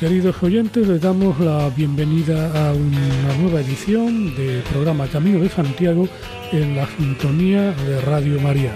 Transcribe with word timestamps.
Queridos 0.00 0.42
oyentes, 0.42 0.86
les 0.86 1.00
damos 1.00 1.40
la 1.40 1.70
bienvenida 1.70 2.68
a 2.68 2.74
una 2.74 3.34
nueva 3.40 3.62
edición 3.62 4.36
del 4.36 4.60
programa 4.64 5.06
Camino 5.06 5.38
de 5.40 5.48
Santiago 5.48 6.06
en 6.52 6.76
la 6.76 6.86
sintonía 6.86 7.72
de 7.72 8.02
Radio 8.02 8.38
María. 8.38 8.74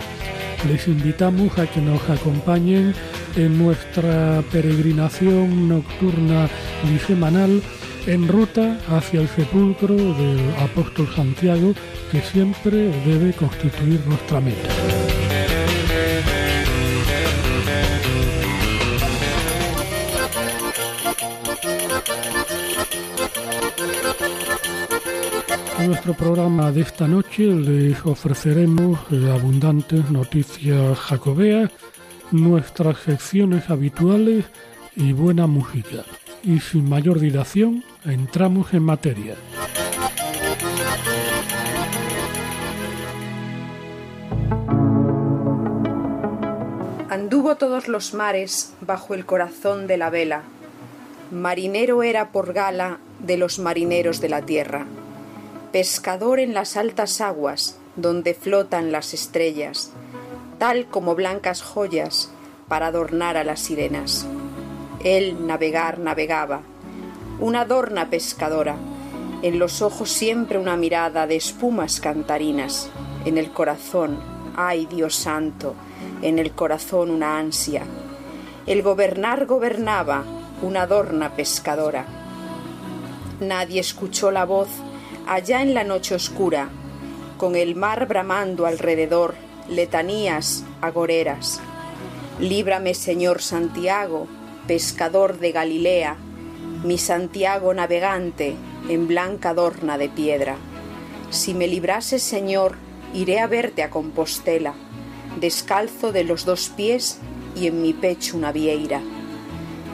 Les 0.66 0.88
invitamos 0.88 1.58
a 1.58 1.66
que 1.66 1.82
nos 1.82 2.08
acompañen 2.08 2.94
en 3.36 3.58
nuestra 3.58 4.42
peregrinación 4.50 5.68
nocturna 5.68 6.48
y 6.90 6.98
semanal 7.00 7.60
en 8.06 8.26
ruta 8.26 8.78
hacia 8.88 9.20
el 9.20 9.28
sepulcro 9.28 9.94
del 9.94 10.40
apóstol 10.58 11.06
Santiago 11.14 11.74
que 12.10 12.22
siempre 12.22 12.90
debe 13.04 13.34
constituir 13.34 14.00
nuestra 14.06 14.40
meta. 14.40 14.68
En 25.80 25.86
nuestro 25.86 26.12
programa 26.12 26.70
de 26.72 26.82
esta 26.82 27.08
noche 27.08 27.46
les 27.46 28.04
ofreceremos 28.04 29.00
abundantes 29.34 30.10
noticias 30.10 30.98
jacobeas, 30.98 31.70
nuestras 32.32 32.98
secciones 32.98 33.70
habituales 33.70 34.44
y 34.94 35.14
buena 35.14 35.46
música. 35.46 36.04
Y 36.42 36.60
sin 36.60 36.86
mayor 36.86 37.18
dilación, 37.18 37.82
entramos 38.04 38.74
en 38.74 38.82
materia. 38.82 39.36
Anduvo 47.08 47.56
todos 47.56 47.88
los 47.88 48.12
mares 48.12 48.74
bajo 48.82 49.14
el 49.14 49.24
corazón 49.24 49.86
de 49.86 49.96
la 49.96 50.10
vela. 50.10 50.42
Marinero 51.30 52.02
era 52.02 52.32
por 52.32 52.52
gala 52.52 52.98
de 53.18 53.38
los 53.38 53.58
marineros 53.58 54.20
de 54.20 54.28
la 54.28 54.42
tierra 54.42 54.84
pescador 55.72 56.40
en 56.40 56.52
las 56.52 56.76
altas 56.76 57.20
aguas 57.20 57.76
donde 57.96 58.34
flotan 58.34 58.90
las 58.92 59.14
estrellas, 59.14 59.92
tal 60.58 60.86
como 60.86 61.14
blancas 61.14 61.62
joyas 61.62 62.30
para 62.68 62.88
adornar 62.88 63.36
a 63.36 63.44
las 63.44 63.60
sirenas. 63.60 64.26
Él 65.04 65.46
navegar 65.46 65.98
navegaba, 65.98 66.62
una 67.38 67.62
adorna 67.62 68.10
pescadora, 68.10 68.76
en 69.42 69.58
los 69.58 69.80
ojos 69.80 70.10
siempre 70.10 70.58
una 70.58 70.76
mirada 70.76 71.26
de 71.26 71.36
espumas 71.36 72.00
cantarinas, 72.00 72.90
en 73.24 73.38
el 73.38 73.52
corazón, 73.52 74.18
ay 74.56 74.86
Dios 74.86 75.14
santo, 75.14 75.74
en 76.20 76.38
el 76.38 76.52
corazón 76.52 77.10
una 77.10 77.38
ansia. 77.38 77.84
El 78.66 78.82
gobernar 78.82 79.46
gobernaba, 79.46 80.24
una 80.62 80.82
adorna 80.82 81.34
pescadora. 81.34 82.04
Nadie 83.40 83.80
escuchó 83.80 84.30
la 84.30 84.44
voz 84.44 84.68
allá 85.30 85.62
en 85.62 85.74
la 85.74 85.84
noche 85.84 86.16
oscura, 86.16 86.70
con 87.38 87.54
el 87.54 87.76
mar 87.76 88.08
bramando 88.08 88.66
alrededor, 88.66 89.36
letanías 89.68 90.64
agoreras. 90.80 91.60
Líbrame, 92.40 92.94
Señor 92.94 93.40
Santiago, 93.40 94.26
pescador 94.66 95.38
de 95.38 95.52
Galilea, 95.52 96.16
mi 96.82 96.98
Santiago 96.98 97.72
navegante 97.72 98.56
en 98.88 99.06
blanca 99.06 99.50
adorna 99.50 99.98
de 99.98 100.08
piedra. 100.08 100.56
Si 101.30 101.54
me 101.54 101.68
librases, 101.68 102.24
Señor, 102.24 102.74
iré 103.14 103.38
a 103.38 103.46
verte 103.46 103.84
a 103.84 103.90
Compostela, 103.90 104.74
descalzo 105.38 106.10
de 106.10 106.24
los 106.24 106.44
dos 106.44 106.70
pies 106.70 107.20
y 107.54 107.68
en 107.68 107.82
mi 107.82 107.92
pecho 107.92 108.36
una 108.36 108.50
vieira. 108.50 109.00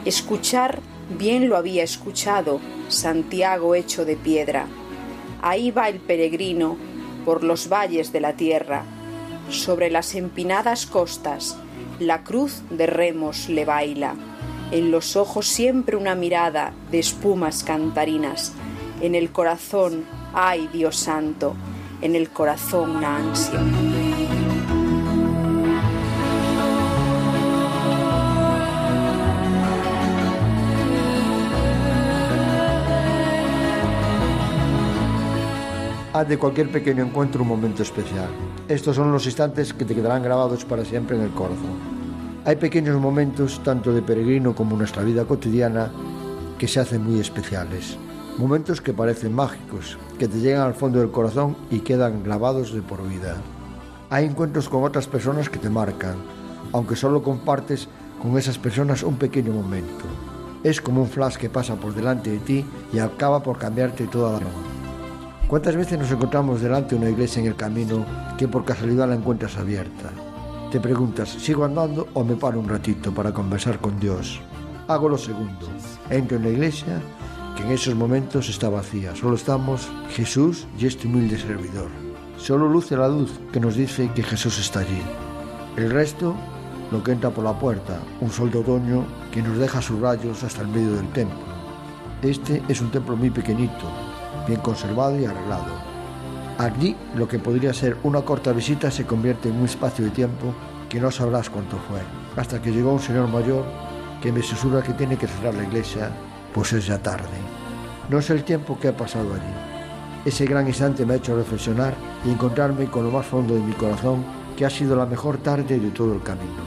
Escuchar 0.03 0.79
bien 1.15 1.47
lo 1.47 1.57
había 1.57 1.83
escuchado, 1.83 2.59
Santiago 2.89 3.75
hecho 3.75 4.03
de 4.03 4.15
piedra 4.15 4.65
Ahí 5.41 5.71
va 5.71 5.89
el 5.89 5.99
peregrino 5.99 6.77
por 7.25 7.43
los 7.43 7.69
valles 7.69 8.11
de 8.11 8.21
la 8.21 8.33
tierra. 8.33 8.83
Sobre 9.49 9.89
las 9.89 10.15
empinadas 10.15 10.85
costas 10.85 11.57
la 11.99 12.23
cruz 12.23 12.61
de 12.69 12.85
remos 12.85 13.49
le 13.49 13.65
baila. 13.65 14.15
En 14.71 14.91
los 14.91 15.15
ojos 15.15 15.47
siempre 15.47 15.95
una 15.95 16.15
mirada 16.15 16.73
de 16.91 16.99
espumas 16.99 17.63
cantarinas. 17.63 18.53
En 19.01 19.15
el 19.15 19.31
corazón, 19.31 20.05
ay 20.33 20.69
Dios 20.71 20.97
santo, 20.97 21.55
en 22.01 22.15
el 22.15 22.29
corazón 22.29 22.97
una 22.97 23.17
ansia. 23.17 24.26
Haz 36.17 36.27
de 36.27 36.39
cualquier 36.39 36.71
pequeño 36.71 37.03
encuentro 37.03 37.43
un 37.43 37.47
momento 37.47 37.83
especial. 37.83 38.29
Estos 38.67 38.95
son 38.95 39.11
los 39.11 39.27
instantes 39.27 39.71
que 39.71 39.85
te 39.85 39.93
quedarán 39.93 40.23
grabados 40.23 40.65
para 40.65 40.83
siempre 40.83 41.15
en 41.15 41.21
el 41.21 41.29
corazón. 41.29 41.77
Hay 42.43 42.55
pequeños 42.55 42.99
momentos, 42.99 43.61
tanto 43.63 43.93
de 43.93 44.01
peregrino 44.01 44.55
como 44.55 44.71
en 44.71 44.79
nuestra 44.79 45.03
vida 45.03 45.25
cotidiana, 45.25 45.91
que 46.57 46.67
se 46.67 46.79
hacen 46.79 47.03
muy 47.03 47.19
especiales. 47.19 47.99
Momentos 48.39 48.81
que 48.81 48.95
parecen 48.95 49.31
mágicos, 49.31 49.99
que 50.17 50.27
te 50.27 50.39
llegan 50.39 50.63
al 50.63 50.73
fondo 50.73 50.97
del 50.97 51.11
corazón 51.11 51.55
y 51.69 51.81
quedan 51.81 52.23
grabados 52.23 52.73
de 52.73 52.81
por 52.81 53.07
vida. 53.07 53.35
Hay 54.09 54.25
encuentros 54.25 54.69
con 54.69 54.83
otras 54.83 55.05
personas 55.05 55.51
que 55.51 55.59
te 55.59 55.69
marcan, 55.69 56.15
aunque 56.73 56.95
solo 56.95 57.21
compartes 57.21 57.89
con 58.19 58.39
esas 58.39 58.57
personas 58.57 59.03
un 59.03 59.17
pequeño 59.17 59.53
momento. 59.53 60.05
Es 60.63 60.81
como 60.81 61.03
un 61.03 61.09
flash 61.09 61.35
que 61.35 61.51
pasa 61.51 61.75
por 61.75 61.93
delante 61.93 62.31
de 62.31 62.39
ti 62.39 62.65
y 62.91 62.97
acaba 62.97 63.43
por 63.43 63.59
cambiarte 63.59 64.07
toda 64.07 64.31
la 64.31 64.39
vida. 64.39 64.76
¿Cuántas 65.47 65.77
veces 65.77 65.97
nos 65.97 66.11
encontramos 66.11 66.59
delante 66.59 66.93
de 66.93 67.01
una 67.01 67.09
iglesia 67.09 67.39
en 67.39 67.47
el 67.47 67.55
camino 67.55 68.05
que 68.37 68.49
por 68.49 68.65
casualidad 68.65 69.07
la 69.07 69.15
encuentras 69.15 69.55
abierta? 69.57 70.09
Te 70.73 70.81
preguntas, 70.81 71.29
¿sigo 71.29 71.63
andando 71.63 72.05
o 72.15 72.23
me 72.25 72.35
paro 72.35 72.59
un 72.59 72.67
ratito 72.67 73.13
para 73.13 73.31
conversar 73.31 73.79
con 73.79 73.97
Dios? 73.97 74.41
Hago 74.89 75.07
lo 75.07 75.17
segundo. 75.17 75.69
Entro 76.09 76.35
en 76.35 76.43
la 76.43 76.49
iglesia 76.49 77.01
que 77.55 77.63
en 77.63 77.71
esos 77.71 77.95
momentos 77.95 78.49
está 78.49 78.67
vacía. 78.67 79.15
Solo 79.15 79.37
estamos 79.37 79.87
Jesús 80.09 80.67
y 80.77 80.85
este 80.85 81.07
humilde 81.07 81.37
servidor. 81.37 81.87
Solo 82.37 82.67
luce 82.67 82.97
la 82.97 83.07
luz 83.07 83.31
que 83.53 83.61
nos 83.61 83.75
dice 83.75 84.11
que 84.13 84.23
Jesús 84.23 84.59
está 84.59 84.81
allí. 84.81 85.01
El 85.77 85.91
resto, 85.91 86.35
lo 86.91 87.01
que 87.01 87.13
entra 87.13 87.29
por 87.29 87.45
la 87.45 87.57
puerta, 87.57 88.01
un 88.19 88.31
sol 88.31 88.51
de 88.51 88.59
otoño 88.59 89.05
que 89.31 89.41
nos 89.41 89.57
deja 89.57 89.81
sus 89.81 90.01
rayos 90.01 90.43
hasta 90.43 90.63
el 90.63 90.67
medio 90.67 90.95
del 90.95 91.07
templo. 91.13 91.39
Este 92.21 92.61
es 92.67 92.81
un 92.81 92.91
templo 92.91 93.15
muy 93.15 93.29
pequeñito, 93.29 93.89
bien 94.47 94.61
conservado 94.61 95.19
y 95.19 95.25
arreglado. 95.25 95.73
Allí 96.57 96.95
lo 97.15 97.27
que 97.27 97.37
podría 97.37 97.73
ser 97.73 97.97
una 98.03 98.21
corta 98.21 98.51
visita 98.51 98.89
se 98.89 99.05
convierte 99.05 99.49
en 99.49 99.57
un 99.57 99.65
espacio 99.65 100.05
de 100.05 100.11
tiempo 100.11 100.53
que 100.89 100.99
no 100.99 101.11
sabrás 101.11 101.49
cuánto 101.49 101.77
fue, 101.77 101.99
hasta 102.35 102.61
que 102.61 102.71
llegó 102.71 102.93
un 102.93 102.99
señor 102.99 103.27
mayor 103.27 103.65
que 104.21 104.31
me 104.31 104.41
susurra 104.41 104.81
que 104.81 104.93
tiene 104.93 105.17
que 105.17 105.27
cerrar 105.27 105.53
la 105.53 105.63
iglesia, 105.63 106.09
pues 106.53 106.73
es 106.73 106.87
ya 106.87 106.97
tarde. 106.97 107.37
No 108.09 108.21
sé 108.21 108.33
el 108.33 108.43
tiempo 108.43 108.79
que 108.79 108.87
ha 108.87 108.97
pasado 108.97 109.33
allí. 109.33 109.53
Ese 110.25 110.45
gran 110.45 110.67
instante 110.67 111.05
me 111.05 111.13
ha 111.13 111.17
hecho 111.17 111.35
reflexionar 111.35 111.93
y 112.25 112.31
encontrarme 112.31 112.85
con 112.85 113.03
lo 113.03 113.11
más 113.11 113.25
fondo 113.25 113.53
de 113.53 113.61
mi 113.61 113.73
corazón 113.73 114.23
que 114.57 114.65
ha 114.65 114.69
sido 114.69 114.95
la 114.95 115.05
mejor 115.05 115.37
tarde 115.37 115.79
de 115.79 115.91
todo 115.91 116.13
el 116.13 116.23
camino. 116.23 116.63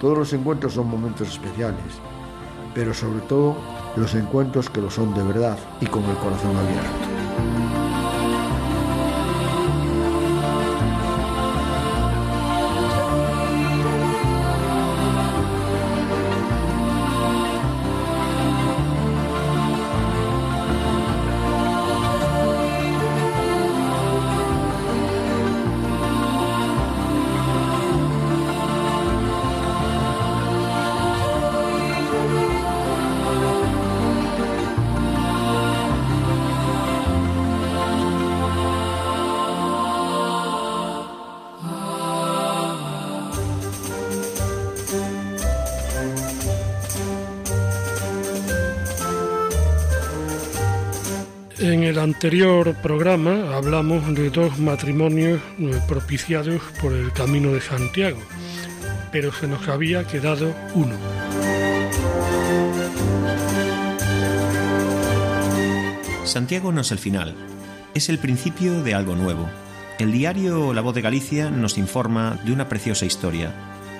Todos 0.00 0.16
los 0.16 0.32
encuentros 0.32 0.74
son 0.74 0.88
momentos 0.88 1.28
especiales, 1.28 1.98
pero 2.72 2.94
sobre 2.94 3.20
todo 3.22 3.56
los 3.98 4.14
encuentros 4.14 4.70
que 4.70 4.80
lo 4.80 4.90
son 4.90 5.14
de 5.14 5.22
verdad 5.22 5.58
y 5.80 5.86
con 5.86 6.04
el 6.04 6.16
corazón 6.16 6.56
abierto. 6.56 7.77
Anterior 52.08 52.74
programa 52.76 53.54
hablamos 53.54 54.14
de 54.14 54.30
dos 54.30 54.58
matrimonios 54.58 55.42
eh, 55.58 55.78
propiciados 55.86 56.62
por 56.80 56.94
el 56.94 57.12
Camino 57.12 57.52
de 57.52 57.60
Santiago, 57.60 58.18
pero 59.12 59.30
se 59.30 59.46
nos 59.46 59.68
había 59.68 60.04
quedado 60.04 60.54
uno. 60.74 60.96
Santiago 66.24 66.72
no 66.72 66.80
es 66.80 66.92
el 66.92 66.98
final, 66.98 67.34
es 67.92 68.08
el 68.08 68.18
principio 68.18 68.82
de 68.82 68.94
algo 68.94 69.14
nuevo. 69.14 69.46
El 69.98 70.10
diario 70.10 70.72
La 70.72 70.80
Voz 70.80 70.94
de 70.94 71.02
Galicia 71.02 71.50
nos 71.50 71.76
informa 71.76 72.40
de 72.42 72.52
una 72.52 72.70
preciosa 72.70 73.04
historia. 73.04 73.52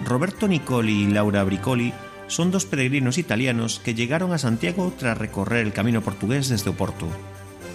Roberto 0.06 0.48
Nicoli 0.48 1.02
y 1.02 1.06
Laura 1.08 1.44
Bricoli 1.44 1.92
son 2.26 2.50
dos 2.50 2.64
peregrinos 2.64 3.18
italianos 3.18 3.80
que 3.84 3.94
llegaron 3.94 4.32
a 4.32 4.38
Santiago 4.38 4.94
tras 4.98 5.18
recorrer 5.18 5.66
el 5.66 5.74
camino 5.74 6.00
portugués 6.00 6.48
desde 6.48 6.70
Oporto. 6.70 7.06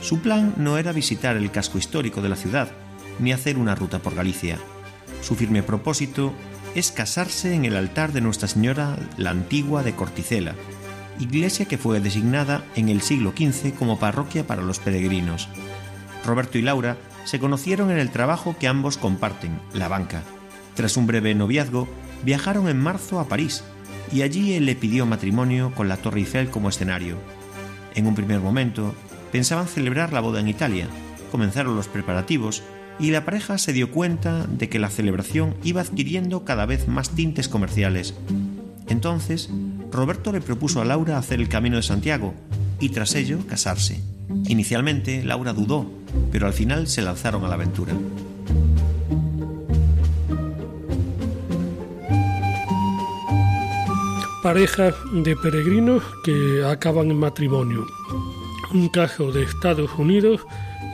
Su 0.03 0.19
plan 0.19 0.53
no 0.57 0.77
era 0.77 0.91
visitar 0.91 1.37
el 1.37 1.49
casco 1.49 1.77
histórico 1.77 2.21
de 2.21 2.27
la 2.27 2.35
ciudad, 2.35 2.69
ni 3.19 3.31
hacer 3.31 3.57
una 3.57 3.73
ruta 3.73 3.99
por 3.99 4.13
Galicia. 4.13 4.57
Su 5.21 5.35
firme 5.35 5.63
propósito 5.63 6.33
es 6.75 6.91
casarse 6.91 7.53
en 7.53 7.63
el 7.63 7.77
altar 7.77 8.11
de 8.11 8.19
Nuestra 8.19 8.49
Señora 8.49 8.97
la 9.15 9.29
Antigua 9.29 9.81
de 9.81 9.95
Corticela, 9.95 10.55
iglesia 11.19 11.67
que 11.67 11.77
fue 11.77 12.01
designada 12.01 12.65
en 12.75 12.89
el 12.89 13.01
siglo 13.01 13.31
XV 13.31 13.75
como 13.75 13.97
parroquia 13.97 14.45
para 14.45 14.61
los 14.61 14.79
peregrinos. 14.79 15.47
Roberto 16.25 16.57
y 16.57 16.63
Laura 16.63 16.97
se 17.23 17.39
conocieron 17.39 17.89
en 17.89 17.97
el 17.97 18.09
trabajo 18.09 18.57
que 18.59 18.67
ambos 18.67 18.97
comparten, 18.97 19.57
la 19.73 19.87
banca. 19.87 20.21
Tras 20.75 20.97
un 20.97 21.07
breve 21.07 21.33
noviazgo, 21.33 21.87
viajaron 22.25 22.67
en 22.67 22.77
marzo 22.77 23.21
a 23.21 23.29
París 23.29 23.63
y 24.11 24.23
allí 24.23 24.53
él 24.55 24.65
le 24.65 24.75
pidió 24.75 25.05
matrimonio 25.05 25.71
con 25.73 25.87
la 25.87 25.95
Torre 25.95 26.19
Eiffel 26.19 26.49
como 26.49 26.67
escenario. 26.67 27.15
En 27.95 28.05
un 28.05 28.15
primer 28.15 28.41
momento, 28.41 28.93
pensaban 29.33 29.67
celebrar 29.67 30.13
la 30.13 30.21
boda 30.21 30.39
en 30.39 30.47
Italia, 30.47 30.87
comenzaron 31.31 31.75
los 31.75 31.87
preparativos 31.87 32.61
y 32.99 33.09
la 33.09 33.25
pareja 33.25 33.57
se 33.57 33.73
dio 33.73 33.89
cuenta 33.89 34.45
de 34.45 34.69
que 34.69 34.77
la 34.77 34.91
celebración 34.91 35.55
iba 35.63 35.81
adquiriendo 35.81 36.45
cada 36.45 36.67
vez 36.67 36.87
más 36.87 37.09
tintes 37.09 37.49
comerciales. 37.49 38.13
Entonces, 38.87 39.49
Roberto 39.91 40.31
le 40.31 40.39
propuso 40.39 40.81
a 40.81 40.85
Laura 40.85 41.17
hacer 41.17 41.41
el 41.41 41.49
Camino 41.49 41.77
de 41.77 41.81
Santiago 41.81 42.35
y 42.79 42.89
tras 42.89 43.15
ello 43.15 43.39
casarse. 43.47 44.01
Inicialmente 44.45 45.23
Laura 45.23 45.51
dudó, 45.53 45.89
pero 46.31 46.45
al 46.45 46.53
final 46.53 46.87
se 46.87 47.01
lanzaron 47.01 47.43
a 47.43 47.47
la 47.47 47.55
aventura. 47.55 47.93
Parejas 54.43 54.93
de 55.11 55.35
peregrinos 55.37 56.03
que 56.23 56.63
acaban 56.69 57.09
en 57.09 57.17
matrimonio. 57.17 57.87
Un 58.73 58.89
caso 58.89 59.31
de 59.31 59.43
Estados 59.43 59.91
Unidos 59.99 60.41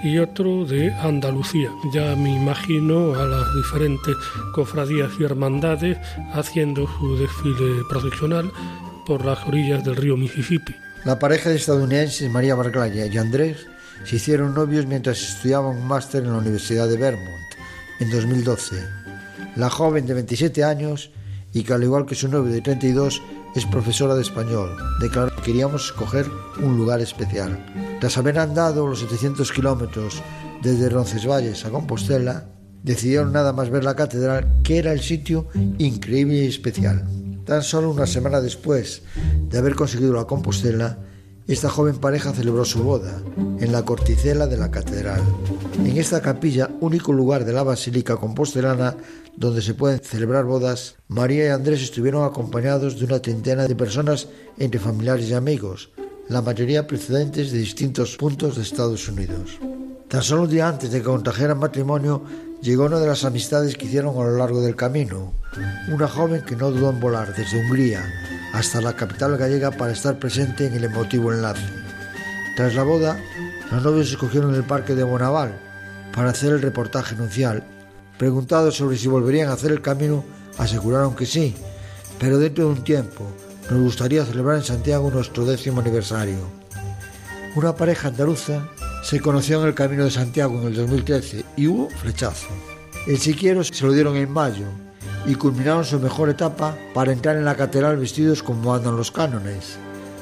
y 0.03 0.17
otro 0.17 0.65
de 0.65 0.91
Andalucía. 0.91 1.71
Ya 1.93 2.13
me 2.17 2.35
imagino 2.35 3.15
a 3.15 3.25
las 3.25 3.55
diferentes 3.55 4.15
cofradías 4.53 5.11
y 5.17 5.23
hermandades 5.23 5.97
haciendo 6.33 6.87
su 6.99 7.17
desfile 7.17 7.83
profesional 7.89 8.51
por 9.05 9.23
las 9.23 9.45
orillas 9.47 9.83
del 9.85 9.95
río 9.95 10.17
Mississippi. 10.17 10.75
La 11.05 11.19
pareja 11.19 11.49
de 11.49 11.55
estadounidenses 11.55 12.29
María 12.29 12.55
Barclaya 12.55 13.05
y 13.05 13.17
Andrés 13.17 13.65
se 14.03 14.17
hicieron 14.17 14.53
novios 14.53 14.85
mientras 14.85 15.21
estudiaban 15.21 15.77
un 15.77 15.87
máster 15.87 16.23
en 16.23 16.33
la 16.33 16.39
Universidad 16.39 16.89
de 16.89 16.97
Vermont 16.97 17.53
en 18.01 18.11
2012. 18.11 18.75
La 19.55 19.69
joven 19.69 20.05
de 20.05 20.15
27 20.15 20.65
años 20.65 21.11
y 21.53 21.63
que 21.63 21.73
al 21.73 21.83
igual 21.83 22.05
que 22.05 22.15
su 22.15 22.27
novio 22.27 22.51
de 22.51 22.61
32 22.61 23.21
es 23.55 23.65
profesora 23.65 24.15
de 24.15 24.21
español, 24.21 24.75
declaró 24.99 25.35
que 25.35 25.41
queríamos 25.41 25.85
escoger 25.85 26.27
un 26.61 26.77
lugar 26.77 27.01
especial. 27.01 27.65
Tras 27.99 28.17
haber 28.17 28.39
andado 28.39 28.87
los 28.87 28.99
700 28.99 29.51
kilómetros 29.51 30.21
desde 30.61 30.89
Roncesvalles 30.89 31.65
a 31.65 31.69
Compostela, 31.69 32.45
decidieron 32.83 33.33
nada 33.33 33.53
más 33.53 33.69
ver 33.69 33.83
la 33.83 33.95
catedral 33.95 34.61
que 34.63 34.77
era 34.77 34.93
el 34.93 35.01
sitio 35.01 35.47
increíble 35.77 36.45
y 36.45 36.47
especial. 36.47 37.05
Tan 37.45 37.63
solo 37.63 37.89
una 37.89 38.05
semana 38.05 38.41
después 38.41 39.01
de 39.49 39.57
haber 39.57 39.75
conseguido 39.75 40.13
la 40.13 40.25
Compostela, 40.25 40.99
esta 41.47 41.67
joven 41.67 41.97
pareja 41.97 42.31
celebró 42.31 42.63
su 42.63 42.83
boda 42.83 43.23
en 43.59 43.71
la 43.71 43.83
corticela 43.83 44.45
de 44.45 44.57
la 44.57 44.69
catedral. 44.69 45.23
En 45.83 45.97
esta 45.97 46.21
capilla, 46.21 46.69
único 46.79 47.11
lugar 47.11 47.43
de 47.43 47.53
la 47.53 47.63
Basílica 47.63 48.17
Compostelana 48.17 48.95
donde 49.39 49.61
se 49.61 49.73
pueden 49.73 50.01
celebrar 50.01 50.43
bodas, 50.43 50.95
María 51.07 51.45
y 51.45 51.47
Andrés 51.47 51.81
estuvieron 51.81 52.25
acompañados 52.25 52.99
de 52.99 53.05
una 53.05 53.21
treintena 53.21 53.67
de 53.67 53.75
personas 53.75 54.27
entre 54.57 54.81
familiares 54.81 55.29
y 55.29 55.33
amigos, 55.33 55.91
la 56.27 56.41
mayoría 56.41 56.85
procedentes 56.85 57.49
de 57.51 57.59
distintos 57.59 58.17
puntos 58.17 58.57
de 58.57 58.63
Estados 58.63 59.07
Unidos. 59.07 59.57
Tan 60.09 60.23
solo 60.23 60.41
un 60.41 60.49
día 60.49 60.67
antes 60.67 60.91
de 60.91 60.99
que 60.99 61.05
contrajeran 61.05 61.57
matrimonio, 61.57 62.21
llegó 62.61 62.83
una 62.83 62.99
de 62.99 63.07
las 63.07 63.23
amistades 63.23 63.77
que 63.77 63.85
hicieron 63.85 64.13
a 64.17 64.25
lo 64.25 64.35
largo 64.35 64.59
del 64.59 64.75
camino, 64.75 65.31
una 65.89 66.09
joven 66.09 66.43
que 66.45 66.57
no 66.57 66.69
dudó 66.69 66.89
en 66.89 66.99
volar 66.99 67.33
desde 67.33 67.61
Hungría 67.61 68.03
hasta 68.53 68.81
la 68.81 68.97
capital 68.97 69.37
gallega 69.37 69.71
para 69.71 69.93
estar 69.93 70.19
presente 70.19 70.65
en 70.65 70.73
el 70.73 70.83
emotivo 70.83 71.31
enlace. 71.31 71.63
Tras 72.57 72.75
la 72.75 72.83
boda, 72.83 73.17
los 73.71 73.81
novios 73.83 74.11
escogieron 74.11 74.53
el 74.53 74.65
parque 74.65 74.95
de 74.95 75.03
Bonaval 75.03 75.53
para 76.13 76.31
hacer 76.31 76.51
el 76.51 76.61
reportaje 76.61 77.15
nupcial. 77.15 77.63
Preguntados 78.19 78.75
sobre 78.75 78.97
si 78.97 79.07
volverían 79.07 79.47
a 79.47 79.53
hacer 79.53 79.71
el 79.71 79.81
camino, 79.81 80.25
aseguraron 80.57 81.15
que 81.15 81.25
sí, 81.25 81.55
pero 82.19 82.37
dentro 82.37 82.65
de 82.65 82.71
un 82.71 82.83
tiempo 82.83 83.25
nos 83.71 83.81
gustaría 83.81 84.25
celebrar 84.25 84.57
en 84.57 84.63
Santiago 84.65 85.09
nuestro 85.09 85.45
décimo 85.45 85.79
aniversario. 85.79 86.39
Una 87.55 87.73
pareja 87.73 88.09
andaluza 88.09 88.67
se 89.05 89.21
conoció 89.21 89.61
en 89.61 89.69
el 89.69 89.73
Camino 89.73 90.03
de 90.03 90.11
Santiago 90.11 90.59
en 90.59 90.67
el 90.67 90.75
2013 90.75 91.45
y 91.55 91.67
hubo 91.67 91.89
flechazo. 91.91 92.49
El 93.07 93.19
siquiero 93.19 93.63
se 93.63 93.85
lo 93.85 93.93
dieron 93.93 94.17
en 94.17 94.29
mayo 94.29 94.65
y 95.25 95.35
culminaron 95.35 95.85
su 95.85 95.97
mejor 95.97 96.27
etapa 96.29 96.77
para 96.93 97.13
entrar 97.13 97.37
en 97.37 97.45
la 97.45 97.55
catedral 97.55 97.95
vestidos 97.95 98.43
como 98.43 98.75
andan 98.75 98.97
los 98.97 99.11
cánones. 99.11 99.77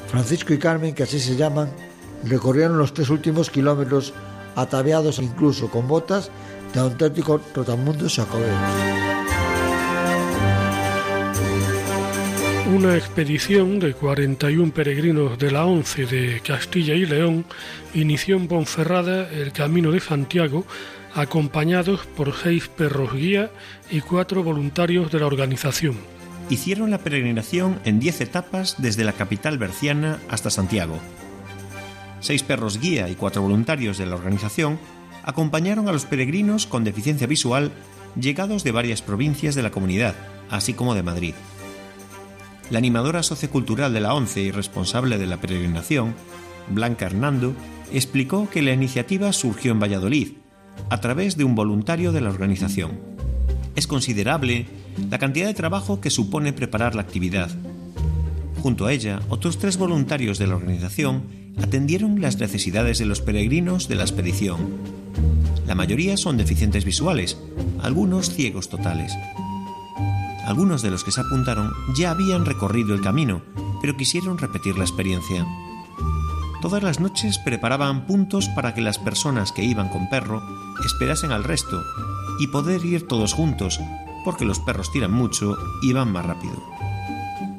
Francisco 0.07 0.53
y 0.53 0.59
Carmen, 0.59 0.93
que 0.93 1.01
así 1.01 1.19
se 1.19 1.35
llaman, 1.35 1.71
recorrieron 2.23 2.77
los 2.77 2.93
tres 2.93 3.09
últimos 3.09 3.49
kilómetros 3.49 4.13
ataviados 4.55 5.17
incluso 5.17 5.71
con 5.71 5.87
botas 5.87 6.29
de 6.77 6.83
auténticos 6.83 7.41
trotamundos 7.53 8.15
jacobeos. 8.15 8.55
Una 12.67 12.95
expedición 12.95 13.79
de 13.79 13.93
41 13.93 14.71
peregrinos 14.73 15.39
de 15.39 15.49
la 15.49 15.65
ONCE 15.65 16.05
de 16.05 16.39
Castilla 16.41 16.93
y 16.93 17.07
León 17.07 17.45
inició 17.95 18.35
en 18.35 18.47
Ponferrada 18.47 19.27
el 19.31 19.53
Camino 19.53 19.89
de 19.91 19.99
Santiago 19.99 20.65
acompañados 21.15 22.05
por 22.05 22.35
seis 22.35 22.67
perros 22.67 23.11
guía 23.13 23.49
y 23.89 24.01
cuatro 24.01 24.43
voluntarios 24.43 25.11
de 25.11 25.19
la 25.19 25.25
organización. 25.25 25.95
Hicieron 26.51 26.91
la 26.91 26.99
peregrinación 26.99 27.79
en 27.85 27.99
10 27.99 28.21
etapas 28.21 28.75
desde 28.77 29.03
la 29.03 29.13
capital 29.13 29.57
berciana 29.57 30.19
hasta 30.29 30.51
Santiago. 30.51 30.99
Seis 32.19 32.43
perros 32.43 32.79
guía 32.79 33.09
y 33.09 33.15
cuatro 33.15 33.41
voluntarios 33.41 33.97
de 33.97 34.05
la 34.05 34.15
organización 34.15 34.79
acompañaron 35.27 35.89
a 35.89 35.91
los 35.91 36.05
peregrinos 36.05 36.65
con 36.65 36.85
deficiencia 36.85 37.27
visual 37.27 37.73
llegados 38.19 38.63
de 38.63 38.71
varias 38.71 39.01
provincias 39.01 39.55
de 39.55 39.61
la 39.61 39.71
comunidad, 39.71 40.15
así 40.49 40.73
como 40.73 40.95
de 40.95 41.03
Madrid. 41.03 41.33
La 42.69 42.77
animadora 42.77 43.21
sociocultural 43.23 43.93
de 43.93 43.99
la 43.99 44.13
ONCE 44.13 44.41
y 44.41 44.51
responsable 44.51 45.17
de 45.17 45.27
la 45.27 45.35
peregrinación, 45.37 46.15
Blanca 46.69 47.07
Hernando, 47.07 47.53
explicó 47.91 48.49
que 48.49 48.61
la 48.61 48.71
iniciativa 48.71 49.33
surgió 49.33 49.73
en 49.73 49.81
Valladolid, 49.81 50.29
a 50.89 51.01
través 51.01 51.35
de 51.35 51.43
un 51.43 51.55
voluntario 51.55 52.13
de 52.13 52.21
la 52.21 52.29
organización. 52.29 52.97
Es 53.75 53.85
considerable 53.85 54.65
la 55.09 55.19
cantidad 55.19 55.47
de 55.47 55.53
trabajo 55.53 55.99
que 55.99 56.09
supone 56.09 56.53
preparar 56.53 56.95
la 56.95 57.01
actividad. 57.01 57.49
Junto 58.61 58.85
a 58.85 58.93
ella, 58.93 59.19
otros 59.27 59.57
tres 59.57 59.77
voluntarios 59.77 60.39
de 60.39 60.47
la 60.47 60.55
organización 60.55 61.23
atendieron 61.61 62.21
las 62.21 62.37
necesidades 62.37 62.97
de 62.97 63.05
los 63.05 63.19
peregrinos 63.19 63.89
de 63.89 63.95
la 63.95 64.03
expedición. 64.03 65.06
La 65.65 65.75
mayoría 65.75 66.17
son 66.17 66.37
deficientes 66.37 66.85
visuales, 66.85 67.37
algunos 67.81 68.29
ciegos 68.29 68.69
totales. 68.69 69.13
Algunos 70.45 70.81
de 70.81 70.91
los 70.91 71.03
que 71.03 71.11
se 71.11 71.21
apuntaron 71.21 71.73
ya 71.97 72.11
habían 72.11 72.45
recorrido 72.45 72.95
el 72.95 73.01
camino, 73.01 73.41
pero 73.81 73.97
quisieron 73.97 74.37
repetir 74.37 74.77
la 74.77 74.85
experiencia. 74.85 75.45
Todas 76.61 76.81
las 76.81 76.99
noches 76.99 77.37
preparaban 77.37 78.07
puntos 78.07 78.47
para 78.49 78.73
que 78.73 78.81
las 78.81 78.97
personas 78.97 79.51
que 79.51 79.63
iban 79.63 79.89
con 79.89 80.09
perro 80.09 80.41
esperasen 80.85 81.31
al 81.31 81.43
resto 81.43 81.83
y 82.39 82.47
poder 82.47 82.83
ir 82.85 83.07
todos 83.07 83.33
juntos, 83.33 83.79
porque 84.23 84.45
los 84.45 84.59
perros 84.59 84.91
tiran 84.91 85.11
mucho 85.11 85.57
y 85.81 85.93
van 85.93 86.11
más 86.11 86.25
rápido. 86.25 86.63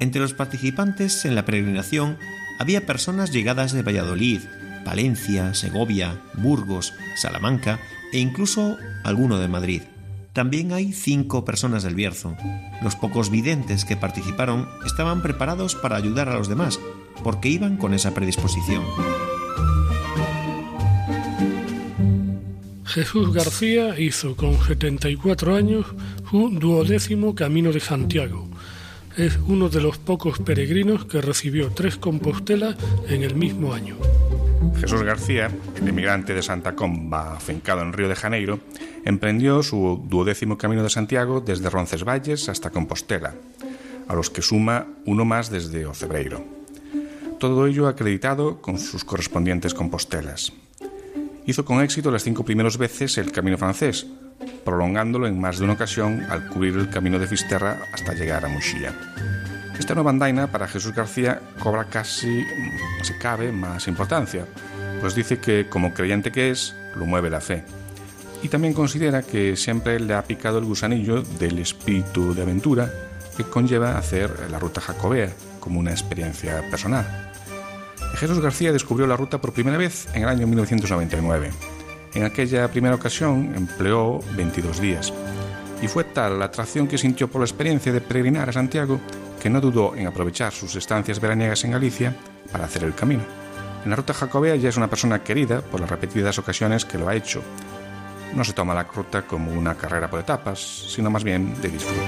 Entre 0.00 0.20
los 0.20 0.32
participantes 0.32 1.24
en 1.24 1.34
la 1.34 1.44
peregrinación 1.44 2.18
había 2.58 2.86
personas 2.86 3.32
llegadas 3.32 3.72
de 3.72 3.82
Valladolid, 3.82 4.40
Valencia, 4.88 5.52
Segovia, 5.52 6.18
Burgos, 6.32 6.94
Salamanca 7.14 7.78
e 8.10 8.20
incluso 8.20 8.78
alguno 9.04 9.38
de 9.38 9.46
Madrid. 9.46 9.82
También 10.32 10.72
hay 10.72 10.94
cinco 10.94 11.44
personas 11.44 11.82
del 11.82 11.94
Bierzo. 11.94 12.34
Los 12.80 12.96
pocos 12.96 13.28
videntes 13.28 13.84
que 13.84 13.98
participaron 13.98 14.66
estaban 14.86 15.20
preparados 15.20 15.74
para 15.74 15.96
ayudar 15.96 16.30
a 16.30 16.38
los 16.38 16.48
demás, 16.48 16.80
porque 17.22 17.50
iban 17.50 17.76
con 17.76 17.92
esa 17.92 18.14
predisposición. 18.14 18.82
Jesús 22.86 23.34
García 23.34 24.00
hizo 24.00 24.36
con 24.36 24.56
74 24.58 25.54
años 25.54 25.84
su 26.30 26.48
duodécimo 26.48 27.34
Camino 27.34 27.72
de 27.72 27.80
Santiago. 27.80 28.48
Es 29.18 29.38
uno 29.46 29.68
de 29.68 29.82
los 29.82 29.98
pocos 29.98 30.38
peregrinos 30.38 31.04
que 31.04 31.20
recibió 31.20 31.70
tres 31.74 31.98
Compostelas 31.98 32.76
en 33.06 33.22
el 33.22 33.34
mismo 33.34 33.74
año. 33.74 33.96
Jesús 34.80 35.02
García, 35.02 35.50
el 35.76 35.88
inmigrante 35.88 36.34
de 36.34 36.42
Santa 36.42 36.74
Comba, 36.74 37.36
afincado 37.36 37.82
en 37.82 37.92
Río 37.92 38.08
de 38.08 38.16
Janeiro, 38.16 38.60
emprendió 39.04 39.62
su 39.62 40.04
duodécimo 40.08 40.58
Camino 40.58 40.82
de 40.82 40.90
Santiago 40.90 41.40
desde 41.40 41.70
Roncesvalles 41.70 42.48
hasta 42.48 42.70
Compostela, 42.70 43.34
a 44.06 44.14
los 44.14 44.30
que 44.30 44.42
suma 44.42 44.86
uno 45.04 45.24
más 45.24 45.50
desde 45.50 45.86
Ocebreiro. 45.86 46.44
Todo 47.38 47.66
ello 47.66 47.86
acreditado 47.86 48.60
con 48.60 48.78
sus 48.78 49.04
correspondientes 49.04 49.74
compostelas. 49.74 50.52
Hizo 51.46 51.64
con 51.64 51.80
éxito 51.80 52.10
las 52.10 52.24
cinco 52.24 52.44
primeras 52.44 52.78
veces 52.78 53.16
el 53.18 53.32
camino 53.32 53.58
francés, 53.58 54.06
prolongándolo 54.64 55.26
en 55.26 55.40
más 55.40 55.58
de 55.58 55.64
una 55.64 55.74
ocasión 55.74 56.26
al 56.28 56.48
cubrir 56.48 56.76
el 56.76 56.90
camino 56.90 57.18
de 57.18 57.26
Fisterra 57.26 57.78
hasta 57.92 58.14
llegar 58.14 58.44
a 58.44 58.48
Muxía. 58.48 58.92
Esta 59.78 59.94
nueva 59.94 60.10
andaina 60.10 60.50
para 60.50 60.66
Jesús 60.66 60.92
García 60.92 61.40
cobra 61.60 61.84
casi, 61.84 62.44
si 63.02 63.14
cabe, 63.14 63.52
más 63.52 63.86
importancia, 63.86 64.44
pues 65.00 65.14
dice 65.14 65.38
que, 65.38 65.68
como 65.68 65.94
creyente 65.94 66.32
que 66.32 66.50
es, 66.50 66.74
lo 66.96 67.06
mueve 67.06 67.30
la 67.30 67.40
fe. 67.40 67.64
Y 68.42 68.48
también 68.48 68.74
considera 68.74 69.22
que 69.22 69.56
siempre 69.56 70.00
le 70.00 70.14
ha 70.14 70.24
picado 70.24 70.58
el 70.58 70.64
gusanillo 70.64 71.22
del 71.22 71.60
espíritu 71.60 72.34
de 72.34 72.42
aventura 72.42 72.92
que 73.36 73.44
conlleva 73.44 73.96
hacer 73.96 74.50
la 74.50 74.58
ruta 74.58 74.80
jacobea 74.80 75.32
como 75.60 75.78
una 75.78 75.92
experiencia 75.92 76.68
personal. 76.70 77.30
Jesús 78.16 78.40
García 78.40 78.72
descubrió 78.72 79.06
la 79.06 79.16
ruta 79.16 79.40
por 79.40 79.52
primera 79.52 79.76
vez 79.76 80.08
en 80.12 80.22
el 80.22 80.28
año 80.28 80.46
1999. 80.48 81.50
En 82.14 82.24
aquella 82.24 82.68
primera 82.68 82.96
ocasión 82.96 83.52
empleó 83.54 84.20
22 84.36 84.80
días. 84.80 85.12
Y 85.80 85.86
fue 85.86 86.02
tal 86.02 86.40
la 86.40 86.46
atracción 86.46 86.88
que 86.88 86.98
sintió 86.98 87.28
por 87.28 87.40
la 87.40 87.46
experiencia 87.46 87.92
de 87.92 88.00
peregrinar 88.00 88.48
a 88.48 88.52
Santiago 88.52 89.00
que 89.40 89.50
no 89.50 89.60
dudó 89.60 89.94
en 89.96 90.06
aprovechar 90.06 90.52
sus 90.52 90.74
estancias 90.76 91.20
veraniegas 91.20 91.64
en 91.64 91.72
Galicia 91.72 92.14
para 92.50 92.64
hacer 92.64 92.84
el 92.84 92.94
camino. 92.94 93.22
En 93.84 93.90
la 93.90 93.96
ruta 93.96 94.12
jacobea 94.12 94.56
ya 94.56 94.68
es 94.68 94.76
una 94.76 94.88
persona 94.88 95.22
querida 95.22 95.60
por 95.60 95.80
las 95.80 95.90
repetidas 95.90 96.38
ocasiones 96.38 96.84
que 96.84 96.98
lo 96.98 97.08
ha 97.08 97.14
hecho. 97.14 97.42
No 98.34 98.44
se 98.44 98.52
toma 98.52 98.74
la 98.74 98.84
ruta 98.84 99.22
como 99.22 99.52
una 99.52 99.74
carrera 99.74 100.10
por 100.10 100.20
etapas, 100.20 100.58
sino 100.60 101.10
más 101.10 101.24
bien 101.24 101.60
de 101.60 101.68
disfrute. 101.68 102.02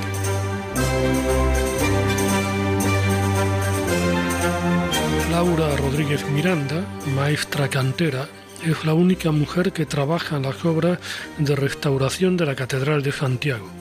Laura 5.30 5.74
Rodríguez 5.76 6.28
Miranda, 6.30 6.84
maestra 7.14 7.68
cantera, 7.68 8.28
es 8.62 8.84
la 8.84 8.92
única 8.92 9.30
mujer 9.30 9.72
que 9.72 9.86
trabaja 9.86 10.36
en 10.36 10.42
las 10.42 10.64
obras 10.64 10.98
de 11.38 11.56
restauración 11.56 12.36
de 12.36 12.46
la 12.46 12.54
Catedral 12.54 13.02
de 13.02 13.12
Santiago. 13.12 13.79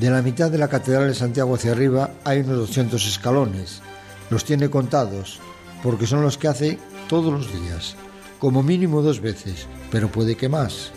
De 0.00 0.08
la 0.08 0.22
mitad 0.22 0.50
de 0.50 0.56
la 0.56 0.68
Catedral 0.68 1.08
de 1.08 1.14
Santiago 1.14 1.54
hacia 1.54 1.72
arriba 1.72 2.12
hay 2.24 2.40
unos 2.40 2.56
200 2.56 3.06
escalones. 3.06 3.82
Los 4.30 4.46
tiene 4.46 4.70
contados, 4.70 5.40
porque 5.82 6.06
son 6.06 6.22
los 6.22 6.38
que 6.38 6.48
hace 6.48 6.78
todos 7.06 7.30
los 7.30 7.52
días, 7.52 7.96
como 8.38 8.62
mínimo 8.62 9.02
dos 9.02 9.20
veces, 9.20 9.66
pero 9.90 10.10
puede 10.10 10.38
que 10.38 10.48
más. 10.48 10.92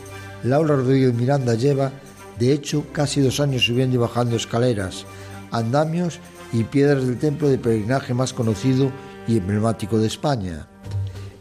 Laura 0.45 0.77
Rodríguez 0.77 1.13
Miranda 1.13 1.55
lleva, 1.55 1.91
de 2.39 2.53
hecho, 2.53 2.85
casi 2.93 3.19
dos 3.19 3.41
años 3.41 3.65
subiendo 3.65 3.97
y 3.97 3.99
bajando 3.99 4.37
escaleras, 4.37 5.05
andamios 5.51 6.19
y 6.53 6.63
piedras 6.63 7.05
del 7.05 7.19
templo 7.19 7.49
de 7.49 7.57
peregrinaje 7.57 8.13
más 8.13 8.31
conocido 8.31 8.89
y 9.27 9.35
emblemático 9.35 9.97
de 9.97 10.07
España. 10.07 10.69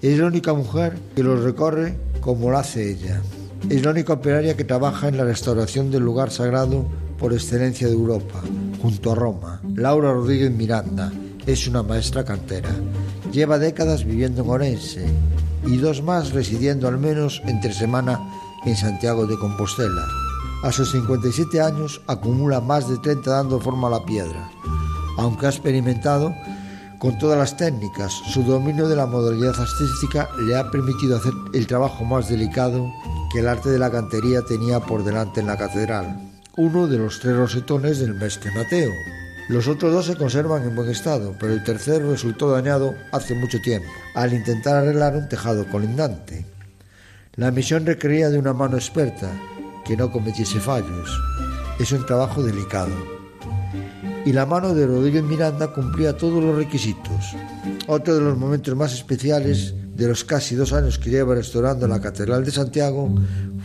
Es 0.00 0.18
la 0.18 0.26
única 0.26 0.52
mujer 0.52 0.98
que 1.14 1.22
lo 1.22 1.36
recorre 1.36 1.96
como 2.20 2.50
lo 2.50 2.58
hace 2.58 2.90
ella. 2.90 3.22
Es 3.70 3.84
la 3.84 3.92
única 3.92 4.14
operaria 4.14 4.56
que 4.56 4.64
trabaja 4.64 5.06
en 5.06 5.16
la 5.16 5.24
restauración 5.24 5.92
del 5.92 6.02
lugar 6.02 6.32
sagrado 6.32 6.86
por 7.22 7.32
excelencia 7.32 7.86
de 7.86 7.94
Europa, 7.94 8.42
junto 8.82 9.12
a 9.12 9.14
Roma. 9.14 9.62
Laura 9.74 10.12
Rodríguez 10.12 10.50
Miranda 10.50 11.10
es 11.46 11.66
una 11.66 11.82
maestra 11.82 12.22
cantera. 12.22 12.68
Lleva 13.32 13.58
décadas 13.58 14.04
viviendo 14.04 14.42
en 14.42 14.50
Orense 14.50 15.06
y 15.64 15.78
dos 15.78 16.02
más 16.02 16.32
residiendo 16.32 16.86
al 16.86 16.98
menos 16.98 17.40
entre 17.46 17.72
semana 17.72 18.20
en 18.66 18.76
Santiago 18.76 19.26
de 19.26 19.38
Compostela. 19.38 20.06
A 20.64 20.70
sus 20.70 20.92
57 20.92 21.62
años 21.62 22.02
acumula 22.06 22.60
más 22.60 22.90
de 22.90 22.98
30 22.98 23.30
dando 23.30 23.58
forma 23.58 23.88
a 23.88 23.92
la 23.92 24.04
piedra 24.04 24.50
aunque 25.16 25.46
ha 25.46 25.50
experimentado 25.50 26.34
con 26.98 27.18
todas 27.18 27.38
las 27.38 27.56
técnicas, 27.56 28.12
su 28.12 28.44
dominio 28.44 28.88
de 28.88 28.94
la 28.94 29.06
modalidad 29.06 29.58
artística 29.58 30.28
le 30.38 30.56
ha 30.56 30.70
permitido 30.70 31.16
hacer 31.16 31.32
el 31.52 31.66
trabajo 31.66 32.04
más 32.04 32.28
delicado 32.28 32.92
que 33.32 33.40
el 33.40 33.48
arte 33.48 33.70
de 33.70 33.78
la 33.78 33.90
cantería 33.90 34.42
tenía 34.42 34.78
por 34.78 35.02
delante 35.02 35.40
en 35.40 35.48
la 35.48 35.56
catedral, 35.56 36.31
uno 36.56 36.86
de 36.86 36.98
los 36.98 37.20
tres 37.20 37.36
rosetones 37.36 37.98
del 37.98 38.14
mestre 38.14 38.50
Mateo. 38.54 38.92
Los 39.48 39.68
otros 39.68 39.92
dos 39.92 40.06
se 40.06 40.16
conservan 40.16 40.62
en 40.62 40.74
buen 40.76 40.90
estado, 40.90 41.34
pero 41.38 41.52
el 41.52 41.64
tercero 41.64 42.10
resultó 42.10 42.50
dañado 42.50 42.94
hace 43.12 43.34
mucho 43.34 43.60
tiempo, 43.60 43.88
al 44.14 44.32
intentar 44.32 44.76
arreglar 44.76 45.16
un 45.16 45.28
tejado 45.28 45.66
colindante. 45.68 46.46
La 47.36 47.50
misión 47.50 47.86
requería 47.86 48.30
de 48.30 48.38
una 48.38 48.52
mano 48.52 48.76
experta, 48.76 49.30
que 49.84 49.96
no 49.96 50.12
cometiese 50.12 50.60
fallos. 50.60 51.20
Es 51.80 51.90
un 51.92 52.06
trabajo 52.06 52.42
delicado 52.42 53.22
y 54.24 54.32
la 54.32 54.46
mano 54.46 54.74
de 54.74 54.86
Rodríguez 54.86 55.22
Miranda 55.22 55.72
cumplía 55.72 56.16
todos 56.16 56.42
los 56.42 56.56
requisitos. 56.56 57.34
Otro 57.86 58.14
de 58.14 58.20
los 58.20 58.38
momentos 58.38 58.74
más 58.76 58.92
especiales 58.94 59.74
de 59.96 60.08
los 60.08 60.24
casi 60.24 60.54
dos 60.54 60.72
años 60.72 60.98
que 60.98 61.10
lleva 61.10 61.34
restaurando 61.34 61.88
la 61.88 62.00
Catedral 62.00 62.44
de 62.44 62.50
Santiago 62.50 63.12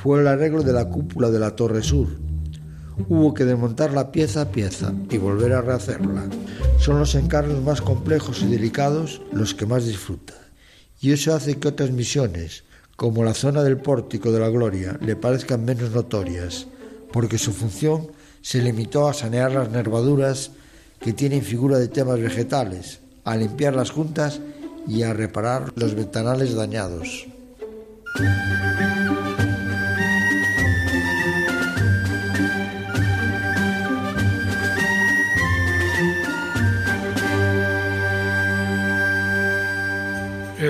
fue 0.02 0.22
el 0.22 0.28
arreglo 0.28 0.64
de 0.64 0.74
la 0.74 0.86
cúpula 0.90 1.30
de 1.30 1.40
la 1.40 1.56
Torre 1.56 1.84
Sur. 1.84 2.27
Hubo 3.10 3.34
que 3.34 3.46
desmontarla 3.46 4.12
pieza 4.12 4.42
a 4.42 4.52
pieza 4.52 4.94
y 5.10 5.18
volver 5.18 5.54
a 5.54 5.62
rehacerla. 5.62 6.24
Son 6.80 7.00
los 7.00 7.16
encargos 7.16 7.62
más 7.64 7.82
complejos 7.82 8.42
y 8.42 8.48
delicados 8.48 9.22
los 9.32 9.54
que 9.54 9.66
más 9.66 9.86
disfruta. 9.86 10.34
Y 11.00 11.12
eso 11.12 11.36
hace 11.36 11.58
que 11.58 11.68
otras 11.68 11.92
misiones, 11.92 12.64
como 12.96 13.24
la 13.24 13.36
zona 13.36 13.64
del 13.64 13.78
pórtico 13.78 14.32
de 14.32 14.40
la 14.40 14.50
gloria, 14.50 14.98
le 15.02 15.16
parezcan 15.16 15.64
menos 15.64 15.92
notorias, 15.92 16.68
porque 17.12 17.38
su 17.38 17.54
función 17.54 18.08
se 18.42 18.62
limitó 18.62 19.08
a 19.08 19.14
sanear 19.14 19.52
las 19.52 19.70
nervaduras 19.70 20.52
que 21.00 21.14
tienen 21.14 21.44
figura 21.44 21.78
de 21.78 21.88
temas 21.88 22.20
vegetales, 22.20 23.00
a 23.24 23.36
limpiar 23.36 23.76
las 23.76 23.92
juntas 23.92 24.40
y 24.88 25.04
a 25.04 25.14
reparar 25.14 25.72
los 25.76 25.94
ventanales 25.94 26.56
dañados. 26.56 27.28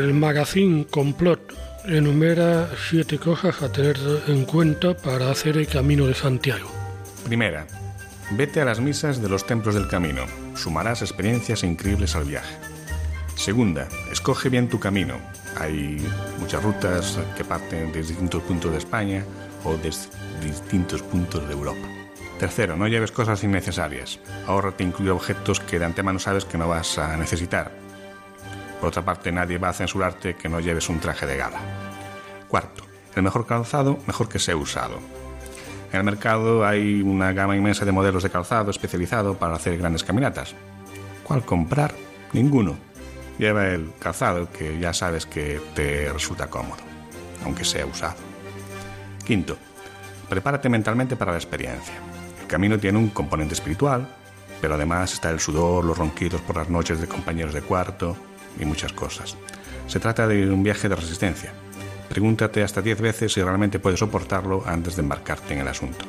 El 0.08 0.14
magazine 0.14 0.88
Complot 0.90 1.54
enumera 1.84 2.70
siete 2.90 3.20
cosas 3.20 3.62
a 3.62 3.70
tener 3.70 3.98
en 4.28 4.46
cuenta 4.46 4.96
para 4.96 5.30
hacer 5.30 5.58
el 5.58 5.68
Camino 5.68 6.08
de 6.08 6.14
Santiago. 6.14 6.72
Primera, 7.26 7.68
vete 8.32 8.62
a 8.62 8.66
las 8.66 8.80
misas 8.80 9.22
de 9.22 9.28
los 9.28 9.46
templos 9.46 9.76
del 9.76 9.90
camino. 9.90 10.22
Sumarás 10.56 11.02
experiencias 11.02 11.62
increíbles 11.64 12.16
al 12.16 12.24
viaje. 12.24 12.56
Segunda, 13.36 13.90
escoge 14.10 14.48
bien 14.48 14.70
tu 14.70 14.80
camino. 14.80 15.16
Hay 15.60 16.02
muchas 16.40 16.64
rutas 16.64 17.20
que 17.36 17.44
parten 17.44 17.92
desde 17.92 18.12
distintos 18.12 18.44
puntos 18.44 18.72
de 18.72 18.78
España 18.78 19.26
o 19.66 19.76
desde 19.76 20.08
distintos 20.42 21.02
puntos 21.02 21.46
de 21.50 21.54
Europa. 21.54 21.86
Tercero, 22.40 22.78
no 22.78 22.88
lleves 22.88 23.12
cosas 23.12 23.44
innecesarias. 23.44 24.22
Ahórrate 24.46 24.86
incluir 24.86 25.12
objetos 25.12 25.60
que 25.60 25.80
de 25.80 25.86
antemano 25.86 26.18
sabes 26.18 26.46
que 26.46 26.58
no 26.58 26.70
vas 26.70 26.98
a 26.98 27.18
necesitar. 27.18 27.87
Por 28.80 28.90
otra 28.90 29.04
parte, 29.04 29.32
nadie 29.32 29.58
va 29.58 29.70
a 29.70 29.74
censurarte 29.74 30.36
que 30.36 30.50
no 30.50 30.60
lleves 30.60 30.90
un 30.90 31.00
traje 31.00 31.26
de 31.26 31.38
gala. 31.38 31.60
Cuarto, 32.48 32.84
el 33.16 33.24
mejor 33.24 33.46
calzado, 33.46 33.98
mejor 34.06 34.30
que 34.30 34.40
sea 34.40 34.56
usado. 34.56 35.00
En 35.92 36.00
el 36.00 36.04
mercado 36.04 36.66
hay 36.66 37.02
una 37.02 37.32
gama 37.32 37.56
inmensa 37.56 37.86
de 37.86 37.92
modelos 37.92 38.24
de 38.24 38.30
calzado 38.30 38.72
especializado 38.72 39.36
para 39.36 39.56
hacer 39.56 39.78
grandes 39.78 40.04
caminatas. 40.04 40.54
¿Cuál 41.24 41.44
comprar? 41.44 41.94
Ninguno. 42.34 42.76
Lleva 43.40 43.68
el 43.68 43.92
calzado 44.00 44.52
que 44.52 44.80
ya 44.80 44.94
sabes 44.94 45.26
que 45.26 45.62
te 45.74 46.12
resulta 46.12 46.48
cómodo, 46.48 46.82
aunque 47.44 47.66
sea 47.66 47.86
usado. 47.86 48.16
Quinto, 49.26 49.58
prepárate 50.30 50.70
mentalmente 50.70 51.16
para 51.16 51.32
la 51.32 51.38
experiencia. 51.38 51.96
El 52.42 52.48
camino 52.48 52.78
tiene 52.80 52.98
un 52.98 53.10
componente 53.10 53.54
espiritual, 53.54 54.08
pero 54.62 54.76
además 54.76 55.14
está 55.14 55.30
el 55.30 55.40
sudor, 55.40 55.86
los 55.86 55.98
ronquidos 55.98 56.42
por 56.42 56.58
las 56.58 56.70
noches 56.70 57.00
de 57.00 57.08
compañeros 57.08 57.54
de 57.54 57.62
cuarto 57.62 58.18
y 58.60 58.66
muchas 58.66 58.94
cosas. 58.94 59.38
Se 59.88 60.00
trata 60.00 60.28
de 60.28 60.50
un 60.52 60.64
viaje 60.64 60.90
de 60.90 60.96
resistencia 60.96 61.54
Pregúntate 62.10 62.64
hasta 62.64 62.82
10 62.82 63.02
veces 63.02 63.34
si 63.34 63.42
realmente 63.42 63.80
puedes 63.80 64.00
soportarlo 64.00 64.64
antes 64.66 64.96
de 64.96 65.02
embarcarte 65.02 65.54
en 65.54 65.60
el 65.60 65.68
asunto. 65.68 66.06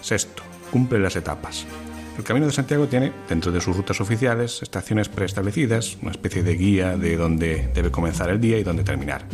Sexto, 0.00 0.42
cumple 0.70 0.98
las 0.98 1.16
etapas. 1.16 1.64
El 2.18 2.24
Camino 2.24 2.46
de 2.46 2.52
Santiago 2.52 2.86
tiene, 2.88 3.12
dentro 3.28 3.52
de 3.52 3.60
sus 3.60 3.76
rutas 3.76 4.00
oficiales, 4.00 4.60
estaciones 4.62 5.08
preestablecidas, 5.08 5.96
una 6.02 6.10
especie 6.10 6.42
de 6.42 6.54
guía 6.56 6.96
de 6.96 7.16
dónde 7.16 7.70
debe 7.74 7.90
comenzar 7.90 8.28
el 8.28 8.40
día 8.40 8.58
y 8.58 8.64
dónde 8.64 8.84
terminar. 8.84 9.24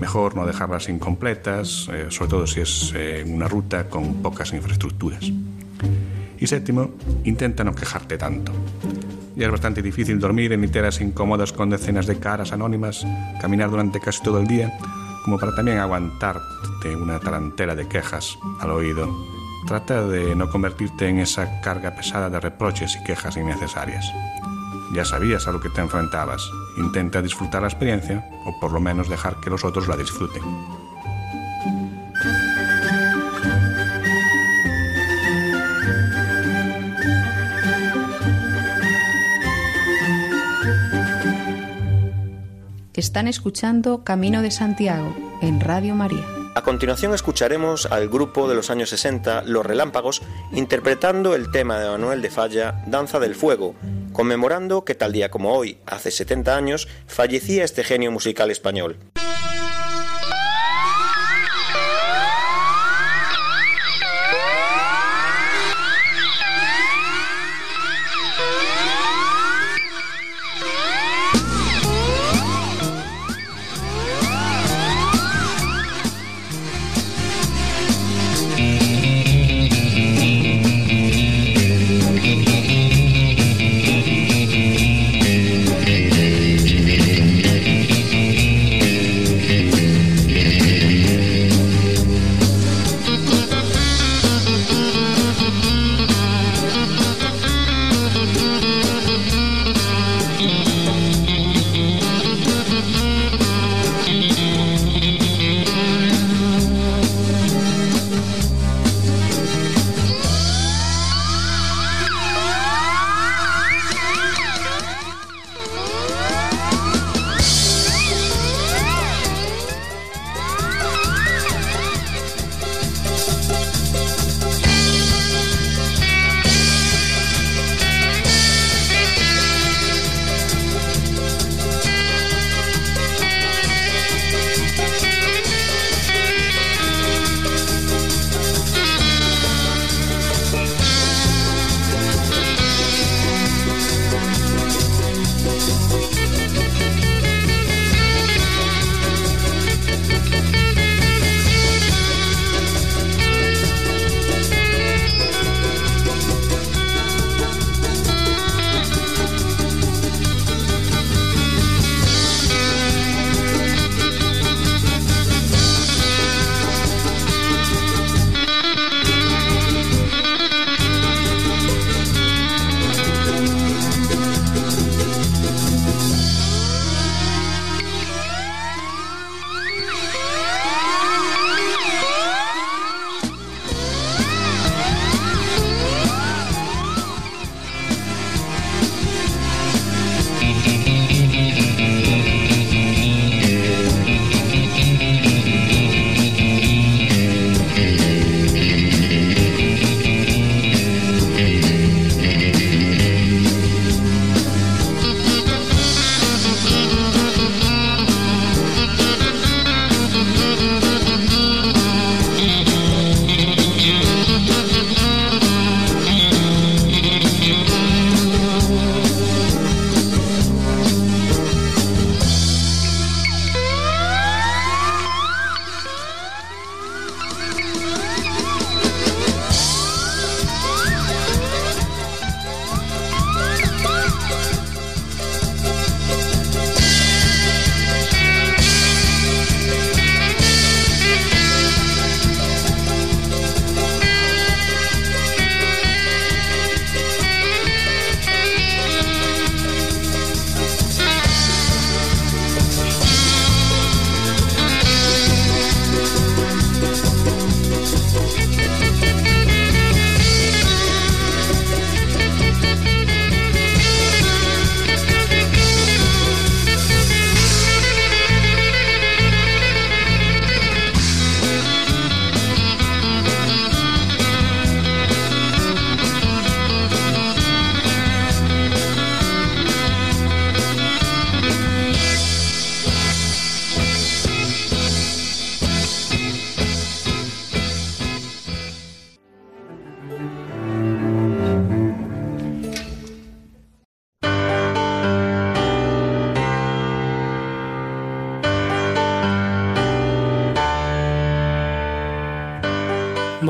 Mejor 0.00 0.34
no 0.34 0.46
dejarlas 0.46 0.88
incompletas, 0.88 1.88
eh, 1.92 2.06
sobre 2.08 2.30
todo 2.30 2.46
si 2.46 2.60
es 2.60 2.92
eh, 2.96 3.22
una 3.24 3.46
ruta 3.46 3.88
con 3.88 4.22
pocas 4.22 4.52
infraestructuras. 4.52 5.30
Y 6.38 6.46
séptimo, 6.48 6.90
intenta 7.22 7.62
no 7.62 7.72
quejarte 7.72 8.18
tanto. 8.18 8.52
Ya 9.36 9.46
es 9.46 9.50
bastante 9.50 9.82
difícil 9.82 10.18
dormir 10.18 10.52
en 10.52 10.60
literas 10.60 11.00
incómodas 11.00 11.52
con 11.52 11.70
decenas 11.70 12.06
de 12.06 12.18
caras 12.18 12.52
anónimas, 12.52 13.06
caminar 13.40 13.70
durante 13.70 14.00
casi 14.00 14.22
todo 14.22 14.38
el 14.38 14.46
día, 14.46 14.72
como 15.24 15.38
para 15.38 15.54
también 15.54 15.78
aguantarte 15.78 16.94
una 16.94 17.18
tarantela 17.18 17.74
de 17.74 17.88
quejas 17.88 18.36
al 18.60 18.70
oído. 18.70 19.08
Trata 19.66 20.06
de 20.06 20.34
no 20.34 20.50
convertirte 20.50 21.08
en 21.08 21.20
esa 21.20 21.60
carga 21.60 21.94
pesada 21.94 22.28
de 22.28 22.40
reproches 22.40 22.96
y 23.00 23.04
quejas 23.04 23.36
innecesarias. 23.36 24.12
Ya 24.94 25.04
sabías 25.04 25.46
a 25.48 25.52
lo 25.52 25.60
que 25.60 25.70
te 25.70 25.80
enfrentabas. 25.80 26.50
Intenta 26.76 27.22
disfrutar 27.22 27.62
la 27.62 27.68
experiencia 27.68 28.28
o 28.44 28.58
por 28.60 28.72
lo 28.72 28.80
menos 28.80 29.08
dejar 29.08 29.40
que 29.40 29.50
los 29.50 29.64
otros 29.64 29.88
la 29.88 29.96
disfruten. 29.96 30.42
Están 43.02 43.26
escuchando 43.26 44.04
Camino 44.04 44.42
de 44.42 44.52
Santiago 44.52 45.12
en 45.42 45.58
Radio 45.58 45.96
María. 45.96 46.24
A 46.54 46.62
continuación 46.62 47.12
escucharemos 47.12 47.86
al 47.86 48.08
grupo 48.08 48.48
de 48.48 48.54
los 48.54 48.70
años 48.70 48.90
60, 48.90 49.42
Los 49.42 49.66
Relámpagos, 49.66 50.22
interpretando 50.52 51.34
el 51.34 51.50
tema 51.50 51.80
de 51.80 51.90
Manuel 51.90 52.22
de 52.22 52.30
Falla, 52.30 52.84
Danza 52.86 53.18
del 53.18 53.34
Fuego, 53.34 53.74
conmemorando 54.12 54.84
que 54.84 54.94
tal 54.94 55.10
día 55.10 55.32
como 55.32 55.52
hoy, 55.52 55.78
hace 55.84 56.12
70 56.12 56.56
años, 56.56 56.86
fallecía 57.08 57.64
este 57.64 57.82
genio 57.82 58.12
musical 58.12 58.52
español. 58.52 58.96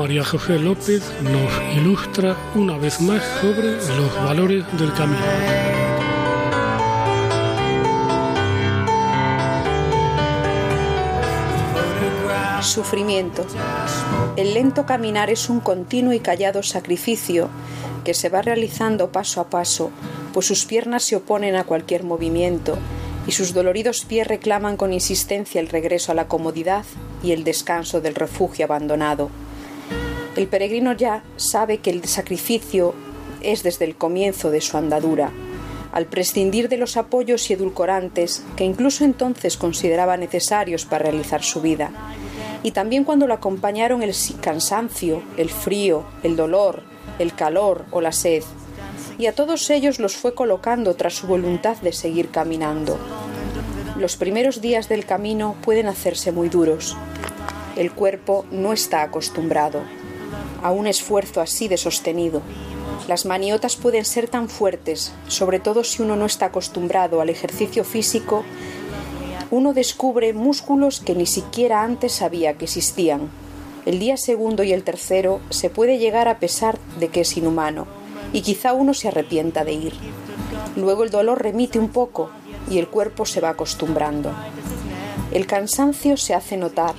María 0.03 0.25
José 0.25 0.59
López 0.59 1.01
nos 1.21 1.77
ilustra 1.77 2.35
una 2.55 2.77
vez 2.77 2.99
más 2.99 3.23
sobre 3.39 3.71
los 3.71 4.13
valores 4.15 4.65
del 4.77 4.91
camino. 4.91 5.17
Sufrimiento. 12.61 13.45
El 14.35 14.53
lento 14.53 14.85
caminar 14.85 15.29
es 15.29 15.49
un 15.49 15.61
continuo 15.61 16.11
y 16.11 16.19
callado 16.19 16.63
sacrificio 16.63 17.47
que 18.03 18.13
se 18.13 18.27
va 18.27 18.41
realizando 18.41 19.09
paso 19.09 19.39
a 19.39 19.49
paso, 19.49 19.89
pues 20.33 20.45
sus 20.45 20.65
piernas 20.65 21.03
se 21.03 21.15
oponen 21.15 21.55
a 21.55 21.63
cualquier 21.63 22.03
movimiento 22.03 22.77
y 23.25 23.31
sus 23.31 23.53
doloridos 23.53 24.03
pies 24.03 24.27
reclaman 24.27 24.75
con 24.75 24.91
insistencia 24.91 25.61
el 25.61 25.69
regreso 25.69 26.11
a 26.11 26.15
la 26.15 26.27
comodidad 26.27 26.83
y 27.23 27.31
el 27.31 27.45
descanso 27.45 28.01
del 28.01 28.15
refugio 28.15 28.65
abandonado. 28.65 29.29
El 30.35 30.47
peregrino 30.47 30.93
ya 30.93 31.23
sabe 31.35 31.77
que 31.77 31.91
el 31.91 32.05
sacrificio 32.05 32.95
es 33.41 33.61
desde 33.61 33.85
el 33.85 33.95
comienzo 33.95 34.49
de 34.49 34.61
su 34.61 34.77
andadura, 34.77 35.31
al 35.91 36.07
prescindir 36.07 36.69
de 36.69 36.77
los 36.77 36.97
apoyos 36.97 37.51
y 37.51 37.53
edulcorantes 37.53 38.43
que 38.55 38.63
incluso 38.63 39.03
entonces 39.03 39.57
consideraba 39.57 40.17
necesarios 40.17 40.85
para 40.85 41.03
realizar 41.03 41.43
su 41.43 41.61
vida, 41.61 41.91
y 42.63 42.71
también 42.71 43.03
cuando 43.03 43.27
lo 43.27 43.35
acompañaron 43.35 44.01
el 44.01 44.15
cansancio, 44.41 45.21
el 45.37 45.51
frío, 45.51 46.03
el 46.23 46.35
dolor, 46.35 46.81
el 47.19 47.35
calor 47.35 47.85
o 47.91 48.01
la 48.01 48.11
sed, 48.11 48.43
y 49.19 49.27
a 49.27 49.35
todos 49.35 49.69
ellos 49.69 49.99
los 49.99 50.15
fue 50.15 50.33
colocando 50.33 50.95
tras 50.95 51.13
su 51.13 51.27
voluntad 51.27 51.77
de 51.77 51.93
seguir 51.93 52.29
caminando. 52.29 52.97
Los 53.99 54.15
primeros 54.15 54.61
días 54.61 54.89
del 54.89 55.05
camino 55.05 55.55
pueden 55.61 55.85
hacerse 55.85 56.31
muy 56.31 56.49
duros. 56.49 56.97
El 57.75 57.91
cuerpo 57.91 58.45
no 58.49 58.73
está 58.73 59.03
acostumbrado 59.03 59.83
a 60.63 60.71
un 60.71 60.87
esfuerzo 60.87 61.41
así 61.41 61.67
de 61.67 61.77
sostenido. 61.77 62.41
Las 63.07 63.25
maniotas 63.25 63.75
pueden 63.75 64.05
ser 64.05 64.27
tan 64.29 64.49
fuertes, 64.49 65.13
sobre 65.27 65.59
todo 65.59 65.83
si 65.83 66.01
uno 66.01 66.15
no 66.15 66.25
está 66.25 66.47
acostumbrado 66.47 67.21
al 67.21 67.29
ejercicio 67.29 67.83
físico, 67.83 68.43
uno 69.51 69.73
descubre 69.73 70.33
músculos 70.33 70.99
que 70.99 71.13
ni 71.13 71.27
siquiera 71.27 71.83
antes 71.83 72.13
sabía 72.13 72.53
que 72.53 72.65
existían. 72.65 73.29
El 73.85 73.99
día 73.99 74.17
segundo 74.17 74.63
y 74.63 74.71
el 74.71 74.83
tercero 74.83 75.41
se 75.49 75.69
puede 75.69 75.99
llegar 75.99 76.27
a 76.27 76.39
pesar 76.39 76.79
de 76.99 77.09
que 77.09 77.21
es 77.21 77.37
inhumano 77.37 77.85
y 78.31 78.41
quizá 78.41 78.73
uno 78.73 78.93
se 78.93 79.09
arrepienta 79.09 79.63
de 79.63 79.73
ir. 79.73 79.93
Luego 80.75 81.03
el 81.03 81.11
dolor 81.11 81.43
remite 81.43 81.77
un 81.77 81.89
poco 81.89 82.31
y 82.69 82.79
el 82.79 82.87
cuerpo 82.87 83.25
se 83.25 83.41
va 83.41 83.49
acostumbrando. 83.49 84.33
El 85.31 85.45
cansancio 85.45 86.17
se 86.17 86.33
hace 86.33 86.57
notar. 86.57 86.95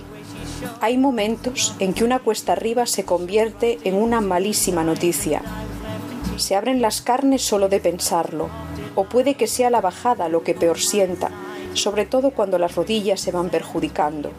Hay 0.81 0.99
momentos 0.99 1.75
en 1.79 1.95
que 1.95 2.05
una 2.05 2.19
cuesta 2.19 2.53
arriba 2.53 2.87
se 2.87 3.05
convierte 3.05 3.79
en 3.85 3.95
una 3.95 4.21
malísima 4.21 4.85
noticia. 4.85 5.43
Se 6.37 6.57
abren 6.57 6.83
las 6.83 7.01
carnes 7.01 7.43
solo 7.43 7.69
de 7.69 7.81
pensarlo, 7.81 8.49
o 8.95 9.05
puede 9.05 9.35
que 9.35 9.47
sea 9.47 9.71
la 9.71 9.81
bajada 9.81 10.29
lo 10.29 10.43
que 10.43 10.55
peor 10.55 10.79
sienta, 10.79 11.31
sobre 11.75 12.07
todo 12.07 12.31
cuando 12.31 12.59
las 12.59 12.75
rodillas 12.75 13.21
se 13.21 13.33
van 13.33 13.51
perjudicando. 13.51 14.31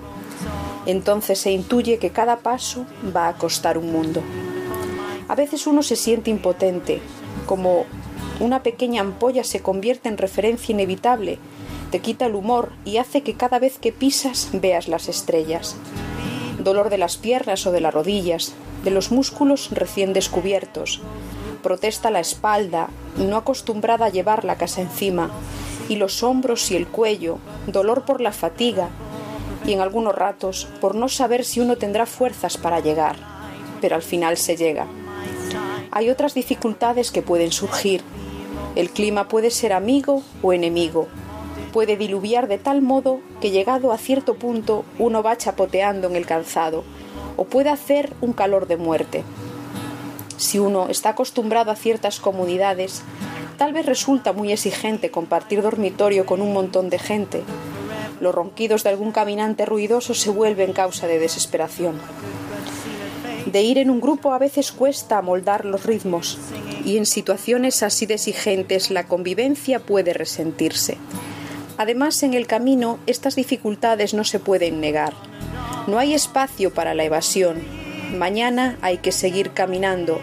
Entonces 0.86 1.40
se 1.40 1.52
intuye 1.52 1.98
que 1.98 2.12
cada 2.12 2.38
paso 2.38 2.86
va 3.16 3.28
a 3.28 3.38
costar 3.38 3.78
un 3.78 3.92
mundo. 3.92 4.22
A 5.28 5.36
veces 5.36 5.66
uno 5.66 5.82
se 5.82 5.96
siente 5.96 6.30
impotente, 6.30 7.02
como 7.46 7.86
una 8.40 8.62
pequeña 8.62 9.02
ampolla 9.02 9.44
se 9.44 9.62
convierte 9.62 10.10
en 10.10 10.18
referencia 10.18 10.74
inevitable, 10.74 11.40
te 11.92 12.00
quita 12.00 12.26
el 12.26 12.36
humor 12.36 12.72
y 12.84 12.98
hace 12.98 13.22
que 13.22 13.36
cada 13.36 13.58
vez 13.60 13.80
que 13.80 13.92
pisas 13.92 14.50
veas 14.54 14.88
las 14.88 15.08
estrellas. 15.08 15.76
Dolor 16.65 16.89
de 16.89 16.97
las 16.97 17.17
piernas 17.17 17.67
o 17.67 17.71
de 17.71 17.80
las 17.80 17.93
rodillas, 17.93 18.54
de 18.84 18.89
los 18.89 19.12
músculos 19.12 19.69
recién 19.69 20.13
descubiertos. 20.13 20.99
Protesta 21.62 22.10
la 22.10 22.19
espalda, 22.19 22.89
no 23.17 23.38
acostumbrada 23.38 24.08
a 24.08 24.10
llevar 24.10 24.43
la 24.45 24.58
casa 24.58 24.82
encima, 24.82 25.30
y 25.89 25.97
los 25.97 26.23
hombros 26.23 26.71
y 26.71 26.75
el 26.75 26.88
cuello, 26.88 27.38
dolor 27.67 28.04
por 28.04 28.19
la 28.19 28.32
fatiga, 28.32 28.89
y 29.67 29.73
en 29.73 29.82
algunos 29.82 30.15
ratos 30.15 30.67
por 30.82 30.95
no 30.95 31.08
saber 31.08 31.45
si 31.45 31.60
uno 31.60 31.75
tendrá 31.75 32.08
fuerzas 32.08 32.58
para 32.58 32.80
llegar, 32.80 33.15
pero 33.80 33.95
al 33.95 34.01
final 34.01 34.36
se 34.36 34.58
llega. 34.58 34.88
Hay 35.91 36.10
otras 36.10 36.34
dificultades 36.34 37.12
que 37.12 37.21
pueden 37.21 37.51
surgir. 37.51 38.01
El 38.75 38.89
clima 38.89 39.28
puede 39.28 39.51
ser 39.51 39.71
amigo 39.71 40.23
o 40.41 40.51
enemigo. 40.51 41.10
Puede 41.76 41.98
diluviar 41.98 42.48
de 42.48 42.58
tal 42.58 42.82
modo 42.82 43.20
que 43.42 43.52
llegado 43.52 43.92
a 43.92 43.98
cierto 43.98 44.36
punto 44.36 44.86
uno 44.98 45.22
va 45.22 45.36
chapoteando 45.36 46.08
en 46.08 46.16
el 46.16 46.26
calzado, 46.26 46.86
o 47.36 47.44
puede 47.44 47.70
hacer 47.70 48.14
un 48.22 48.32
calor 48.32 48.66
de 48.68 48.78
muerte. 48.78 49.26
Si 50.38 50.58
uno 50.58 50.88
está 50.88 51.10
acostumbrado 51.10 51.72
a 51.72 51.76
ciertas 51.76 52.22
comodidades, 52.22 53.02
tal 53.58 53.74
vez 53.74 53.86
resulta 53.86 54.32
muy 54.32 54.54
exigente 54.54 55.12
compartir 55.12 55.62
dormitorio 55.62 56.26
con 56.26 56.40
un 56.40 56.54
montón 56.54 56.90
de 56.90 56.98
gente. 56.98 57.44
Los 58.22 58.34
ronquidos 58.34 58.84
de 58.84 58.92
algún 58.92 59.12
caminante 59.12 59.66
ruidoso 59.66 60.14
se 60.14 60.30
vuelven 60.30 60.72
causa 60.72 61.08
de 61.08 61.20
desesperación. 61.20 62.00
De 63.48 63.64
ir 63.64 63.80
en 63.80 63.90
un 63.90 64.00
grupo 64.00 64.32
a 64.32 64.40
veces 64.40 64.72
cuesta 64.72 65.18
amoldar 65.18 65.66
los 65.66 65.86
ritmos 65.86 66.38
y 66.86 66.96
en 66.96 67.06
situaciones 67.06 67.84
así 67.84 68.06
de 68.06 68.14
exigentes 68.14 68.92
la 68.92 69.08
convivencia 69.08 69.82
puede 69.82 70.14
resentirse. 70.14 70.98
Además, 71.78 72.22
en 72.24 72.34
el 72.34 72.48
camino 72.48 73.00
estas 73.06 73.36
dificultades 73.36 74.14
no 74.14 74.24
se 74.24 74.40
pueden 74.40 74.80
negar. 74.80 75.14
No 75.88 76.00
hay 76.00 76.14
espacio 76.14 76.74
para 76.74 76.94
la 76.94 77.04
evasión. 77.04 77.62
Mañana 78.18 78.78
hay 78.82 78.98
que 79.00 79.12
seguir 79.12 79.52
caminando. 79.52 80.20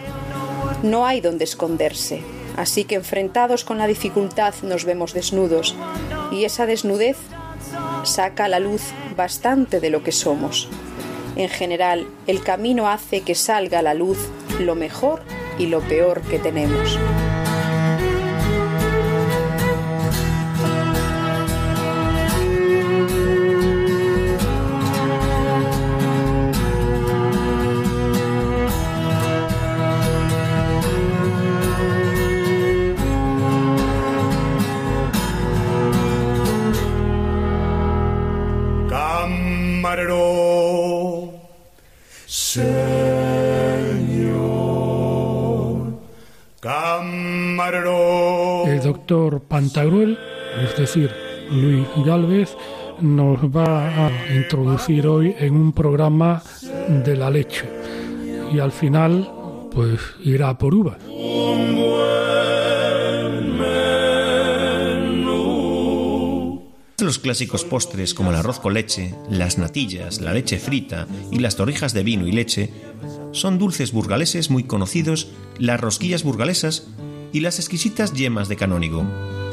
No 0.83 1.07
hay 1.07 1.21
donde 1.21 1.45
esconderse. 1.45 2.23
Así 2.57 2.85
que 2.85 2.97
enfrentados 2.97 3.65
con 3.65 3.79
la 3.79 3.87
dificultad 3.87 4.55
nos 4.63 4.85
vemos 4.85 5.15
desnudos 5.15 5.75
y 6.31 6.45
esa 6.45 6.67
desnudez 6.67 7.17
saca 8.05 8.45
a 8.45 8.49
la 8.49 8.61
luz 8.61 8.83
bastante 9.17 9.81
de 9.81 9.91
lo 9.91 10.03
que 10.03 10.13
somos. 10.13 10.69
En 11.37 11.49
general, 11.49 12.07
el 12.27 12.43
camino 12.43 12.89
hace 12.89 13.23
que 13.23 13.35
salga 13.35 13.79
a 13.79 13.83
la 13.83 13.95
luz 13.95 14.19
lo 14.59 14.75
mejor 14.75 15.23
y 15.59 15.67
lo 15.67 15.81
peor 15.81 16.21
que 16.23 16.39
tenemos. 16.39 16.99
Pantagruel, 49.49 50.19
es 50.65 50.77
decir, 50.77 51.11
Luis 51.51 51.87
Galvez, 52.05 52.57
nos 53.01 53.41
va 53.41 54.07
a 54.07 54.11
introducir 54.35 55.07
hoy 55.07 55.35
en 55.39 55.55
un 55.55 55.73
programa 55.73 56.43
de 56.89 57.17
la 57.17 57.31
leche 57.31 57.69
y 58.53 58.59
al 58.59 58.73
final 58.73 59.29
pues 59.73 60.01
irá 60.23 60.57
por 60.57 60.75
uvas. 60.75 60.99
Los 67.01 67.19
clásicos 67.19 67.65
postres 67.65 68.15
como 68.15 68.31
el 68.31 68.37
arroz 68.37 68.61
con 68.61 68.75
leche, 68.75 69.15
las 69.29 69.59
natillas, 69.59 70.21
la 70.21 70.33
leche 70.33 70.59
frita 70.59 71.09
y 71.33 71.41
las 71.41 71.57
torrijas 71.57 71.93
de 71.93 72.05
vino 72.05 72.27
y 72.27 72.33
leche 72.33 72.71
son 73.33 73.59
dulces 73.59 73.93
burgaleses 73.93 74.51
muy 74.51 74.65
conocidos, 74.65 75.29
las 75.59 75.81
rosquillas 75.81 76.23
burgalesas 76.23 76.87
y 77.33 77.41
las 77.41 77.59
exquisitas 77.59 78.13
yemas 78.13 78.49
de 78.49 78.57
canónigo. 78.57 79.05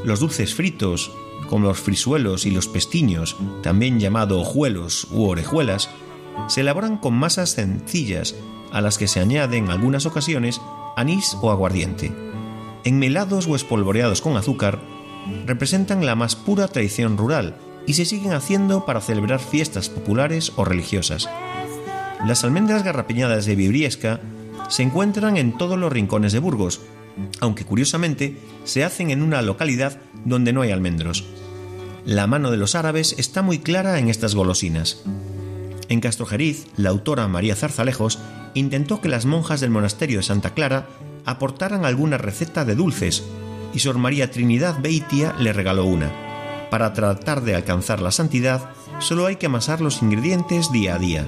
Los 0.03 0.19
dulces 0.19 0.53
fritos, 0.53 1.11
como 1.47 1.67
los 1.67 1.79
frisuelos 1.79 2.45
y 2.45 2.51
los 2.51 2.67
pestiños, 2.67 3.37
también 3.63 3.99
llamados 3.99 4.47
ojuelos 4.47 5.07
u 5.11 5.25
orejuelas, 5.25 5.89
se 6.47 6.61
elaboran 6.61 6.97
con 6.97 7.13
masas 7.13 7.51
sencillas 7.51 8.35
a 8.71 8.81
las 8.81 8.97
que 8.97 9.07
se 9.07 9.19
añade 9.19 9.57
en 9.57 9.69
algunas 9.69 10.05
ocasiones 10.05 10.61
anís 10.95 11.35
o 11.41 11.51
aguardiente. 11.51 12.11
Enmelados 12.83 13.47
o 13.47 13.55
espolvoreados 13.55 14.21
con 14.21 14.37
azúcar, 14.37 14.79
representan 15.45 16.05
la 16.05 16.15
más 16.15 16.35
pura 16.35 16.67
tradición 16.67 17.17
rural 17.17 17.57
y 17.85 17.93
se 17.93 18.05
siguen 18.05 18.33
haciendo 18.33 18.85
para 18.85 19.01
celebrar 19.01 19.39
fiestas 19.39 19.89
populares 19.89 20.53
o 20.55 20.65
religiosas. 20.65 21.29
Las 22.25 22.43
almendras 22.43 22.83
garrapiñadas 22.83 23.45
de 23.45 23.55
Vibriesca 23.55 24.21
se 24.69 24.83
encuentran 24.83 25.37
en 25.37 25.57
todos 25.57 25.77
los 25.77 25.91
rincones 25.91 26.33
de 26.33 26.39
Burgos, 26.39 26.81
aunque 27.39 27.65
curiosamente 27.65 28.37
se 28.63 28.83
hacen 28.83 29.11
en 29.11 29.21
una 29.21 29.41
localidad 29.41 29.99
donde 30.25 30.53
no 30.53 30.61
hay 30.61 30.71
almendros. 30.71 31.25
La 32.05 32.27
mano 32.27 32.51
de 32.51 32.57
los 32.57 32.75
árabes 32.75 33.15
está 33.17 33.41
muy 33.41 33.59
clara 33.59 33.99
en 33.99 34.09
estas 34.09 34.35
golosinas. 34.35 35.03
En 35.89 36.01
Castrojeriz, 36.01 36.67
la 36.77 36.89
autora 36.89 37.27
María 37.27 37.55
Zarzalejos 37.55 38.19
intentó 38.53 39.01
que 39.01 39.09
las 39.09 39.25
monjas 39.25 39.59
del 39.59 39.69
monasterio 39.69 40.17
de 40.17 40.23
Santa 40.23 40.53
Clara 40.53 40.87
aportaran 41.25 41.85
alguna 41.85 42.17
receta 42.17 42.65
de 42.65 42.75
dulces 42.75 43.23
y 43.73 43.79
Sor 43.79 43.97
María 43.97 44.31
Trinidad 44.31 44.79
Beitia 44.81 45.35
le 45.39 45.53
regaló 45.53 45.85
una. 45.85 46.11
Para 46.69 46.93
tratar 46.93 47.41
de 47.41 47.55
alcanzar 47.55 48.01
la 48.01 48.11
santidad, 48.11 48.69
solo 48.99 49.25
hay 49.25 49.37
que 49.37 49.47
amasar 49.47 49.81
los 49.81 50.01
ingredientes 50.01 50.71
día 50.71 50.95
a 50.95 50.99
día. 50.99 51.27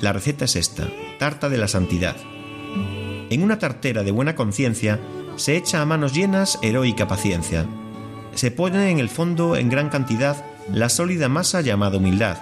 La 0.00 0.12
receta 0.12 0.44
es 0.44 0.56
esta, 0.56 0.88
tarta 1.18 1.48
de 1.48 1.58
la 1.58 1.68
santidad. 1.68 2.16
En 3.30 3.42
una 3.42 3.58
tartera 3.58 4.04
de 4.04 4.10
buena 4.10 4.34
conciencia 4.34 4.98
se 5.36 5.56
echa 5.56 5.82
a 5.82 5.86
manos 5.86 6.14
llenas 6.14 6.58
heroica 6.62 7.06
paciencia. 7.06 7.66
Se 8.34 8.50
pone 8.50 8.90
en 8.90 8.98
el 8.98 9.08
fondo 9.08 9.56
en 9.56 9.68
gran 9.68 9.90
cantidad 9.90 10.44
la 10.72 10.88
sólida 10.88 11.28
masa 11.28 11.60
llamada 11.60 11.98
humildad. 11.98 12.38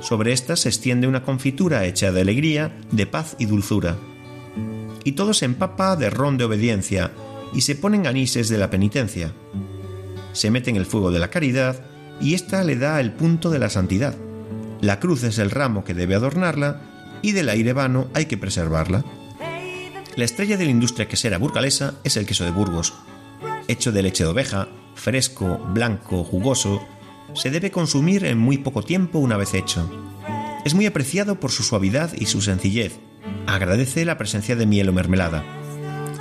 Sobre 0.00 0.32
esta 0.32 0.56
se 0.56 0.68
extiende 0.68 1.06
una 1.06 1.24
confitura 1.24 1.84
hecha 1.84 2.12
de 2.12 2.20
alegría, 2.20 2.76
de 2.90 3.06
paz 3.06 3.36
y 3.38 3.46
dulzura. 3.46 3.96
Y 5.04 5.12
todo 5.12 5.34
se 5.34 5.46
empapa 5.46 5.96
de 5.96 6.10
ron 6.10 6.38
de 6.38 6.44
obediencia 6.44 7.10
y 7.52 7.62
se 7.62 7.74
ponen 7.74 8.06
anises 8.06 8.48
de 8.48 8.58
la 8.58 8.70
penitencia. 8.70 9.32
Se 10.32 10.50
mete 10.50 10.70
en 10.70 10.76
el 10.76 10.86
fuego 10.86 11.10
de 11.10 11.18
la 11.18 11.28
caridad 11.28 11.84
y 12.20 12.34
ésta 12.34 12.62
le 12.62 12.76
da 12.76 13.00
el 13.00 13.12
punto 13.12 13.50
de 13.50 13.58
la 13.58 13.68
santidad. 13.70 14.14
La 14.80 15.00
cruz 15.00 15.24
es 15.24 15.38
el 15.38 15.50
ramo 15.50 15.84
que 15.84 15.94
debe 15.94 16.14
adornarla 16.14 16.82
y 17.22 17.32
del 17.32 17.48
aire 17.48 17.72
vano 17.72 18.08
hay 18.14 18.26
que 18.26 18.38
preservarla. 18.38 19.04
La 20.20 20.26
estrella 20.26 20.58
de 20.58 20.66
la 20.66 20.70
industria 20.70 21.08
quesera 21.08 21.38
burgalesa 21.38 21.94
es 22.04 22.18
el 22.18 22.26
queso 22.26 22.44
de 22.44 22.50
Burgos. 22.50 22.92
Hecho 23.68 23.90
de 23.90 24.02
leche 24.02 24.22
de 24.22 24.28
oveja, 24.28 24.68
fresco, 24.94 25.56
blanco, 25.72 26.24
jugoso, 26.24 26.86
se 27.32 27.50
debe 27.50 27.70
consumir 27.70 28.26
en 28.26 28.36
muy 28.36 28.58
poco 28.58 28.82
tiempo 28.82 29.18
una 29.18 29.38
vez 29.38 29.54
hecho. 29.54 29.90
Es 30.66 30.74
muy 30.74 30.84
apreciado 30.84 31.40
por 31.40 31.52
su 31.52 31.62
suavidad 31.62 32.12
y 32.12 32.26
su 32.26 32.42
sencillez. 32.42 33.00
Agradece 33.46 34.04
la 34.04 34.18
presencia 34.18 34.56
de 34.56 34.66
miel 34.66 34.90
o 34.90 34.92
mermelada. 34.92 35.42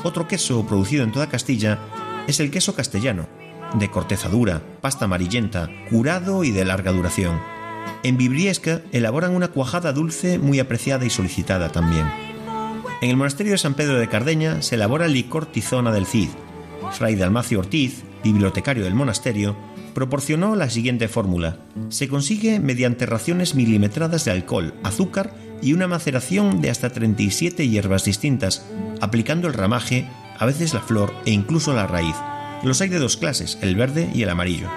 Otro 0.06 0.30
queso 0.30 0.66
producido 0.66 1.04
en 1.04 1.12
toda 1.12 1.28
Castilla 1.28 1.80
es 2.26 2.40
el 2.40 2.52
queso 2.52 2.76
castellano, 2.76 3.28
de 3.74 3.92
corteza 3.92 4.30
dura, 4.30 4.62
pasta 4.80 5.04
amarillenta, 5.04 5.70
curado 5.90 6.46
y 6.46 6.52
de 6.52 6.64
larga 6.64 6.94
duración. 6.94 7.38
En 8.04 8.16
Vibriesca 8.16 8.82
elaboran 8.94 9.36
una 9.36 9.50
cuajada 9.50 9.92
dulce 9.92 10.40
muy 10.40 10.62
apreciada 10.62 11.04
y 11.06 11.10
solicitada 11.10 11.74
también. 11.74 12.29
En 13.02 13.10
el 13.10 13.16
monasterio 13.16 13.54
de 13.54 13.58
San 13.58 13.76
Pedro 13.76 13.98
de 13.98 14.10
Cardeña 14.10 14.62
se 14.62 14.76
elabora 14.76 15.06
el 15.06 15.14
licor 15.14 15.46
tizona 15.46 15.94
del 15.94 16.06
Cid. 16.06 16.28
Fray 16.92 17.16
Dalmacio 17.16 17.60
Ortiz, 17.60 18.04
bibliotecario 18.26 18.84
del 18.84 18.94
monasterio, 18.94 19.56
proporcionó 19.94 20.58
la 20.58 20.70
siguiente 20.70 21.08
fórmula. 21.08 21.60
Se 21.88 22.10
consigue 22.10 22.60
mediante 22.60 23.06
raciones 23.06 23.56
milimetradas 23.56 24.26
de 24.26 24.32
alcohol, 24.32 24.74
azúcar 24.84 25.34
y 25.62 25.72
una 25.72 25.88
maceración 25.88 26.60
de 26.60 26.72
hasta 26.72 26.90
37 26.90 27.70
hierbas 27.70 28.04
distintas, 28.04 28.66
aplicando 29.00 29.48
el 29.48 29.54
ramaje, 29.54 30.06
a 30.38 30.46
veces 30.46 30.74
la 30.74 30.82
flor 30.82 31.14
e 31.26 31.32
incluso 31.32 31.74
la 31.74 31.88
raíz. 31.88 32.16
Los 32.64 32.82
hay 32.82 32.90
de 32.90 33.00
dos 33.00 33.16
clases, 33.16 33.58
el 33.62 33.78
verde 33.78 34.10
y 34.14 34.24
el 34.24 34.30
amarillo. 34.30 34.68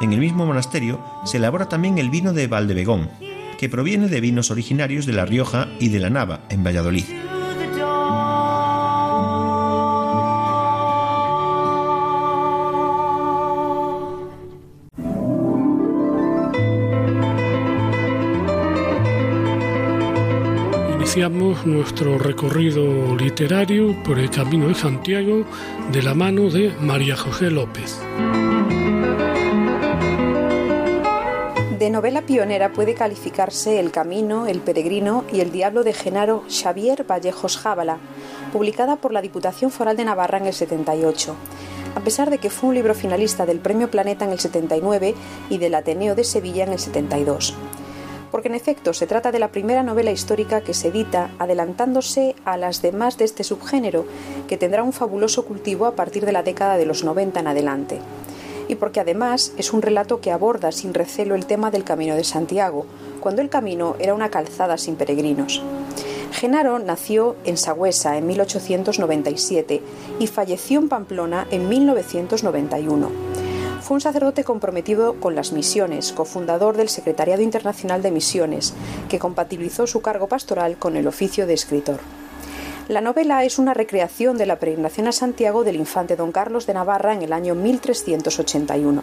En 0.00 0.12
el 0.12 0.20
mismo 0.20 0.46
monasterio 0.46 1.04
se 1.24 1.38
elabora 1.38 1.68
también 1.68 1.98
el 1.98 2.08
vino 2.08 2.32
de 2.32 2.46
Valdebegón, 2.46 3.10
que 3.58 3.68
proviene 3.68 4.06
de 4.06 4.20
vinos 4.20 4.52
originarios 4.52 5.06
de 5.06 5.12
La 5.12 5.24
Rioja 5.24 5.66
y 5.80 5.88
de 5.88 5.98
la 5.98 6.08
Nava, 6.08 6.42
en 6.50 6.62
Valladolid. 6.62 7.04
Iniciamos 21.18 21.66
nuestro 21.66 22.16
recorrido 22.16 23.16
literario 23.16 24.00
por 24.04 24.20
el 24.20 24.30
Camino 24.30 24.68
de 24.68 24.76
Santiago 24.76 25.44
de 25.90 26.00
la 26.00 26.14
mano 26.14 26.48
de 26.48 26.72
María 26.80 27.16
José 27.16 27.50
López. 27.50 27.98
De 31.76 31.90
novela 31.90 32.22
pionera 32.22 32.72
puede 32.72 32.94
calificarse 32.94 33.80
El 33.80 33.90
Camino, 33.90 34.46
El 34.46 34.60
Peregrino 34.60 35.24
y 35.32 35.40
El 35.40 35.50
Diablo 35.50 35.82
de 35.82 35.92
Genaro 35.92 36.44
Xavier 36.48 37.04
Vallejos 37.04 37.58
Jábala, 37.58 37.98
publicada 38.52 38.94
por 38.94 39.12
la 39.12 39.20
Diputación 39.20 39.72
Foral 39.72 39.96
de 39.96 40.04
Navarra 40.04 40.38
en 40.38 40.46
el 40.46 40.54
78. 40.54 41.34
A 41.96 42.00
pesar 42.00 42.30
de 42.30 42.38
que 42.38 42.48
fue 42.48 42.68
un 42.68 42.76
libro 42.76 42.94
finalista 42.94 43.44
del 43.44 43.58
Premio 43.58 43.90
Planeta 43.90 44.24
en 44.24 44.30
el 44.30 44.38
79 44.38 45.16
y 45.50 45.58
del 45.58 45.74
Ateneo 45.74 46.14
de 46.14 46.22
Sevilla 46.22 46.62
en 46.62 46.74
el 46.74 46.78
72 46.78 47.56
porque 48.38 48.50
en 48.50 48.54
efecto 48.54 48.94
se 48.94 49.08
trata 49.08 49.32
de 49.32 49.40
la 49.40 49.50
primera 49.50 49.82
novela 49.82 50.12
histórica 50.12 50.60
que 50.60 50.72
se 50.72 50.90
edita 50.90 51.32
adelantándose 51.40 52.36
a 52.44 52.56
las 52.56 52.82
demás 52.82 53.18
de 53.18 53.24
este 53.24 53.42
subgénero, 53.42 54.06
que 54.46 54.56
tendrá 54.56 54.84
un 54.84 54.92
fabuloso 54.92 55.44
cultivo 55.44 55.86
a 55.86 55.96
partir 55.96 56.24
de 56.24 56.30
la 56.30 56.44
década 56.44 56.76
de 56.76 56.86
los 56.86 57.02
90 57.02 57.40
en 57.40 57.48
adelante. 57.48 57.98
Y 58.68 58.76
porque 58.76 59.00
además 59.00 59.52
es 59.56 59.72
un 59.72 59.82
relato 59.82 60.20
que 60.20 60.30
aborda 60.30 60.70
sin 60.70 60.94
recelo 60.94 61.34
el 61.34 61.46
tema 61.46 61.72
del 61.72 61.82
Camino 61.82 62.14
de 62.14 62.22
Santiago, 62.22 62.86
cuando 63.18 63.42
el 63.42 63.48
camino 63.48 63.96
era 63.98 64.14
una 64.14 64.30
calzada 64.30 64.78
sin 64.78 64.94
peregrinos. 64.94 65.60
Genaro 66.30 66.78
nació 66.78 67.34
en 67.44 67.56
Sagüesa 67.56 68.18
en 68.18 68.28
1897 68.28 69.82
y 70.20 70.28
falleció 70.28 70.78
en 70.78 70.88
Pamplona 70.88 71.48
en 71.50 71.68
1991 71.68 73.47
fue 73.88 73.94
un 73.94 74.02
sacerdote 74.02 74.44
comprometido 74.44 75.14
con 75.14 75.34
las 75.34 75.52
misiones, 75.52 76.12
cofundador 76.12 76.76
del 76.76 76.90
Secretariado 76.90 77.40
Internacional 77.40 78.02
de 78.02 78.10
Misiones, 78.10 78.74
que 79.08 79.18
compatibilizó 79.18 79.86
su 79.86 80.02
cargo 80.02 80.26
pastoral 80.26 80.76
con 80.76 80.94
el 80.94 81.06
oficio 81.06 81.46
de 81.46 81.54
escritor. 81.54 81.98
La 82.88 83.00
novela 83.00 83.44
es 83.44 83.58
una 83.58 83.72
recreación 83.72 84.36
de 84.36 84.44
la 84.44 84.58
peregrinación 84.58 85.08
a 85.08 85.12
Santiago 85.12 85.64
del 85.64 85.76
infante 85.76 86.16
don 86.16 86.32
Carlos 86.32 86.66
de 86.66 86.74
Navarra 86.74 87.14
en 87.14 87.22
el 87.22 87.32
año 87.32 87.54
1381. 87.54 89.02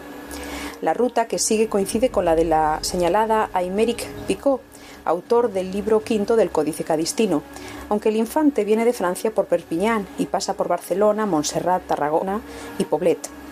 La 0.81 0.93
ruta 0.93 1.25
que 1.25 1.39
sigue 1.39 1.67
coincide 1.67 2.09
con 2.09 2.23
la 2.23 2.35
de 2.35 2.45
la 2.45 2.77
señalada 2.83 3.49
Aymeric 3.53 4.05
Picot, 4.27 4.61
autor 5.03 5.51
del 5.51 5.71
libro 5.71 6.03
quinto 6.03 6.35
del 6.35 6.51
Códice 6.51 6.83
Cadistino, 6.83 7.41
aunque 7.89 8.09
el 8.09 8.17
infante 8.17 8.63
viene 8.63 8.85
de 8.85 8.93
Francia 8.93 9.31
por 9.31 9.47
Perpiñán 9.47 10.05
y 10.19 10.27
pasa 10.27 10.53
por 10.53 10.67
Barcelona, 10.67 11.25
Montserrat, 11.25 11.87
Tarragona 11.87 12.41
y 12.77 12.83
Poblet. 12.83 13.44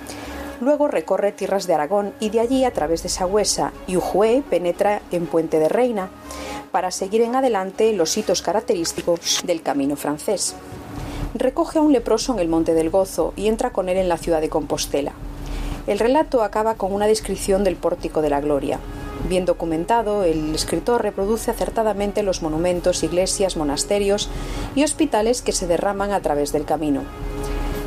Luego 0.62 0.88
recorre 0.88 1.32
tierras 1.32 1.68
de 1.68 1.74
Aragón 1.74 2.14
y 2.20 2.30
de 2.30 2.40
allí, 2.40 2.64
a 2.64 2.72
través 2.72 3.04
de 3.04 3.10
Sagüesa 3.10 3.74
y 3.88 3.98
Ujue, 3.98 4.44
penetra 4.50 5.02
en 5.12 5.26
Puente 5.26 5.60
de 5.60 5.70
Reina, 5.70 6.10
para 6.72 6.92
seguir 6.92 7.22
en 7.22 7.36
adelante 7.36 7.94
los 7.94 8.18
hitos 8.18 8.42
característicos 8.42 9.42
del 9.46 9.62
camino 9.62 9.96
francés. 9.96 10.56
Recoge 11.36 11.80
a 11.80 11.82
un 11.82 11.94
leproso 11.94 12.34
en 12.34 12.40
el 12.40 12.48
Monte 12.48 12.74
del 12.74 12.90
Gozo 12.90 13.34
y 13.36 13.48
entra 13.48 13.72
con 13.72 13.90
él 13.90 13.98
en 13.98 14.10
la 14.10 14.18
ciudad 14.18 14.42
de 14.42 14.50
Compostela. 14.50 15.14
El 15.88 16.00
relato 16.00 16.44
acaba 16.44 16.76
con 16.76 16.94
una 16.94 17.08
descripción 17.08 17.64
del 17.64 17.76
Pórtico 17.76 18.22
de 18.22 18.30
la 18.30 18.40
Gloria. 18.40 18.80
Bien 19.28 19.46
documentado, 19.46 20.24
el 20.24 20.54
escritor 20.54 21.02
reproduce 21.02 21.50
acertadamente 21.50 22.24
los 22.24 22.42
monumentos, 22.42 23.04
iglesias, 23.04 23.58
monasterios 23.58 24.30
y 24.76 24.84
hospitales 24.84 25.42
que 25.42 25.52
se 25.52 25.68
derraman 25.68 26.12
a 26.12 26.22
través 26.22 26.52
del 26.52 26.66
camino. 26.66 27.02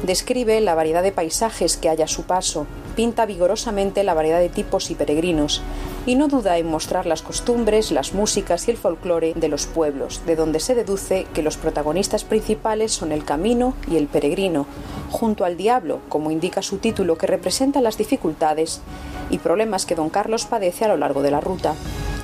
Describe 0.06 0.60
la 0.60 0.76
variedad 0.76 1.02
de 1.02 1.10
paisajes 1.10 1.76
que 1.76 1.88
hay 1.88 2.00
a 2.00 2.06
su 2.06 2.22
paso, 2.22 2.68
pinta 2.94 3.26
vigorosamente 3.26 4.04
la 4.04 4.14
variedad 4.14 4.38
de 4.38 4.48
tipos 4.48 4.92
y 4.92 4.94
peregrinos, 4.94 5.62
y 6.06 6.14
no 6.14 6.28
duda 6.28 6.58
en 6.58 6.68
mostrar 6.68 7.06
las 7.06 7.22
costumbres, 7.22 7.90
las 7.90 8.14
músicas 8.14 8.68
y 8.68 8.70
el 8.70 8.76
folclore 8.76 9.34
de 9.34 9.48
los 9.48 9.66
pueblos, 9.66 10.22
de 10.24 10.36
donde 10.36 10.60
se 10.60 10.76
deduce 10.76 11.26
que 11.34 11.42
los 11.42 11.56
protagonistas 11.56 12.22
principales 12.22 12.92
son 12.92 13.10
el 13.10 13.24
camino 13.24 13.74
y 13.90 13.96
el 13.96 14.06
peregrino, 14.06 14.66
junto 15.10 15.44
al 15.44 15.56
diablo, 15.56 15.98
como 16.08 16.30
indica 16.30 16.62
su 16.62 16.78
título, 16.78 17.18
que 17.18 17.26
representa 17.26 17.80
las 17.80 17.98
dificultades 17.98 18.82
y 19.28 19.38
problemas 19.38 19.86
que 19.86 19.96
don 19.96 20.08
Carlos 20.08 20.44
padece 20.44 20.84
a 20.84 20.88
lo 20.88 20.98
largo 20.98 21.22
de 21.22 21.32
la 21.32 21.40
ruta. 21.40 21.74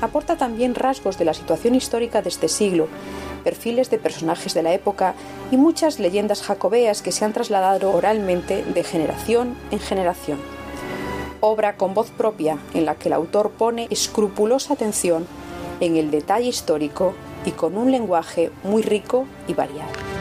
Aporta 0.01 0.37
también 0.37 0.77
rasgos 0.77 1.19
de 1.19 1.25
la 1.25 1.35
situación 1.35 1.75
histórica 1.75 2.23
de 2.23 2.29
este 2.29 2.47
siglo, 2.47 2.87
perfiles 3.43 3.91
de 3.91 3.99
personajes 3.99 4.55
de 4.55 4.63
la 4.63 4.73
época 4.73 5.15
y 5.51 5.57
muchas 5.57 5.99
leyendas 5.99 6.43
jacobeas 6.43 7.03
que 7.03 7.13
se 7.13 7.25
han 7.25 7.33
trasladado 7.33 7.93
oralmente 7.93 8.65
de 8.65 8.85
generación 8.85 9.57
en 9.71 9.81
generación. 9.81 10.39
Obra 11.41 11.77
con 11.77 11.95
voz 11.95 12.11
propia 12.11 12.59
en 12.73 12.85
la 12.85 12.95
que 12.95 13.09
el 13.09 13.15
autor 13.15 13.51
pone 13.51 13.89
escrupulosa 13.91 14.75
atención 14.75 15.27
en 15.81 15.97
el 15.97 16.11
detalle 16.11 16.49
histórico 16.49 17.15
y 17.45 17.51
con 17.51 17.77
un 17.77 17.91
lenguaje 17.91 18.51
muy 18.63 18.83
rico 18.83 19.27
y 19.49 19.55
variado. 19.55 20.12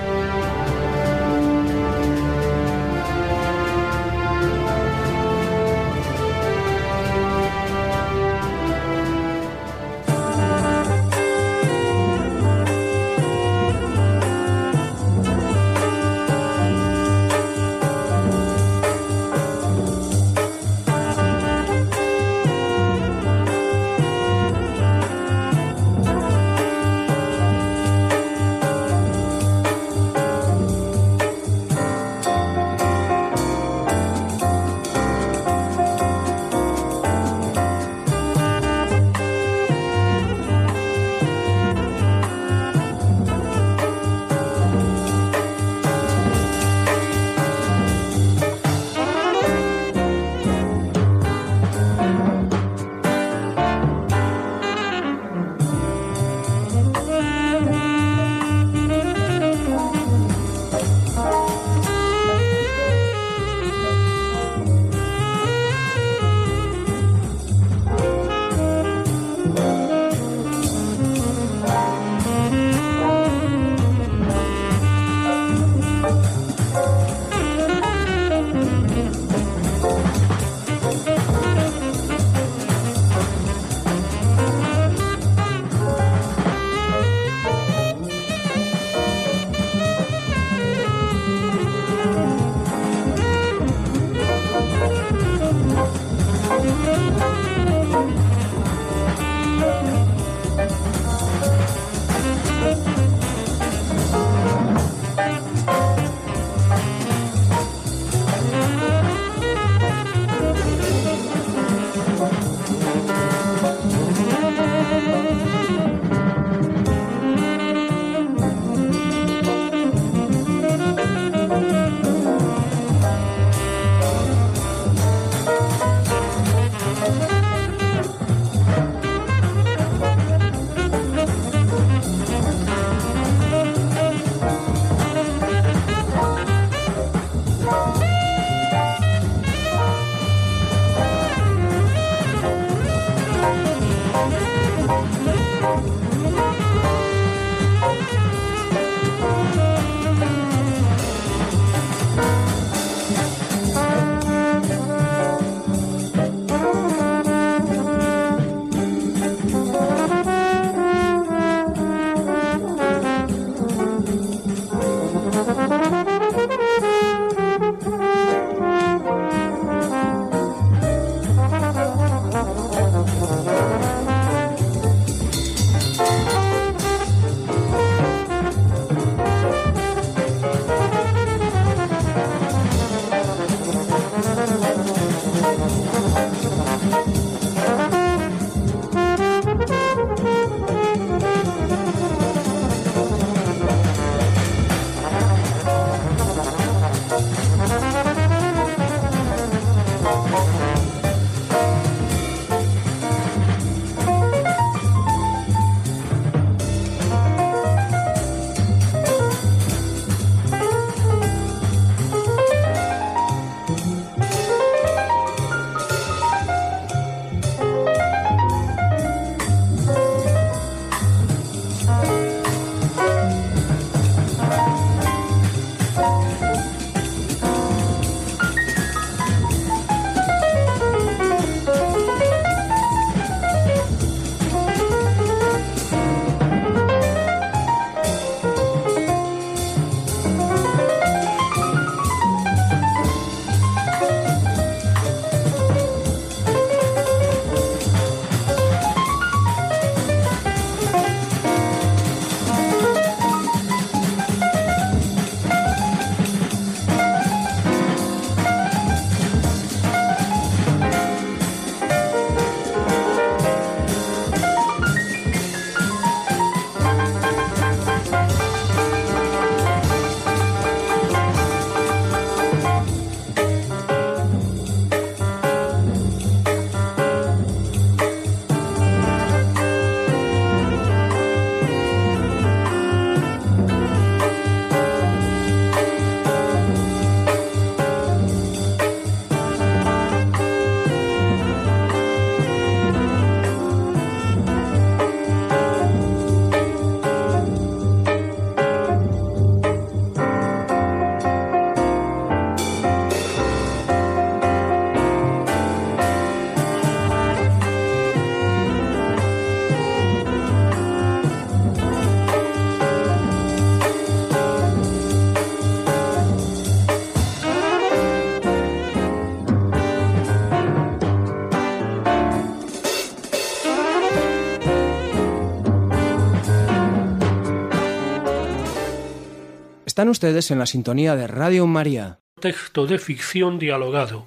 Están 330.02 330.10
ustedes 330.10 330.50
en 330.50 330.58
la 330.58 330.66
sintonía 330.66 331.16
de 331.16 331.28
Radio 331.28 331.68
María. 331.68 332.22
Texto 332.40 332.88
de 332.88 332.98
ficción 332.98 333.60
dialogado. 333.60 334.26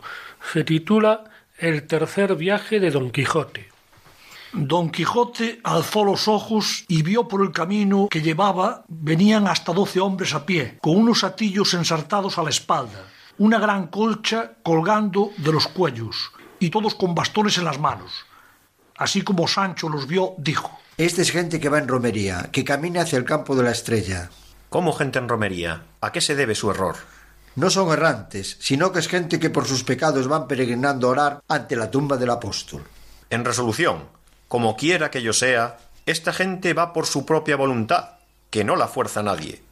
Se 0.53 0.62
titula 0.62 1.25
El 1.59 1.89
tercer 1.89 2.37
viaje 2.37 2.79
de 2.79 2.93
Don 2.93 3.11
Quijote. 3.11 3.70
Don 4.53 4.91
Quijote 4.91 5.59
alzó 5.64 6.05
los 6.05 6.29
ojos 6.29 6.85
y 6.87 7.03
vio 7.03 7.27
por 7.27 7.43
el 7.43 7.51
camino 7.51 8.07
que 8.09 8.22
llevaba 8.22 8.85
venían 8.87 9.49
hasta 9.49 9.72
doce 9.72 9.99
hombres 9.99 10.33
a 10.33 10.47
pie, 10.47 10.79
con 10.81 10.97
unos 10.97 11.25
atillos 11.25 11.75
ensartados 11.75 12.39
a 12.39 12.45
la 12.45 12.51
espalda, 12.51 13.09
una 13.39 13.59
gran 13.59 13.89
colcha 13.89 14.53
colgando 14.62 15.33
de 15.39 15.51
los 15.51 15.66
cuellos, 15.66 16.31
y 16.61 16.70
todos 16.70 16.95
con 16.95 17.16
bastones 17.16 17.59
en 17.59 17.64
las 17.64 17.81
manos. 17.81 18.12
Así 18.97 19.22
como 19.22 19.49
Sancho 19.49 19.89
los 19.89 20.07
vio, 20.07 20.35
dijo 20.39 20.79
Esta 20.97 21.22
es 21.22 21.33
gente 21.33 21.59
que 21.59 21.68
va 21.68 21.81
en 21.81 21.89
romería, 21.89 22.49
que 22.53 22.62
camina 22.62 23.01
hacia 23.01 23.18
el 23.18 23.25
campo 23.25 23.57
de 23.57 23.64
la 23.64 23.72
estrella. 23.72 24.31
¿Cómo 24.75 24.93
gente 24.93 25.20
en 25.20 25.29
romería? 25.29 25.85
¿A 26.01 26.11
qué 26.11 26.20
se 26.20 26.35
debe 26.35 26.57
su 26.57 26.68
error? 26.68 26.97
No 27.55 27.70
son 27.70 27.93
errantes, 27.93 28.57
sino 28.59 28.91
que 28.91 28.99
es 28.99 29.07
gente 29.07 29.39
que 29.39 29.49
por 29.49 29.66
sus 29.66 29.85
pecados 29.85 30.27
van 30.27 30.49
peregrinando 30.49 31.07
a 31.07 31.11
orar 31.11 31.43
ante 31.47 31.77
la 31.77 31.93
tumba 31.93 32.16
del 32.16 32.31
apóstol. 32.31 32.83
En 33.31 33.45
resolución, 33.45 34.09
como 34.49 34.77
quiera 34.77 35.12
que 35.12 35.22
yo 35.22 35.33
sea, 35.33 35.79
esta 36.07 36.33
gente 36.33 36.75
va 36.75 36.93
por 36.93 37.07
su 37.07 37.25
propia 37.25 37.55
voluntad, 37.55 38.14
que 38.51 38.64
no 38.64 38.75
la 38.75 38.89
fuerza 38.89 39.22
nadie. 39.22 39.62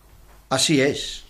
Así 0.51 0.81
es. 0.81 1.25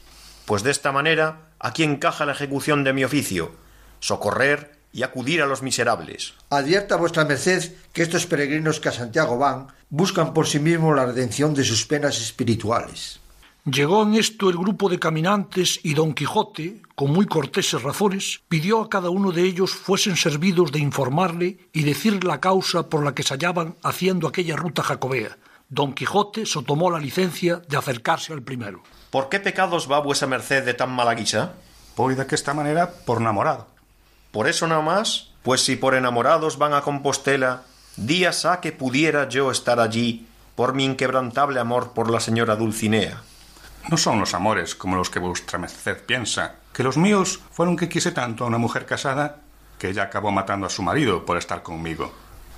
Pues 0.45 0.63
de 0.63 0.71
esta 0.71 0.93
manera, 0.93 1.39
aquí 1.59 1.83
encaja 1.83 2.27
la 2.27 2.33
ejecución 2.33 2.85
de 2.85 2.93
mi 2.93 3.05
oficio, 3.05 3.53
socorrer 4.01 4.81
y 4.93 5.03
acudir 5.03 5.41
a 5.41 5.47
los 5.47 5.63
miserables. 5.63 6.35
Advierta 6.51 6.97
vuestra 6.97 7.25
merced 7.25 7.73
que 7.95 8.03
estos 8.03 8.27
peregrinos 8.27 8.81
que 8.81 8.91
a 8.91 8.93
Santiago 8.93 9.39
van 9.39 9.69
buscan 9.89 10.35
por 10.35 10.47
sí 10.47 10.59
mismos 10.59 10.95
la 10.95 11.07
redención 11.07 11.55
de 11.55 11.65
sus 11.65 11.87
penas 11.87 12.21
espirituales. 12.21 13.22
Llegó 13.65 14.03
en 14.03 14.15
esto 14.15 14.51
el 14.51 14.59
grupo 14.59 14.89
de 14.89 14.99
caminantes 14.99 15.79
y 15.85 15.95
don 15.95 16.15
Quijote, 16.15 16.83
con 16.97 17.13
muy 17.13 17.27
corteses 17.27 17.81
razones, 17.81 18.41
pidió 18.49 18.81
a 18.81 18.89
cada 18.89 19.09
uno 19.09 19.31
de 19.31 19.43
ellos 19.43 19.71
fuesen 19.71 20.17
servidos 20.17 20.73
de 20.73 20.81
informarle 20.81 21.59
y 21.73 21.85
decir 21.85 22.25
la 22.25 22.41
causa 22.41 22.89
por 22.89 23.05
la 23.05 23.15
que 23.15 23.23
se 23.23 23.35
hallaban 23.35 23.77
haciendo 23.85 24.27
aquella 24.27 24.57
ruta 24.57 24.83
jacobea. 24.83 25.39
Don 25.69 25.93
Quijote 25.93 26.45
se 26.45 26.61
tomó 26.65 26.91
la 26.91 26.99
licencia 26.99 27.63
de 27.69 27.77
acercarse 27.77 28.33
al 28.33 28.43
primero. 28.43 28.83
¿Por 29.11 29.29
qué 29.29 29.39
pecados 29.39 29.89
va 29.89 30.01
vuesa 30.01 30.27
merced 30.27 30.65
de 30.65 30.75
tan 30.75 30.91
mala 30.91 31.15
guisa? 31.15 31.53
Voy 31.97 32.17
de 32.17 32.27
esta 32.29 32.55
manera 32.55 32.91
por 33.07 33.21
enamorado. 33.21 33.69
¿Por 34.33 34.49
eso 34.49 34.67
nada 34.67 34.83
más? 34.83 35.31
Pues 35.45 35.61
si 35.61 35.77
por 35.77 35.95
enamorados 35.95 36.59
van 36.59 36.75
a 36.75 36.83
Compostela, 36.83 37.63
días 37.97 38.45
ha 38.45 38.61
que 38.61 38.73
pudiera 38.73 39.29
yo 39.29 39.53
estar 39.53 39.79
allí 39.79 40.27
por 40.57 40.75
mi 40.75 40.85
inquebrantable 40.85 41.61
amor 41.61 41.93
por 41.93 42.11
la 42.11 42.19
señora 42.19 42.57
Dulcinea. 42.57 43.23
No 43.89 43.97
son 43.97 44.21
los 44.21 44.35
amores 44.35 44.75
como 44.75 44.97
los 44.97 45.11
que 45.11 45.19
vuestra 45.19 45.59
merced 45.59 45.99
piensa, 46.05 46.57
que 46.73 46.83
los 46.83 46.97
míos 46.97 47.41
fueron 47.51 47.77
que 47.77 47.89
quise 47.89 48.13
tanto 48.13 48.45
a 48.45 48.47
una 48.47 48.59
mujer 48.59 48.87
casada 48.87 49.41
que 49.79 49.89
ella 49.89 50.05
acabó 50.05 50.31
matando 50.31 50.67
a 50.67 50.71
su 50.71 50.83
marido 50.83 51.25
por 51.27 51.37
estar 51.37 51.63
conmigo. 51.63 52.13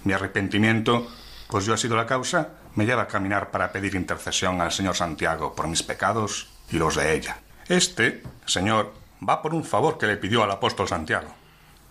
Mi 0.05 0.13
arrepentimiento, 0.13 1.09
pues 1.49 1.65
yo 1.65 1.75
he 1.75 1.79
sido 1.79 1.97
la 1.97 2.07
causa, 2.07 2.51
me 2.75 2.85
lleva 2.85 3.03
a 3.03 3.09
caminar 3.09 3.51
para 3.51 3.73
pedir 3.73 3.95
intercesión 3.95 4.61
al 4.61 4.73
señor 4.73 4.95
Santiago 4.97 5.55
por 5.55 5.67
mis 5.67 5.83
pecados 5.83 6.49
y 6.71 6.77
los 6.77 6.97
de 6.97 7.15
ella. 7.15 7.39
Este, 7.69 8.23
señor, 8.45 8.93
va 9.27 9.41
por 9.41 9.55
un 9.55 9.65
favor 9.65 9.97
que 9.97 10.07
le 10.07 10.19
pidió 10.19 10.43
al 10.43 10.51
apóstol 10.51 10.89
Santiago. 10.89 11.35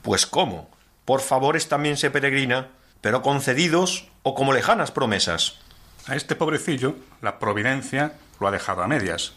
Pues 0.03 0.27
cómo, 0.27 0.69
por 1.05 1.21
favores 1.21 1.67
también 1.67 1.97
se 1.97 2.11
peregrina, 2.11 2.69
pero 3.01 3.21
concedidos 3.21 4.09
o 4.21 4.35
como 4.35 4.53
lejanas 4.53 4.91
promesas. 4.91 5.59
A 6.05 6.15
este 6.17 6.35
pobrecillo, 6.35 6.95
la 7.21 7.39
providencia 7.39 8.13
lo 8.41 8.47
ha 8.47 8.51
dejado 8.51 8.83
a 8.83 8.87
medias. 8.87 9.33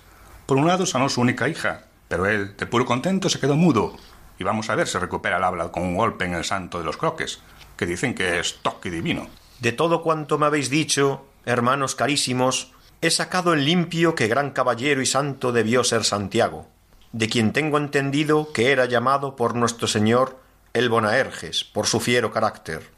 Por 0.47 0.57
un 0.57 0.67
lado 0.67 0.85
sanó 0.85 1.09
su 1.09 1.21
única 1.21 1.49
hija, 1.49 1.85
pero 2.09 2.27
él, 2.27 2.57
de 2.57 2.67
puro 2.67 2.85
contento, 2.85 3.29
se 3.29 3.39
quedó 3.39 3.55
mudo. 3.55 3.97
Y 4.39 4.45
vamos 4.45 4.69
a 4.69 4.75
ver 4.75 4.89
si 4.89 4.99
recupera 4.99 5.37
el 5.37 5.45
habla 5.45 5.71
con 5.71 5.85
un 5.85 5.97
golpe 5.97 6.25
en 6.25 6.35
el 6.35 6.45
santo 6.45 6.79
de 6.79 6.85
los 6.85 6.97
croques, 6.97 7.41
que 7.77 7.87
dicen 7.87 8.14
que 8.14 8.41
es 8.41 8.59
toque 8.62 8.91
divino. 8.91 9.29
De 9.61 9.71
todo 9.71 10.03
cuanto 10.03 10.39
me 10.39 10.47
habéis 10.47 10.69
dicho, 10.69 11.27
hermanos 11.45 11.95
carísimos, 11.95 12.73
he 13.01 13.11
sacado 13.11 13.55
en 13.55 13.64
limpio 13.64 14.17
que 14.17 14.27
gran 14.27 14.51
caballero 14.51 15.01
y 15.01 15.07
santo 15.07 15.53
debió 15.53 15.85
ser 15.85 16.03
Santiago, 16.03 16.67
de 17.12 17.29
quien 17.29 17.53
tengo 17.53 17.79
entendido 17.79 18.53
que 18.53 18.73
era 18.73 18.87
llamado 18.87 19.37
por 19.37 19.55
nuestro 19.55 19.87
Señor 19.87 20.41
el 20.75 20.89
Bonaerges, 20.89 21.62
por 21.62 21.87
su 21.87 22.01
fiero 22.01 22.33
carácter. 22.33 22.91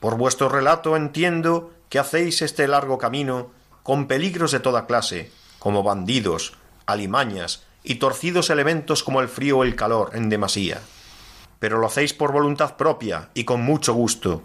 Por 0.00 0.16
vuestro 0.16 0.48
relato 0.48 0.96
entiendo 0.96 1.72
que 1.92 1.98
hacéis 1.98 2.40
este 2.40 2.66
largo 2.66 2.96
camino 2.96 3.50
con 3.82 4.06
peligros 4.06 4.50
de 4.50 4.60
toda 4.60 4.86
clase, 4.86 5.30
como 5.58 5.82
bandidos, 5.82 6.54
alimañas 6.86 7.64
y 7.82 7.96
torcidos 7.96 8.48
elementos 8.48 9.02
como 9.02 9.20
el 9.20 9.28
frío 9.28 9.58
o 9.58 9.62
el 9.62 9.76
calor 9.76 10.12
en 10.14 10.30
demasía. 10.30 10.80
Pero 11.58 11.76
lo 11.76 11.86
hacéis 11.86 12.14
por 12.14 12.32
voluntad 12.32 12.78
propia 12.78 13.28
y 13.34 13.44
con 13.44 13.60
mucho 13.60 13.92
gusto. 13.92 14.42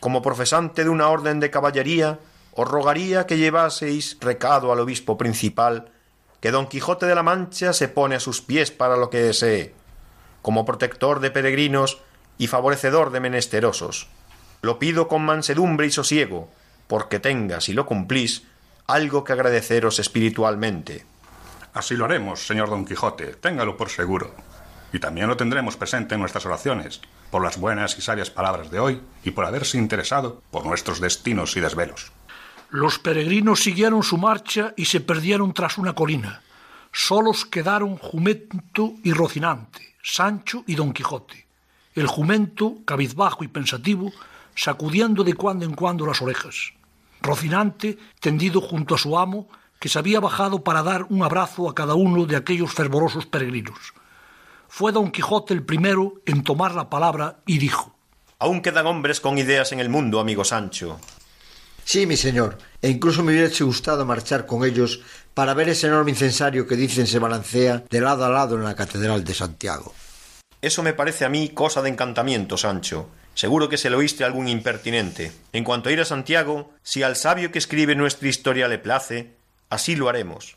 Como 0.00 0.22
profesante 0.22 0.82
de 0.82 0.90
una 0.90 1.08
orden 1.08 1.38
de 1.38 1.52
caballería, 1.52 2.18
os 2.50 2.68
rogaría 2.68 3.28
que 3.28 3.38
llevaseis 3.38 4.18
recado 4.20 4.72
al 4.72 4.80
obispo 4.80 5.16
principal 5.16 5.92
que 6.40 6.50
don 6.50 6.66
Quijote 6.66 7.06
de 7.06 7.14
la 7.14 7.22
Mancha 7.22 7.72
se 7.74 7.86
pone 7.86 8.16
a 8.16 8.20
sus 8.20 8.40
pies 8.40 8.72
para 8.72 8.96
lo 8.96 9.08
que 9.08 9.22
desee, 9.22 9.72
como 10.42 10.64
protector 10.64 11.20
de 11.20 11.30
peregrinos 11.30 12.00
y 12.38 12.48
favorecedor 12.48 13.12
de 13.12 13.20
menesterosos. 13.20 14.08
Lo 14.62 14.80
pido 14.80 15.06
con 15.06 15.24
mansedumbre 15.24 15.86
y 15.86 15.92
sosiego, 15.92 16.50
porque 16.92 17.20
tenga, 17.20 17.62
si 17.62 17.72
lo 17.72 17.86
cumplís, 17.86 18.42
algo 18.86 19.24
que 19.24 19.32
agradeceros 19.32 19.98
espiritualmente. 19.98 21.06
Así 21.72 21.96
lo 21.96 22.04
haremos, 22.04 22.46
señor 22.46 22.68
Don 22.68 22.84
Quijote, 22.84 23.28
téngalo 23.28 23.78
por 23.78 23.88
seguro. 23.88 24.34
Y 24.92 24.98
también 24.98 25.26
lo 25.26 25.38
tendremos 25.38 25.78
presente 25.78 26.16
en 26.16 26.20
nuestras 26.20 26.44
oraciones, 26.44 27.00
por 27.30 27.42
las 27.42 27.56
buenas 27.56 27.96
y 27.96 28.02
sabias 28.02 28.28
palabras 28.28 28.70
de 28.70 28.78
hoy 28.78 29.00
y 29.24 29.30
por 29.30 29.46
haberse 29.46 29.78
interesado 29.78 30.42
por 30.50 30.66
nuestros 30.66 31.00
destinos 31.00 31.56
y 31.56 31.60
desvelos. 31.60 32.12
Los 32.68 32.98
peregrinos 32.98 33.62
siguieron 33.62 34.02
su 34.02 34.18
marcha 34.18 34.74
y 34.76 34.84
se 34.84 35.00
perdieron 35.00 35.54
tras 35.54 35.78
una 35.78 35.94
colina. 35.94 36.42
Solos 36.92 37.46
quedaron 37.46 37.96
Jumento 37.96 38.92
y 39.02 39.14
Rocinante, 39.14 39.94
Sancho 40.02 40.62
y 40.66 40.74
Don 40.74 40.92
Quijote. 40.92 41.46
El 41.94 42.06
jumento, 42.06 42.80
cabizbajo 42.84 43.44
y 43.44 43.48
pensativo, 43.48 44.12
sacudiendo 44.54 45.24
de 45.24 45.32
cuando 45.32 45.64
en 45.64 45.72
cuando 45.72 46.04
las 46.04 46.20
orejas. 46.20 46.74
Rocinante, 47.22 47.98
tendido 48.20 48.60
junto 48.60 48.94
a 48.94 48.98
su 48.98 49.18
amo, 49.18 49.48
que 49.78 49.88
se 49.88 49.98
había 49.98 50.20
bajado 50.20 50.62
para 50.62 50.82
dar 50.82 51.06
un 51.08 51.22
abrazo 51.22 51.68
a 51.68 51.74
cada 51.74 51.94
uno 51.94 52.26
de 52.26 52.36
aquellos 52.36 52.72
fervorosos 52.72 53.26
peregrinos. 53.26 53.94
Fue 54.68 54.92
don 54.92 55.10
Quijote 55.10 55.54
el 55.54 55.64
primero 55.64 56.22
en 56.24 56.44
tomar 56.44 56.74
la 56.74 56.88
palabra 56.88 57.40
y 57.46 57.58
dijo 57.58 57.94
Aún 58.38 58.60
quedan 58.60 58.86
hombres 58.86 59.20
con 59.20 59.38
ideas 59.38 59.72
en 59.72 59.80
el 59.80 59.88
mundo, 59.88 60.18
amigo 60.18 60.44
Sancho. 60.44 60.98
Sí, 61.84 62.06
mi 62.06 62.16
señor, 62.16 62.58
e 62.80 62.88
incluso 62.88 63.22
me 63.22 63.32
hubiese 63.32 63.64
gustado 63.64 64.06
marchar 64.06 64.46
con 64.46 64.64
ellos 64.64 65.00
para 65.34 65.54
ver 65.54 65.68
ese 65.68 65.88
enorme 65.88 66.12
incensario 66.12 66.66
que 66.66 66.76
dicen 66.76 67.06
se 67.06 67.18
balancea 67.18 67.84
de 67.90 68.00
lado 68.00 68.24
a 68.24 68.30
lado 68.30 68.56
en 68.56 68.64
la 68.64 68.74
Catedral 68.74 69.24
de 69.24 69.34
Santiago. 69.34 69.92
Eso 70.60 70.82
me 70.82 70.92
parece 70.92 71.24
a 71.24 71.28
mí 71.28 71.48
cosa 71.48 71.82
de 71.82 71.90
encantamiento, 71.90 72.56
Sancho. 72.56 73.08
Seguro 73.34 73.68
que 73.68 73.78
se 73.78 73.90
lo 73.90 73.98
oíste 73.98 74.24
a 74.24 74.26
algún 74.26 74.48
impertinente. 74.48 75.32
En 75.52 75.64
cuanto 75.64 75.88
a 75.88 75.92
ir 75.92 76.00
a 76.00 76.04
Santiago, 76.04 76.70
si 76.82 77.02
al 77.02 77.16
sabio 77.16 77.50
que 77.50 77.58
escribe 77.58 77.94
nuestra 77.94 78.28
historia 78.28 78.68
le 78.68 78.78
place, 78.78 79.30
así 79.70 79.96
lo 79.96 80.08
haremos. 80.08 80.56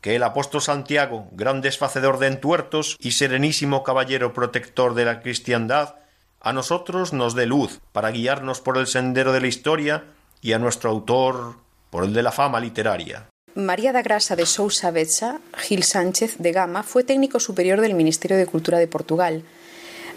Que 0.00 0.16
el 0.16 0.22
apóstol 0.22 0.62
Santiago, 0.62 1.28
gran 1.32 1.60
desfacedor 1.60 2.18
de 2.18 2.28
entuertos 2.28 2.96
y 3.00 3.12
serenísimo 3.12 3.82
caballero 3.82 4.32
protector 4.32 4.94
de 4.94 5.06
la 5.06 5.22
cristiandad, 5.22 5.96
a 6.40 6.52
nosotros 6.52 7.12
nos 7.12 7.34
dé 7.34 7.46
luz 7.46 7.80
para 7.92 8.10
guiarnos 8.10 8.60
por 8.60 8.76
el 8.76 8.86
sendero 8.86 9.32
de 9.32 9.40
la 9.40 9.46
historia 9.46 10.04
y 10.42 10.52
a 10.52 10.58
nuestro 10.58 10.90
autor 10.90 11.56
por 11.88 12.04
el 12.04 12.12
de 12.12 12.22
la 12.22 12.32
fama 12.32 12.60
literaria. 12.60 13.28
María 13.54 13.92
da 13.92 14.02
Grasa 14.02 14.36
de 14.36 14.46
Sousa 14.46 14.90
Betsa, 14.90 15.40
Gil 15.56 15.84
Sánchez 15.84 16.36
de 16.38 16.52
Gama, 16.52 16.82
fue 16.82 17.04
técnico 17.04 17.40
superior 17.40 17.80
del 17.80 17.94
Ministerio 17.94 18.36
de 18.36 18.46
Cultura 18.46 18.78
de 18.78 18.88
Portugal. 18.88 19.44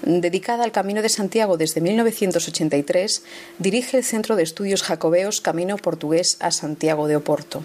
Dedicada 0.04 0.64
al 0.64 0.72
Camino 0.72 1.02
de 1.02 1.10
Santiago 1.10 1.58
desde 1.58 1.82
1983, 1.82 3.24
dirige 3.60 3.98
el 3.98 4.04
Centro 4.04 4.36
de 4.36 4.44
Estudios 4.44 4.84
Jacobeos 4.84 5.42
Camino 5.42 5.78
Portugués 5.78 6.38
a 6.40 6.52
Santiago 6.52 7.08
de 7.08 7.16
Oporto. 7.16 7.64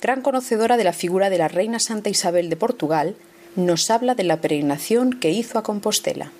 Gran 0.00 0.22
conocedora 0.22 0.76
de 0.76 0.84
la 0.84 0.92
figura 0.92 1.30
de 1.30 1.38
la 1.38 1.48
Reina 1.48 1.80
Santa 1.80 2.10
Isabel 2.10 2.50
de 2.50 2.56
Portugal, 2.56 3.16
nos 3.56 3.90
habla 3.90 4.14
de 4.14 4.24
la 4.24 4.40
peregrinación 4.40 5.12
que 5.12 5.30
hizo 5.30 5.58
a 5.58 5.62
Compostela. 5.62 6.32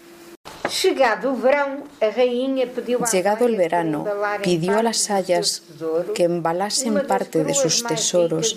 Llegado 3.12 3.46
el 3.46 3.56
verano, 3.56 4.06
pidió 4.42 4.78
a 4.78 4.82
las 4.82 5.10
hayas 5.10 5.62
que 6.14 6.24
embalasen 6.24 7.06
parte 7.06 7.44
de 7.44 7.54
sus 7.54 7.84
tesoros, 7.84 8.56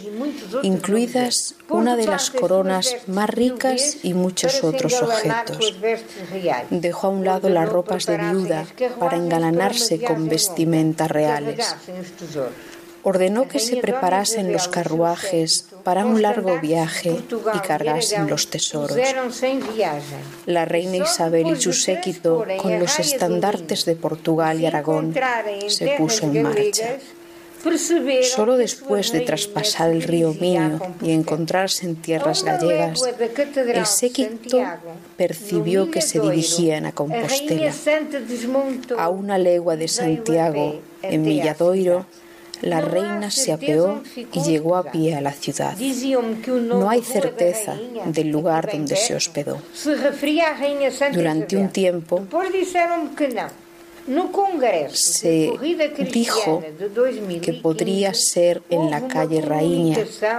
incluidas 0.63 1.55
una 1.67 1.97
de 1.97 2.07
las 2.07 2.31
coronas 2.31 2.95
más 3.07 3.29
ricas 3.29 3.97
y 4.03 4.13
muchos 4.13 4.63
otros 4.63 5.01
objetos. 5.01 5.75
Dejó 6.69 7.07
a 7.07 7.09
un 7.09 7.25
lado 7.25 7.49
las 7.49 7.67
ropas 7.67 8.05
de 8.05 8.17
viuda 8.17 8.65
para 8.99 9.17
engalanarse 9.17 10.01
con 10.01 10.29
vestimentas 10.29 11.11
reales. 11.11 11.75
Ordenó 13.03 13.47
que 13.47 13.59
se 13.59 13.77
preparasen 13.77 14.51
los 14.51 14.67
carruajes 14.67 15.65
para 15.83 16.05
un 16.05 16.21
largo 16.21 16.59
viaje 16.59 17.15
y 17.53 17.59
cargasen 17.59 18.27
los 18.27 18.49
tesoros. 18.49 18.97
La 20.45 20.65
reina 20.65 20.97
Isabel 20.97 21.47
y 21.47 21.61
su 21.61 21.73
séquito, 21.73 22.45
con 22.61 22.79
los 22.79 22.99
estandartes 22.99 23.85
de 23.85 23.95
Portugal 23.95 24.59
y 24.59 24.65
Aragón, 24.65 25.15
se 25.67 25.95
puso 25.97 26.25
en 26.25 26.43
marcha. 26.43 26.97
Solo 28.23 28.55
después 28.55 29.11
de 29.11 29.21
traspasar 29.21 29.89
el 29.89 30.03
río 30.03 30.33
Miño 30.33 30.79
y 31.01 31.11
encontrarse 31.11 31.85
en 31.85 31.95
tierras 31.95 32.43
gallegas, 32.43 33.01
el 33.55 33.85
séquito 33.85 34.63
percibió 35.17 35.89
que 35.89 36.01
se 36.01 36.19
dirigían 36.19 36.85
a 36.85 36.91
Compostela. 36.91 37.73
A 38.97 39.09
una 39.09 39.37
legua 39.37 39.75
de 39.75 39.87
Santiago, 39.87 40.79
en 41.01 41.23
Villadoiro, 41.23 42.05
la 42.61 42.81
reina 42.81 43.29
se 43.31 43.53
apeó 43.53 44.01
y 44.15 44.43
llegó 44.43 44.75
a 44.75 44.91
pie 44.91 45.15
a 45.15 45.21
la 45.21 45.31
ciudad. 45.31 45.75
No 45.77 46.89
hay 46.89 47.01
certeza 47.01 47.77
del 48.05 48.29
lugar 48.29 48.69
donde 48.71 48.95
se 48.95 49.15
hospedó. 49.15 49.61
Durante 51.13 51.57
un 51.57 51.69
tiempo 51.69 52.25
se 54.93 55.51
dijo 56.11 56.63
que 57.41 57.53
podría 57.53 58.13
ser 58.13 58.61
en 58.69 58.89
la 58.89 59.07
calle 59.07 59.41
Raíña, 59.41 59.97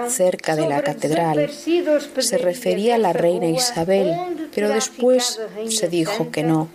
cerca 0.09 0.57
de 0.57 0.69
la 0.69 0.83
catedral. 0.83 1.51
Se 1.51 2.39
refería 2.39 2.97
a 2.97 2.99
la 2.99 3.13
reina 3.13 3.47
Isabel, 3.47 4.15
pero 4.55 4.71
después 4.71 5.41
se 5.69 5.89
dijo 5.89 6.31
que 6.31 6.43
no 6.43 6.69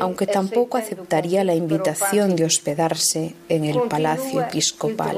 aunque 0.00 0.26
tampoco 0.26 0.78
aceptaría 0.78 1.44
la 1.44 1.54
invitación 1.54 2.36
de 2.36 2.44
hospedarse 2.44 3.34
en 3.48 3.64
el 3.64 3.80
palacio 3.82 4.42
episcopal. 4.42 5.16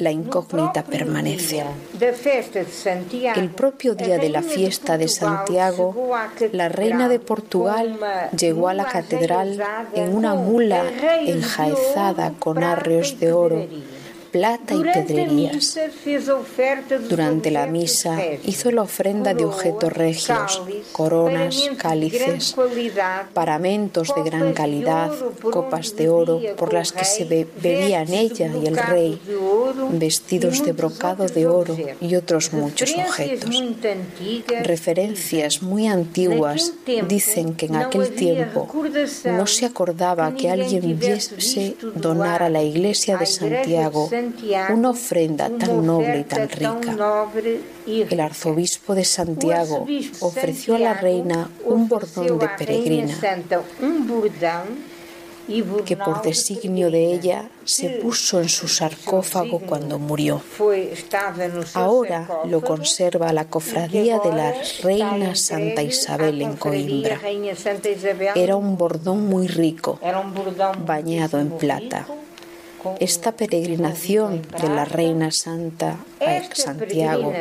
La 0.00 0.10
incógnita 0.10 0.82
permanece. 0.82 1.64
El 3.36 3.50
propio 3.50 3.94
día 3.94 4.18
de 4.18 4.28
la 4.30 4.42
fiesta 4.42 4.98
de 4.98 5.08
Santiago, 5.08 5.94
la 6.52 6.68
reina 6.68 7.08
de 7.08 7.20
Portugal 7.20 7.98
llegó 8.36 8.68
a 8.68 8.74
la 8.74 8.86
catedral 8.86 9.62
en 9.94 10.14
una 10.16 10.34
mula 10.34 10.84
enjaezada 11.26 12.32
con 12.38 12.64
arreos 12.64 13.20
de 13.20 13.32
oro 13.32 13.66
plata 14.30 14.74
y 14.74 14.82
pedrerías. 14.82 15.78
Durante 17.08 17.50
la 17.50 17.66
misa 17.66 18.18
hizo 18.44 18.70
la 18.70 18.82
ofrenda 18.82 19.34
de 19.34 19.44
objetos 19.44 19.92
regios, 19.92 20.62
coronas, 20.92 21.70
cálices, 21.76 22.54
paramentos 23.32 24.12
de 24.14 24.22
gran 24.22 24.52
calidad, 24.52 25.12
copas 25.50 25.96
de 25.96 26.08
oro 26.08 26.40
por 26.56 26.72
las 26.72 26.92
que 26.92 27.04
se 27.04 27.24
bebían 27.24 28.12
ella 28.12 28.50
y 28.62 28.66
el 28.66 28.76
rey, 28.76 29.20
vestidos 29.92 30.64
de 30.64 30.72
brocado 30.72 31.26
de 31.26 31.46
oro 31.46 31.76
y 32.00 32.14
otros 32.14 32.52
muchos 32.52 32.94
objetos. 32.96 33.62
Referencias 34.62 35.62
muy 35.62 35.86
antiguas 35.86 36.72
dicen 37.08 37.54
que 37.54 37.66
en 37.66 37.76
aquel 37.76 38.10
tiempo 38.10 38.68
no 39.24 39.46
se 39.46 39.66
acordaba 39.66 40.34
que 40.34 40.50
alguien 40.50 40.98
viese 40.98 41.76
donar 41.94 42.42
a 42.42 42.48
la 42.48 42.62
iglesia 42.62 43.16
de 43.16 43.26
Santiago 43.26 44.08
una 44.70 44.90
ofrenda 44.90 45.50
tan 45.58 45.86
noble 45.86 46.20
y 46.20 46.24
tan 46.24 46.48
rica. 46.48 47.26
El 47.86 48.20
arzobispo 48.20 48.94
de 48.94 49.04
Santiago 49.04 49.86
ofreció 50.20 50.76
a 50.76 50.78
la 50.78 50.94
reina 50.94 51.50
un 51.64 51.88
bordón 51.88 52.38
de 52.38 52.48
peregrina 52.58 53.14
que 55.84 55.96
por 55.96 56.22
designio 56.22 56.90
de 56.90 57.12
ella 57.12 57.48
se 57.64 57.88
puso 57.90 58.40
en 58.40 58.48
su 58.48 58.68
sarcófago 58.68 59.58
cuando 59.60 59.98
murió. 59.98 60.40
Ahora 61.74 62.28
lo 62.46 62.60
conserva 62.60 63.32
la 63.32 63.46
cofradía 63.46 64.18
de 64.20 64.32
la 64.32 64.54
Reina 64.82 65.34
Santa 65.34 65.82
Isabel 65.82 66.40
en 66.42 66.56
Coimbra. 66.56 67.20
Era 68.34 68.56
un 68.56 68.76
bordón 68.76 69.26
muy 69.26 69.48
rico, 69.48 69.98
bañado 70.86 71.40
en 71.40 71.50
plata. 71.50 72.06
Esta 72.98 73.32
peregrinación 73.32 74.42
de 74.60 74.68
la 74.68 74.84
Reina 74.84 75.30
Santa 75.30 75.96
a 76.20 76.54
Santiago 76.54 77.32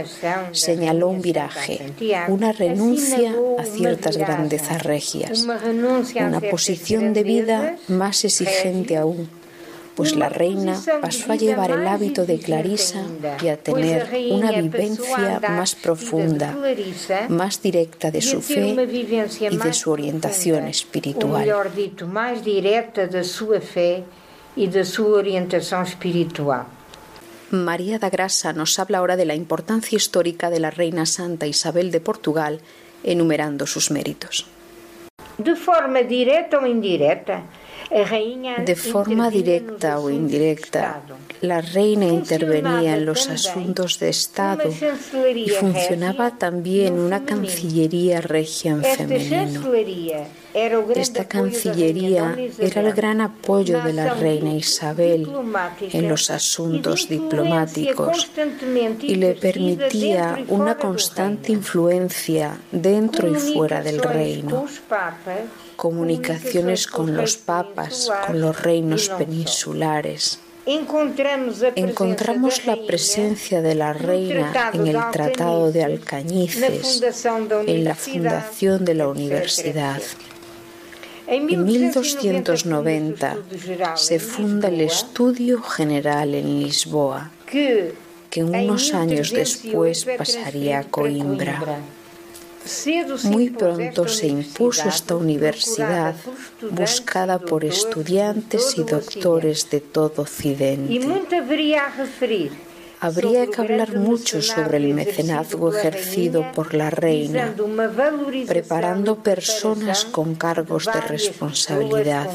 señaló 0.51 1.09
un 1.09 1.21
viraje, 1.21 1.93
una 2.27 2.51
renuncia 2.51 3.33
a 3.57 3.63
ciertas 3.63 4.17
grandezas 4.17 4.83
regias, 4.83 5.45
una 5.45 6.41
posición 6.41 7.13
de 7.13 7.23
vida 7.23 7.75
más 7.87 8.23
exigente 8.25 8.97
aún, 8.97 9.29
pues 9.95 10.15
la 10.15 10.29
reina 10.29 10.81
pasó 11.01 11.33
a 11.33 11.35
llevar 11.35 11.71
el 11.71 11.85
hábito 11.85 12.25
de 12.25 12.39
Clarisa 12.39 13.03
y 13.43 13.49
a 13.49 13.57
tener 13.57 14.09
una 14.31 14.51
vivencia 14.51 15.41
más 15.49 15.75
profunda, 15.75 16.57
más 17.27 17.61
directa 17.61 18.09
de 18.09 18.21
su 18.21 18.41
fe 18.41 18.77
y 19.51 19.57
de 19.57 19.73
su 19.73 19.91
orientación 19.91 20.67
espiritual 20.67 21.49
y 24.55 24.67
de 24.67 24.85
su 24.85 25.07
orientación 25.13 25.83
espiritual. 25.83 26.65
María 27.51 27.97
da 27.97 28.09
Grasa 28.09 28.53
nos 28.53 28.77
habla 28.77 28.99
ahora 28.99 29.15
de 29.15 29.25
la 29.25 29.33
importancia 29.33 29.95
histórica 29.95 30.49
de 30.49 30.59
la 30.59 30.69
Reina 30.69 31.05
Santa 31.05 31.47
Isabel 31.47 31.91
de 31.91 31.99
Portugal, 31.99 32.61
enumerando 33.03 33.65
sus 33.65 33.89
méritos. 33.89 34.45
De 35.37 35.55
forma 35.55 36.01
directa 36.01 36.59
o 36.59 36.67
indirecta, 36.67 37.43
de 37.89 38.75
forma 38.75 39.29
directa 39.31 39.99
o 39.99 40.09
indirecta, 40.09 41.01
la 41.41 41.61
reina 41.61 42.05
intervenía 42.05 42.95
en 42.95 43.05
los 43.05 43.27
asuntos 43.29 43.97
de 43.99 44.09
Estado 44.09 44.69
y 45.33 45.49
funcionaba 45.49 46.37
también 46.37 46.99
una 46.99 47.25
cancillería 47.25 48.21
regia 48.21 48.71
en 48.73 48.83
femenino. 48.83 49.61
Esta 50.95 51.25
cancillería 51.25 52.37
era 52.59 52.81
el 52.81 52.93
gran 52.93 53.21
apoyo 53.21 53.81
de 53.81 53.93
la 53.93 54.13
reina 54.13 54.53
Isabel 54.53 55.27
en 55.79 56.07
los 56.07 56.29
asuntos 56.29 57.09
diplomáticos 57.09 58.29
y 59.01 59.15
le 59.15 59.33
permitía 59.33 60.43
una 60.47 60.75
constante 60.75 61.51
influencia 61.51 62.57
dentro 62.71 63.31
y 63.31 63.35
fuera 63.35 63.81
del 63.81 63.99
reino 63.99 64.67
comunicaciones 65.79 66.85
con 66.87 67.15
los 67.15 67.37
papas, 67.37 68.11
con 68.27 68.41
los 68.41 68.61
reinos 68.61 69.07
peninsulares. 69.17 70.39
Encontramos 70.65 72.65
la 72.65 72.75
presencia 72.85 73.61
de 73.61 73.75
la 73.75 73.93
reina 73.93 74.71
en 74.73 74.87
el 74.87 74.97
Tratado 75.13 75.71
de 75.71 75.85
Alcañices, 75.85 77.01
en 77.65 77.85
la 77.85 77.95
fundación 77.95 78.83
de 78.83 78.93
la 78.93 79.07
universidad. 79.07 80.01
En 81.27 81.63
1290 81.63 83.37
se 83.95 84.19
funda 84.19 84.67
el 84.67 84.81
Estudio 84.81 85.61
General 85.61 86.35
en 86.35 86.61
Lisboa, 86.61 87.31
que 87.45 87.95
unos 88.43 88.93
años 88.93 89.31
después 89.31 90.05
pasaría 90.17 90.79
a 90.79 90.83
Coimbra. 90.83 91.63
Muy 93.23 93.49
pronto 93.49 94.07
se 94.07 94.27
impuso 94.27 94.89
esta 94.89 95.15
universidad 95.15 96.15
buscada 96.71 97.39
por 97.39 97.65
estudiantes 97.65 98.77
y 98.77 98.83
doctores 98.83 99.69
de 99.69 99.79
todo 99.79 100.21
Occidente. 100.23 100.99
Habría 103.01 103.47
que 103.47 103.61
hablar 103.61 103.95
mucho 103.95 104.41
sobre 104.41 104.77
el 104.77 104.93
mecenazgo 104.93 105.73
ejercido 105.73 106.51
por 106.51 106.73
la 106.73 106.89
reina, 106.89 107.55
preparando 108.45 109.23
personas 109.23 110.03
con 110.03 110.35
cargos 110.35 110.85
de 110.85 110.99
responsabilidad. 110.99 112.29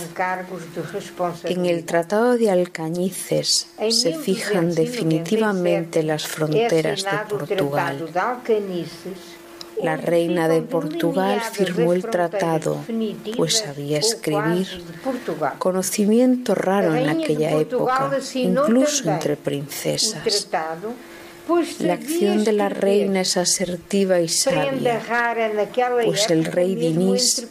En 1.45 1.67
el 1.67 1.85
Tratado 1.85 2.39
de 2.39 2.51
Alcañices 2.51 3.69
se 3.91 4.15
fijan 4.19 4.75
definitivamente 4.75 6.03
las 6.03 6.27
fronteras 6.27 7.05
de 7.05 7.19
Portugal. 7.29 8.09
La 9.83 9.97
reina 9.97 10.49
de 10.49 10.63
Portugal 10.63 11.41
firmó 11.41 11.93
el 11.93 12.05
tratado, 12.05 12.79
pues 13.37 13.59
sabía 13.59 13.99
escribir, 13.99 14.67
conocimiento 15.59 16.55
raro 16.55 16.95
en 16.95 17.09
aquella 17.09 17.53
época, 17.53 18.11
incluso 18.35 19.11
entre 19.11 19.37
princesas. 19.37 20.49
La 21.81 21.95
acción 21.95 22.45
de 22.45 22.53
la 22.53 22.71
reina 22.71 23.21
es 23.21 23.37
asertiva 23.37 24.21
y 24.21 24.29
sabia, 24.29 25.03
pues 26.05 26.31
el 26.31 26.47
rey 26.47 26.75
Dinis, 26.75 27.47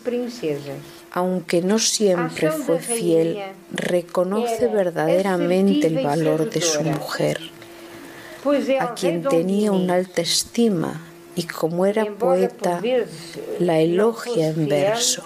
aunque 1.12 1.62
no 1.62 1.78
siempre 1.78 2.50
fue 2.50 2.80
fiel, 2.80 3.40
reconoce 3.72 4.68
verdaderamente 4.68 5.88
el 5.88 6.04
valor 6.04 6.50
de 6.50 6.62
su 6.62 6.82
mujer, 6.82 7.40
a 8.80 8.96
quien 8.96 9.22
tenía 9.24 9.72
una 9.72 9.96
alta 9.96 10.22
estima 10.22 11.13
y 11.36 11.44
como 11.44 11.86
era 11.86 12.06
poeta, 12.06 12.82
la 13.60 13.80
elogia 13.80 14.50
en 14.50 14.68
verso. 14.68 15.26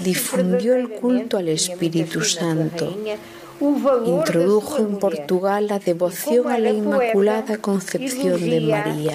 Difundió 0.00 0.74
el 0.74 0.90
culto 0.90 1.38
al 1.38 1.48
Espíritu 1.48 2.22
Santo. 2.22 2.96
introdujo 4.06 4.78
en 4.78 4.98
Portugal 4.98 5.66
la 5.68 5.78
devoción 5.78 6.50
a 6.50 6.58
la 6.58 6.70
Inmaculada 6.70 7.58
Concepción 7.58 8.40
de 8.40 8.60
María 8.60 9.12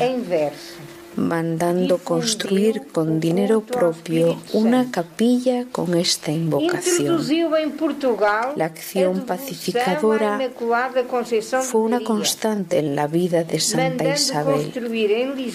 mandando 1.18 1.97
construir 1.97 2.88
con 2.91 3.20
dinero 3.20 3.61
propio 3.61 4.39
una 4.53 4.91
capilla 4.91 5.65
con 5.72 5.95
esta 5.95 6.32
invocación. 6.32 7.20
La 8.55 8.65
acción 8.65 9.26
pacificadora 9.26 10.39
fue 11.63 11.82
una 11.82 12.03
constante 12.03 12.78
en 12.80 12.95
la 12.95 13.07
vida 13.07 13.43
de 13.43 13.59
Santa 13.59 14.13
Isabel. 14.13 14.72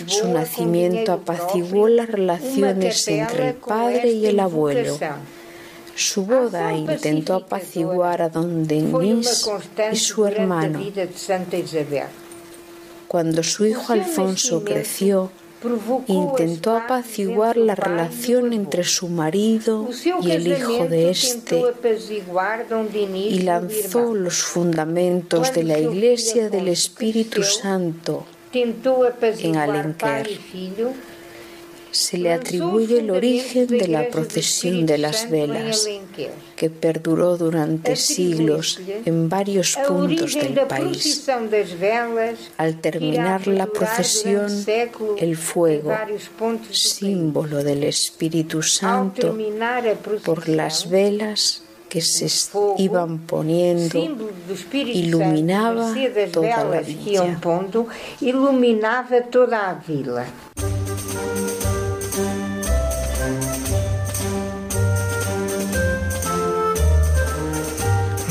Su 0.06 0.28
nacimiento 0.28 1.12
apaciguó 1.12 1.88
las 1.88 2.08
relaciones 2.08 3.06
entre 3.08 3.48
el 3.50 3.54
padre 3.54 4.12
y 4.12 4.26
el 4.26 4.40
abuelo. 4.40 4.98
Su 5.94 6.24
boda 6.24 6.72
intentó 6.74 7.34
apaciguar 7.34 8.22
a 8.22 8.28
don 8.30 8.66
Denis 8.66 9.46
y 9.92 9.96
su 9.96 10.26
hermano. 10.26 10.80
Cuando 13.06 13.42
su 13.42 13.66
hijo 13.66 13.92
Alfonso 13.92 14.64
creció, 14.64 15.30
intentó 16.06 16.76
apaciguar 16.76 17.56
la 17.56 17.74
relación 17.74 18.52
entre 18.52 18.84
su 18.84 19.08
marido 19.08 19.88
y 20.22 20.30
el 20.30 20.46
hijo 20.46 20.86
de 20.86 21.10
este. 21.10 21.62
y 23.14 23.40
lanzó 23.40 24.14
los 24.14 24.42
fundamentos 24.42 25.52
de 25.52 25.64
la 25.64 25.78
Iglesia 25.78 26.48
del 26.48 26.68
Espíritu 26.68 27.42
Santo 27.42 28.24
en 28.52 29.56
Alenquer 29.56 30.28
se 31.92 32.18
le 32.18 32.32
atribuye 32.32 32.98
el 32.98 33.10
origen 33.10 33.66
de 33.66 33.86
la 33.86 34.08
procesión 34.08 34.86
de 34.86 34.98
las 34.98 35.30
velas, 35.30 35.88
que 36.56 36.70
perduró 36.70 37.36
durante 37.36 37.96
siglos 37.96 38.80
en 39.04 39.28
varios 39.28 39.76
puntos 39.86 40.34
del 40.34 40.54
país. 40.66 41.28
Al 42.56 42.80
terminar 42.80 43.46
la 43.46 43.66
procesión, 43.66 44.50
el 45.18 45.36
fuego, 45.36 45.92
símbolo 46.70 47.62
del 47.62 47.84
Espíritu 47.84 48.62
Santo, 48.62 49.36
por 50.24 50.48
las 50.48 50.88
velas 50.88 51.62
que 51.90 52.00
se 52.00 52.26
iban 52.78 53.18
poniendo 53.26 53.98
iluminaba 54.94 55.92
toda 56.32 56.64
la 56.64 56.80
villa. 56.80 57.38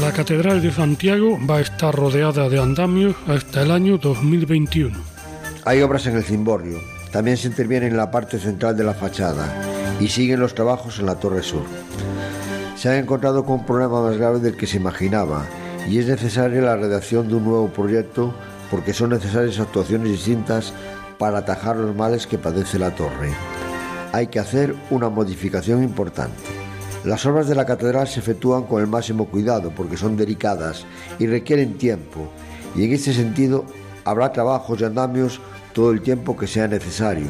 La 0.01 0.11
Catedral 0.11 0.63
de 0.63 0.71
Santiago 0.71 1.37
va 1.47 1.57
a 1.57 1.61
estar 1.61 1.93
rodeada 1.93 2.49
de 2.49 2.59
andamios 2.59 3.15
hasta 3.27 3.61
el 3.61 3.69
año 3.69 3.99
2021. 3.99 4.97
Hay 5.63 5.81
obras 5.83 6.07
en 6.07 6.15
el 6.15 6.23
cimborrio. 6.23 6.79
También 7.11 7.37
se 7.37 7.47
interviene 7.47 7.85
en 7.85 7.95
la 7.95 8.09
parte 8.09 8.39
central 8.39 8.75
de 8.75 8.83
la 8.83 8.95
fachada 8.95 9.61
y 9.99 10.07
siguen 10.07 10.39
los 10.39 10.55
trabajos 10.55 10.97
en 10.97 11.05
la 11.05 11.19
torre 11.19 11.43
sur. 11.43 11.61
Se 12.75 12.89
ha 12.89 12.97
encontrado 12.97 13.45
con 13.45 13.59
un 13.59 13.65
problema 13.67 14.01
más 14.01 14.17
grave 14.17 14.39
del 14.39 14.57
que 14.57 14.65
se 14.65 14.77
imaginaba 14.77 15.45
y 15.87 15.99
es 15.99 16.07
necesaria 16.07 16.61
la 16.61 16.77
redacción 16.77 17.27
de 17.27 17.35
un 17.35 17.43
nuevo 17.43 17.67
proyecto 17.67 18.33
porque 18.71 18.93
son 18.95 19.11
necesarias 19.11 19.59
actuaciones 19.59 20.09
distintas 20.09 20.73
para 21.19 21.37
atajar 21.37 21.75
los 21.75 21.95
males 21.95 22.25
que 22.25 22.39
padece 22.39 22.79
la 22.79 22.95
torre. 22.95 23.29
Hay 24.13 24.27
que 24.27 24.39
hacer 24.39 24.73
una 24.89 25.09
modificación 25.09 25.83
importante. 25.83 26.60
Las 27.03 27.25
obras 27.25 27.47
de 27.47 27.55
la 27.55 27.65
catedral 27.65 28.07
se 28.07 28.19
efectúan 28.19 28.63
con 28.63 28.79
el 28.79 28.87
máximo 28.87 29.25
cuidado 29.25 29.71
porque 29.75 29.97
son 29.97 30.15
delicadas 30.15 30.85
y 31.17 31.25
requieren 31.25 31.79
tiempo, 31.79 32.29
y 32.75 32.85
en 32.85 32.93
este 32.93 33.11
sentido 33.11 33.65
habrá 34.05 34.31
trabajos 34.31 34.79
y 34.79 34.83
andamios 34.83 35.41
todo 35.73 35.91
el 35.91 36.01
tiempo 36.01 36.37
que 36.37 36.45
sea 36.45 36.67
necesario. 36.67 37.27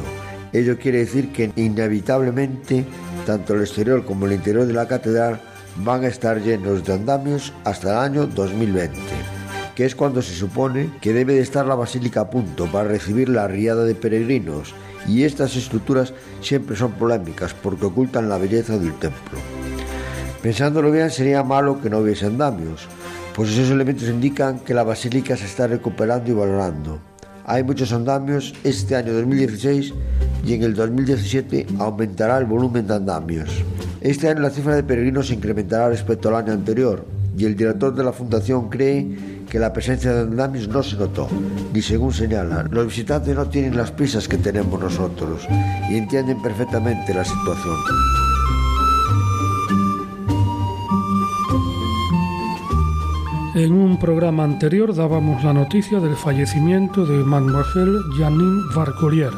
Ello 0.52 0.78
quiere 0.78 0.98
decir 0.98 1.32
que 1.32 1.50
inevitablemente 1.56 2.84
tanto 3.24 3.54
el 3.54 3.62
exterior 3.62 4.04
como 4.04 4.26
el 4.26 4.32
interior 4.32 4.66
de 4.66 4.74
la 4.74 4.86
catedral 4.86 5.40
van 5.76 6.04
a 6.04 6.08
estar 6.08 6.42
llenos 6.42 6.84
de 6.84 6.92
andamios 6.92 7.54
hasta 7.64 7.92
el 7.92 8.12
año 8.12 8.26
2020, 8.26 8.98
que 9.74 9.86
es 9.86 9.96
cuando 9.96 10.20
se 10.20 10.34
supone 10.34 10.90
que 11.00 11.14
debe 11.14 11.36
de 11.36 11.40
estar 11.40 11.64
la 11.64 11.76
basílica 11.76 12.20
a 12.20 12.30
punto 12.30 12.70
para 12.70 12.88
recibir 12.88 13.30
la 13.30 13.48
riada 13.48 13.84
de 13.84 13.94
peregrinos, 13.94 14.74
y 15.08 15.24
estas 15.24 15.56
estructuras 15.56 16.12
siempre 16.42 16.76
son 16.76 16.92
polémicas 16.92 17.54
porque 17.54 17.86
ocultan 17.86 18.28
la 18.28 18.36
belleza 18.36 18.76
del 18.76 18.92
templo. 18.98 19.61
Pensándolo 20.42 20.90
bien, 20.90 21.08
sería 21.10 21.44
malo 21.44 21.80
que 21.80 21.88
no 21.88 21.98
hubiese 21.98 22.26
andamios, 22.26 22.88
pues 23.34 23.50
esos 23.50 23.70
elementos 23.70 24.08
indican 24.08 24.58
que 24.58 24.74
la 24.74 24.82
basílica 24.82 25.36
se 25.36 25.44
está 25.44 25.68
recuperando 25.68 26.32
y 26.32 26.34
valorando. 26.34 26.98
Hay 27.46 27.62
muchos 27.62 27.92
andamios 27.92 28.52
este 28.64 28.96
año 28.96 29.12
2016 29.12 29.94
y 30.44 30.54
en 30.54 30.64
el 30.64 30.74
2017 30.74 31.66
aumentará 31.78 32.38
el 32.38 32.46
volumen 32.46 32.88
de 32.88 32.94
andamios. 32.94 33.50
Este 34.00 34.28
año 34.28 34.40
la 34.40 34.50
cifra 34.50 34.74
de 34.74 34.82
peregrinos 34.82 35.28
se 35.28 35.34
incrementará 35.34 35.88
respecto 35.88 36.28
al 36.28 36.34
año 36.34 36.52
anterior 36.52 37.06
y 37.38 37.44
el 37.44 37.56
director 37.56 37.94
de 37.94 38.02
la 38.02 38.12
fundación 38.12 38.68
cree 38.68 39.44
que 39.48 39.60
la 39.60 39.72
presencia 39.72 40.12
de 40.12 40.22
andamios 40.22 40.66
no 40.66 40.82
se 40.82 40.96
notó, 40.96 41.28
ni 41.72 41.82
según 41.82 42.12
señalan, 42.12 42.68
los 42.72 42.86
visitantes 42.86 43.36
no 43.36 43.46
tienen 43.46 43.76
las 43.76 43.92
prisas 43.92 44.26
que 44.26 44.38
tenemos 44.38 44.80
nosotros 44.80 45.46
y 45.88 45.96
entienden 45.96 46.42
perfectamente 46.42 47.14
la 47.14 47.24
situación. 47.24 47.76
En 53.54 53.74
un 53.74 53.98
programa 53.98 54.44
anterior 54.44 54.94
dábamos 54.94 55.44
la 55.44 55.52
noticia 55.52 56.00
del 56.00 56.16
fallecimiento 56.16 57.04
de 57.04 57.22
Mademoiselle 57.22 57.98
Janine 58.16 58.62
Varcolier. 58.74 59.28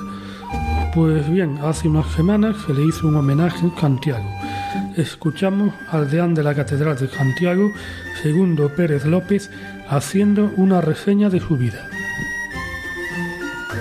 Pues 0.95 1.29
bien, 1.29 1.59
hace 1.65 1.89
unas 1.89 2.07
semanas 2.13 2.55
se 2.65 2.75
le 2.75 2.87
hizo 2.87 3.09
un 3.09 3.17
homenaje 3.17 3.67
en 3.67 3.77
Santiago. 3.77 4.31
Escuchamos 4.97 5.75
al 5.91 6.09
deán 6.09 6.33
de 6.33 6.45
la 6.45 6.55
Catedral 6.55 6.97
de 6.97 7.09
Santiago, 7.09 7.73
Segundo 8.23 8.69
Pérez 8.69 9.05
López, 9.05 9.51
haciendo 9.89 10.53
una 10.57 10.81
reseña 10.81 11.29
de 11.29 11.41
su 11.41 11.57
vida. 11.57 11.89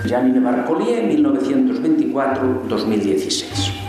Janine 0.08 0.40
Barcolier, 0.40 1.16
1924-2016 1.16 3.84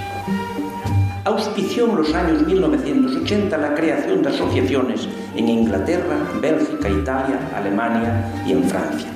auspició 1.25 1.89
en 1.89 1.95
los 1.95 2.13
años 2.13 2.45
1980 2.45 3.57
la 3.57 3.73
creación 3.73 4.21
de 4.21 4.29
asociaciones 4.29 5.09
en 5.35 5.49
Inglaterra, 5.49 6.17
Bélgica, 6.41 6.89
Italia, 6.89 7.39
Alemania 7.55 8.31
y 8.45 8.51
en 8.51 8.63
Francia. 8.63 9.09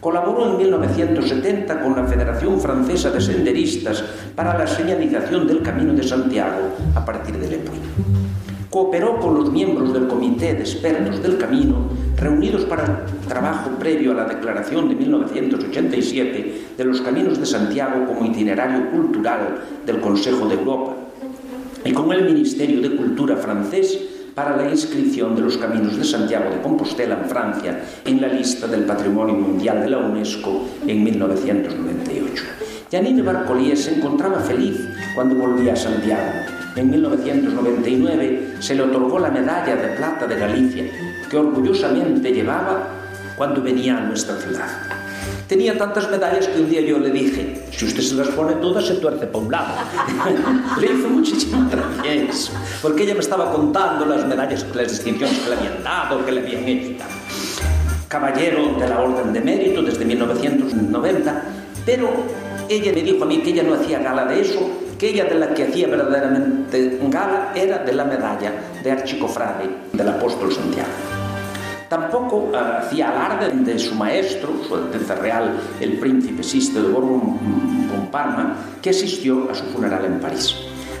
Colaboró 0.00 0.50
en 0.50 0.58
1970 0.58 1.80
con 1.80 1.94
la 1.94 2.04
Federación 2.04 2.60
Francesa 2.60 3.10
de 3.10 3.20
Senderistas 3.20 4.02
para 4.34 4.56
la 4.56 4.66
señalización 4.66 5.46
del 5.46 5.62
Camino 5.62 5.92
de 5.92 6.02
Santiago 6.02 6.74
a 6.94 7.04
partir 7.04 7.36
de 7.36 7.48
Lepuy. 7.48 7.78
Cooperó 8.70 9.18
con 9.18 9.34
los 9.34 9.50
miembros 9.50 9.92
del 9.92 10.06
Comité 10.06 10.54
de 10.54 10.60
Expertos 10.60 11.22
del 11.22 11.36
Camino 11.36 11.90
reunidos 12.16 12.64
para 12.64 12.84
el 12.84 13.28
trabajo 13.28 13.70
previo 13.78 14.12
a 14.12 14.14
la 14.14 14.24
declaración 14.24 14.88
de 14.88 14.94
1987 14.94 16.62
de 16.76 16.84
los 16.84 17.00
Caminos 17.00 17.38
de 17.38 17.46
Santiago 17.46 18.06
como 18.06 18.24
itinerario 18.24 18.90
cultural 18.90 19.60
del 19.84 20.00
Consejo 20.00 20.46
de 20.46 20.54
Europa 20.54 20.94
y 21.84 21.92
con 21.92 22.12
el 22.12 22.24
Ministerio 22.24 22.80
de 22.80 22.94
Cultura 22.94 23.36
francés 23.36 23.98
para 24.42 24.56
la 24.56 24.70
inscripción 24.70 25.36
de 25.36 25.42
los 25.42 25.58
Caminos 25.58 25.98
de 25.98 26.02
Santiago 26.02 26.48
de 26.48 26.62
Compostela 26.62 27.18
en 27.22 27.28
Francia 27.28 27.78
en 28.06 28.22
la 28.22 28.28
lista 28.28 28.66
del 28.66 28.84
Patrimonio 28.84 29.34
Mundial 29.34 29.82
de 29.82 29.90
la 29.90 29.98
UNESCO 29.98 30.66
en 30.86 31.04
1998. 31.04 32.44
Janine 32.90 33.20
Barcolier 33.20 33.76
se 33.76 33.96
encontraba 33.96 34.40
feliz 34.40 34.80
cuando 35.14 35.34
volvía 35.34 35.74
a 35.74 35.76
Santiago. 35.76 36.32
En 36.74 36.88
1999 36.88 38.54
se 38.60 38.74
le 38.74 38.80
otorgó 38.80 39.18
la 39.18 39.30
medalla 39.30 39.76
de 39.76 39.88
plata 39.88 40.26
de 40.26 40.36
Galicia, 40.36 40.84
que 41.28 41.36
orgullosamente 41.36 42.32
llevaba 42.32 42.88
cuando 43.36 43.60
venía 43.60 43.98
a 43.98 44.00
nuestra 44.00 44.36
ciudad. 44.36 44.99
Tenía 45.50 45.76
tantas 45.76 46.08
medallas 46.08 46.46
que 46.46 46.60
un 46.60 46.70
día 46.70 46.80
yo 46.80 46.96
le 47.00 47.10
dije, 47.10 47.60
si 47.72 47.84
usted 47.84 48.02
se 48.02 48.14
las 48.14 48.28
pone 48.28 48.52
todas 48.62 48.86
se 48.86 48.94
tuerce 48.94 49.26
por 49.26 49.42
un 49.42 49.50
lado. 49.50 49.74
le 50.80 50.86
hizo 50.86 51.08
muchísima 51.08 51.68
gracia 51.68 52.12
eso, 52.14 52.52
porque 52.80 53.02
ella 53.02 53.14
me 53.14 53.20
estaba 53.20 53.50
contando 53.50 54.06
las 54.06 54.24
medallas, 54.28 54.64
las 54.72 54.92
distinciones 54.92 55.36
que 55.40 55.50
le 55.50 55.56
habían 55.56 55.82
dado, 55.82 56.24
que 56.24 56.30
le 56.30 56.42
habían 56.42 56.68
hecho. 56.68 57.04
Caballero 58.06 58.76
de 58.78 58.88
la 58.88 59.00
Orden 59.00 59.32
de 59.32 59.40
Mérito 59.40 59.82
desde 59.82 60.04
1990, 60.04 61.42
pero 61.84 62.10
ella 62.68 62.92
me 62.92 63.02
dijo 63.02 63.24
a 63.24 63.26
mí 63.26 63.42
que 63.42 63.50
ella 63.50 63.64
no 63.64 63.74
hacía 63.74 63.98
gala 63.98 64.26
de 64.26 64.42
eso, 64.42 64.70
que 65.00 65.08
ella 65.08 65.24
de 65.24 65.34
la 65.34 65.52
que 65.52 65.64
hacía 65.64 65.88
verdaderamente 65.88 66.96
gala 67.08 67.50
era 67.56 67.78
de 67.78 67.92
la 67.92 68.04
medalla 68.04 68.52
de 68.84 68.92
archicofrade 68.92 69.68
del 69.94 70.08
apóstol 70.10 70.52
Santiago. 70.52 71.19
Tampoco 71.90 72.36
uh, 72.36 72.54
hacía 72.54 73.10
alarde 73.10 73.50
de 73.50 73.76
su 73.76 73.96
maestro, 73.96 74.54
su 74.62 74.76
Alteza 74.76 75.16
Real, 75.16 75.58
el 75.80 75.98
príncipe 75.98 76.40
Siste 76.44 76.80
de 76.80 76.88
Borbón 76.88 77.36
Parma, 78.12 78.54
que 78.80 78.90
asistió 78.90 79.50
a 79.50 79.54
su 79.56 79.64
funeral 79.64 80.04
en 80.04 80.20
París. 80.20 80.54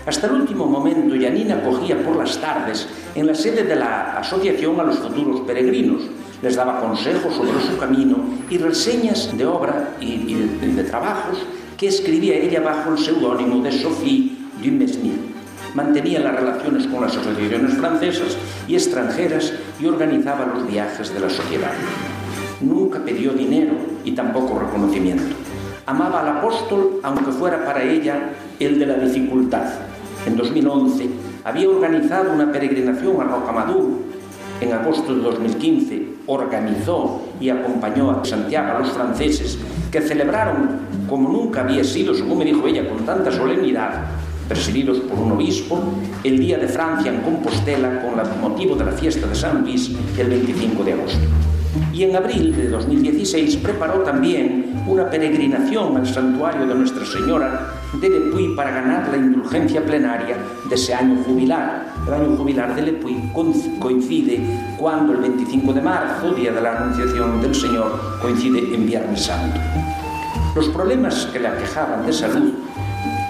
Hasta 0.04 0.26
el 0.26 0.32
último 0.32 0.66
momento, 0.66 1.14
Yanina 1.14 1.62
cogía 1.62 1.96
por 2.02 2.16
las 2.16 2.36
tardes 2.40 2.88
en 3.14 3.28
la 3.28 3.36
sede 3.36 3.62
de 3.62 3.76
la 3.76 4.18
asociación 4.18 4.80
a 4.80 4.82
los 4.82 4.98
futuros 4.98 5.42
peregrinos. 5.42 6.02
Les 6.42 6.56
daba 6.56 6.80
consejos 6.80 7.34
sobre 7.34 7.60
su 7.60 7.78
camino 7.78 8.16
y 8.50 8.58
reseñas 8.58 9.30
de 9.38 9.46
obra 9.46 9.94
y, 10.00 10.34
de, 10.34 10.82
trabajos 10.82 11.38
que 11.78 11.86
escribía 11.86 12.34
ella 12.34 12.62
bajo 12.62 12.90
el 12.90 12.98
seudónimo 12.98 13.62
de 13.62 13.70
Sophie 13.70 14.36
Dumesnil. 14.60 15.39
Mantenía 15.74 16.18
las 16.18 16.34
relaciones 16.34 16.86
con 16.88 17.00
las 17.02 17.16
asociaciones 17.16 17.74
francesas 17.74 18.36
y 18.66 18.74
extranjeras 18.74 19.52
y 19.80 19.86
organizaba 19.86 20.46
los 20.46 20.66
viajes 20.66 21.14
de 21.14 21.20
la 21.20 21.30
sociedad. 21.30 21.72
Nunca 22.60 22.98
pidió 23.04 23.32
dinero 23.32 23.74
y 24.04 24.12
tampoco 24.12 24.58
reconocimiento. 24.58 25.36
Amaba 25.86 26.20
al 26.20 26.38
apóstol 26.38 27.00
aunque 27.04 27.30
fuera 27.30 27.64
para 27.64 27.84
ella 27.84 28.30
el 28.58 28.78
de 28.80 28.86
la 28.86 28.94
dificultad. 28.94 29.66
En 30.26 30.36
2011 30.36 31.08
había 31.44 31.68
organizado 31.68 32.32
una 32.32 32.50
peregrinación 32.50 33.20
a 33.20 33.24
Rocamadour. 33.24 34.10
En 34.60 34.72
agosto 34.72 35.14
de 35.14 35.22
2015 35.22 36.08
organizó 36.26 37.22
y 37.40 37.48
acompañó 37.48 38.10
a 38.10 38.24
Santiago 38.24 38.76
a 38.76 38.80
los 38.80 38.90
franceses 38.90 39.58
que 39.90 40.02
celebraron, 40.02 40.80
como 41.08 41.30
nunca 41.30 41.62
había 41.62 41.82
sido, 41.82 42.12
según 42.12 42.38
me 42.38 42.44
dijo 42.44 42.66
ella, 42.66 42.88
con 42.88 42.98
tanta 43.06 43.32
solemnidad, 43.32 44.04
presididos 44.50 44.98
por 44.98 45.16
un 45.16 45.30
obispo, 45.30 45.80
el 46.24 46.40
Día 46.40 46.58
de 46.58 46.66
Francia 46.66 47.12
en 47.12 47.20
Compostela 47.20 48.02
con 48.02 48.18
el 48.18 48.40
motivo 48.40 48.74
de 48.74 48.84
la 48.84 48.90
fiesta 48.90 49.28
de 49.28 49.34
San 49.36 49.62
Luis 49.62 49.92
el 50.18 50.28
25 50.28 50.82
de 50.82 50.92
agosto. 50.92 51.20
Y 51.92 52.02
en 52.02 52.16
abril 52.16 52.56
de 52.56 52.68
2016 52.68 53.58
preparó 53.58 54.00
también 54.00 54.82
una 54.88 55.08
peregrinación 55.08 55.96
al 55.96 56.04
santuario 56.04 56.66
de 56.66 56.74
Nuestra 56.74 57.06
Señora 57.06 57.74
de 58.00 58.08
Lepuy 58.08 58.56
para 58.56 58.72
ganar 58.72 59.08
la 59.08 59.18
indulgencia 59.18 59.84
plenaria 59.84 60.36
de 60.68 60.74
ese 60.74 60.94
año 60.94 61.22
jubilar. 61.22 61.86
El 62.08 62.14
año 62.14 62.36
jubilar 62.36 62.74
de 62.74 62.82
Lepuy 62.82 63.30
coincide 63.78 64.40
cuando 64.76 65.12
el 65.12 65.20
25 65.20 65.72
de 65.72 65.80
marzo, 65.80 66.34
día 66.34 66.50
de 66.50 66.60
la 66.60 66.76
Anunciación 66.76 67.40
del 67.40 67.54
Señor, 67.54 68.18
coincide 68.20 68.74
en 68.74 68.84
Viernes 68.84 69.22
Santo. 69.22 69.60
Los 70.56 70.68
problemas 70.70 71.26
que 71.26 71.38
le 71.38 71.46
aquejaban 71.46 72.04
de 72.04 72.12
salud 72.12 72.52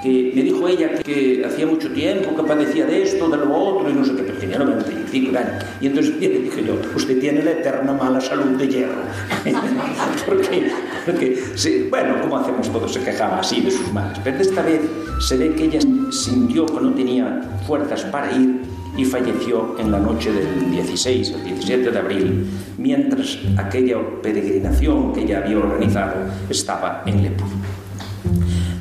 que 0.03 0.33
me 0.35 0.43
dijo 0.43 0.67
ella 0.67 0.91
que 1.05 1.45
hacía 1.45 1.67
mucho 1.67 1.91
tiempo 1.93 2.35
que 2.35 2.43
padecía 2.43 2.87
de 2.87 3.03
esto, 3.03 3.29
de 3.29 3.37
lo 3.37 3.55
otro, 3.55 3.91
y 3.91 3.93
no 3.93 4.05
sé 4.05 4.15
qué, 4.15 4.23
pero 4.23 4.39
tenía 4.39 4.59
95 4.59 5.39
años. 5.39 5.65
Y 5.81 5.87
entonces 5.87 6.17
le 6.17 6.29
dije 6.41 6.65
yo, 6.65 6.75
usted 6.95 7.21
tiene 7.21 7.43
la 7.43 7.53
eterna 7.53 7.93
mala 7.93 8.21
salud 8.21 8.57
de 8.57 8.69
hierro. 8.69 9.03
porque, 10.27 10.71
porque 11.05 11.89
bueno, 11.91 12.21
como 12.23 12.39
hacemos 12.39 12.71
todos, 12.73 12.93
se 12.93 13.01
quejaba 13.01 13.41
así 13.41 13.61
de 13.61 13.71
sus 13.71 13.93
males. 13.93 14.19
Pero 14.25 14.39
esta 14.39 14.63
vez 14.63 14.81
se 15.21 15.37
ve 15.37 15.55
que 15.55 15.65
ella 15.65 15.81
sintió 16.11 16.67
que 16.67 16.81
no 16.81 16.93
tenía 16.95 17.43
fuerzas 17.67 18.05
para 18.05 18.33
ir 18.33 18.61
y 18.97 19.05
falleció 19.05 19.77
en 19.79 19.93
la 19.93 19.99
noche 19.99 20.33
del 20.33 20.71
16 20.71 21.35
al 21.35 21.45
17 21.45 21.91
de 21.91 21.99
abril, 21.99 22.47
mientras 22.77 23.39
aquella 23.57 23.99
peregrinación 24.23 25.13
que 25.13 25.23
ella 25.23 25.39
había 25.39 25.59
organizado 25.59 26.15
estaba 26.49 27.03
en 27.07 27.23
Lepú. 27.23 27.45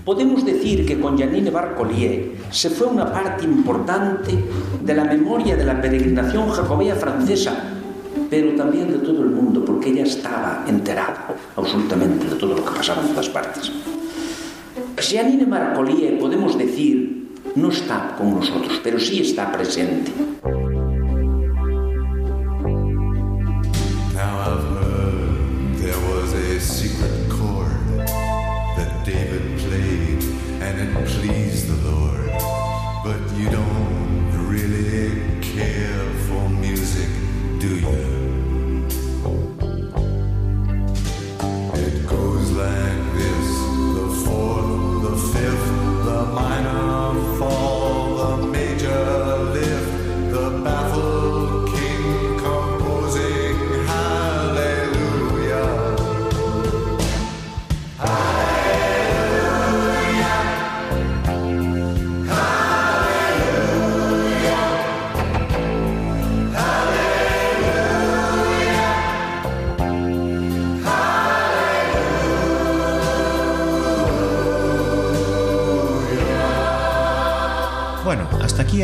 Podemos 0.09 0.43
decir 0.43 0.87
que 0.87 0.99
con 0.99 1.19
Janine 1.19 1.51
Barcolier 1.51 2.31
se 2.49 2.71
fue 2.71 2.87
una 2.87 3.13
parte 3.13 3.45
importante 3.45 4.31
de 4.83 4.93
la 4.95 5.03
memoria 5.03 5.55
de 5.55 5.63
la 5.63 5.79
peregrinación 5.79 6.49
jacobea 6.49 6.95
francesa, 6.95 7.53
pero 8.27 8.55
también 8.55 8.91
de 8.91 8.97
todo 8.97 9.21
el 9.21 9.29
mundo, 9.29 9.63
porque 9.63 9.89
ella 9.91 10.05
estaba 10.05 10.65
enterada 10.67 11.27
absolutamente 11.55 12.25
de 12.25 12.35
todo 12.37 12.55
lo 12.55 12.65
que 12.65 12.71
pasaba 12.75 13.03
en 13.03 13.09
todas 13.09 13.29
partes. 13.29 13.71
Janine 14.97 15.45
Barcolier, 15.45 16.17
podemos 16.17 16.57
decir, 16.57 17.27
no 17.53 17.69
está 17.69 18.15
con 18.17 18.33
nosotros, 18.33 18.81
pero 18.83 18.99
sí 18.99 19.21
está 19.21 19.51
presente. 19.51 20.11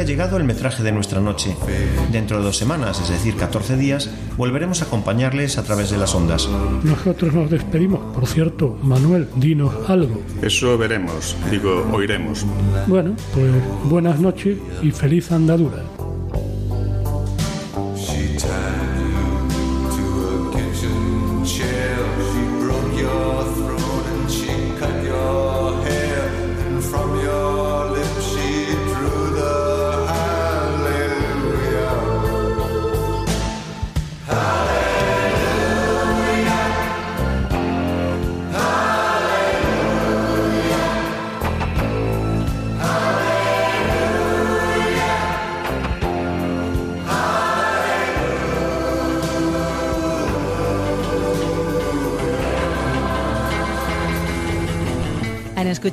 Llegado 0.05 0.37
el 0.37 0.43
metraje 0.43 0.83
de 0.83 0.91
nuestra 0.91 1.19
noche. 1.19 1.55
Dentro 2.11 2.37
de 2.37 2.43
dos 2.43 2.57
semanas, 2.57 3.01
es 3.01 3.09
decir, 3.09 3.35
14 3.35 3.75
días, 3.77 4.09
volveremos 4.37 4.81
a 4.81 4.85
acompañarles 4.85 5.57
a 5.57 5.63
través 5.63 5.89
de 5.89 5.97
las 5.97 6.13
ondas. 6.15 6.47
Nosotros 6.83 7.33
nos 7.33 7.49
despedimos. 7.49 8.13
Por 8.13 8.27
cierto, 8.27 8.77
Manuel, 8.83 9.27
dinos 9.35 9.73
algo. 9.87 10.21
Eso 10.41 10.77
veremos, 10.77 11.35
digo, 11.49 11.87
oiremos. 11.91 12.45
Bueno, 12.87 13.15
pues 13.33 13.51
buenas 13.85 14.19
noches 14.19 14.57
y 14.81 14.91
feliz 14.91 15.31
andadura. 15.31 15.83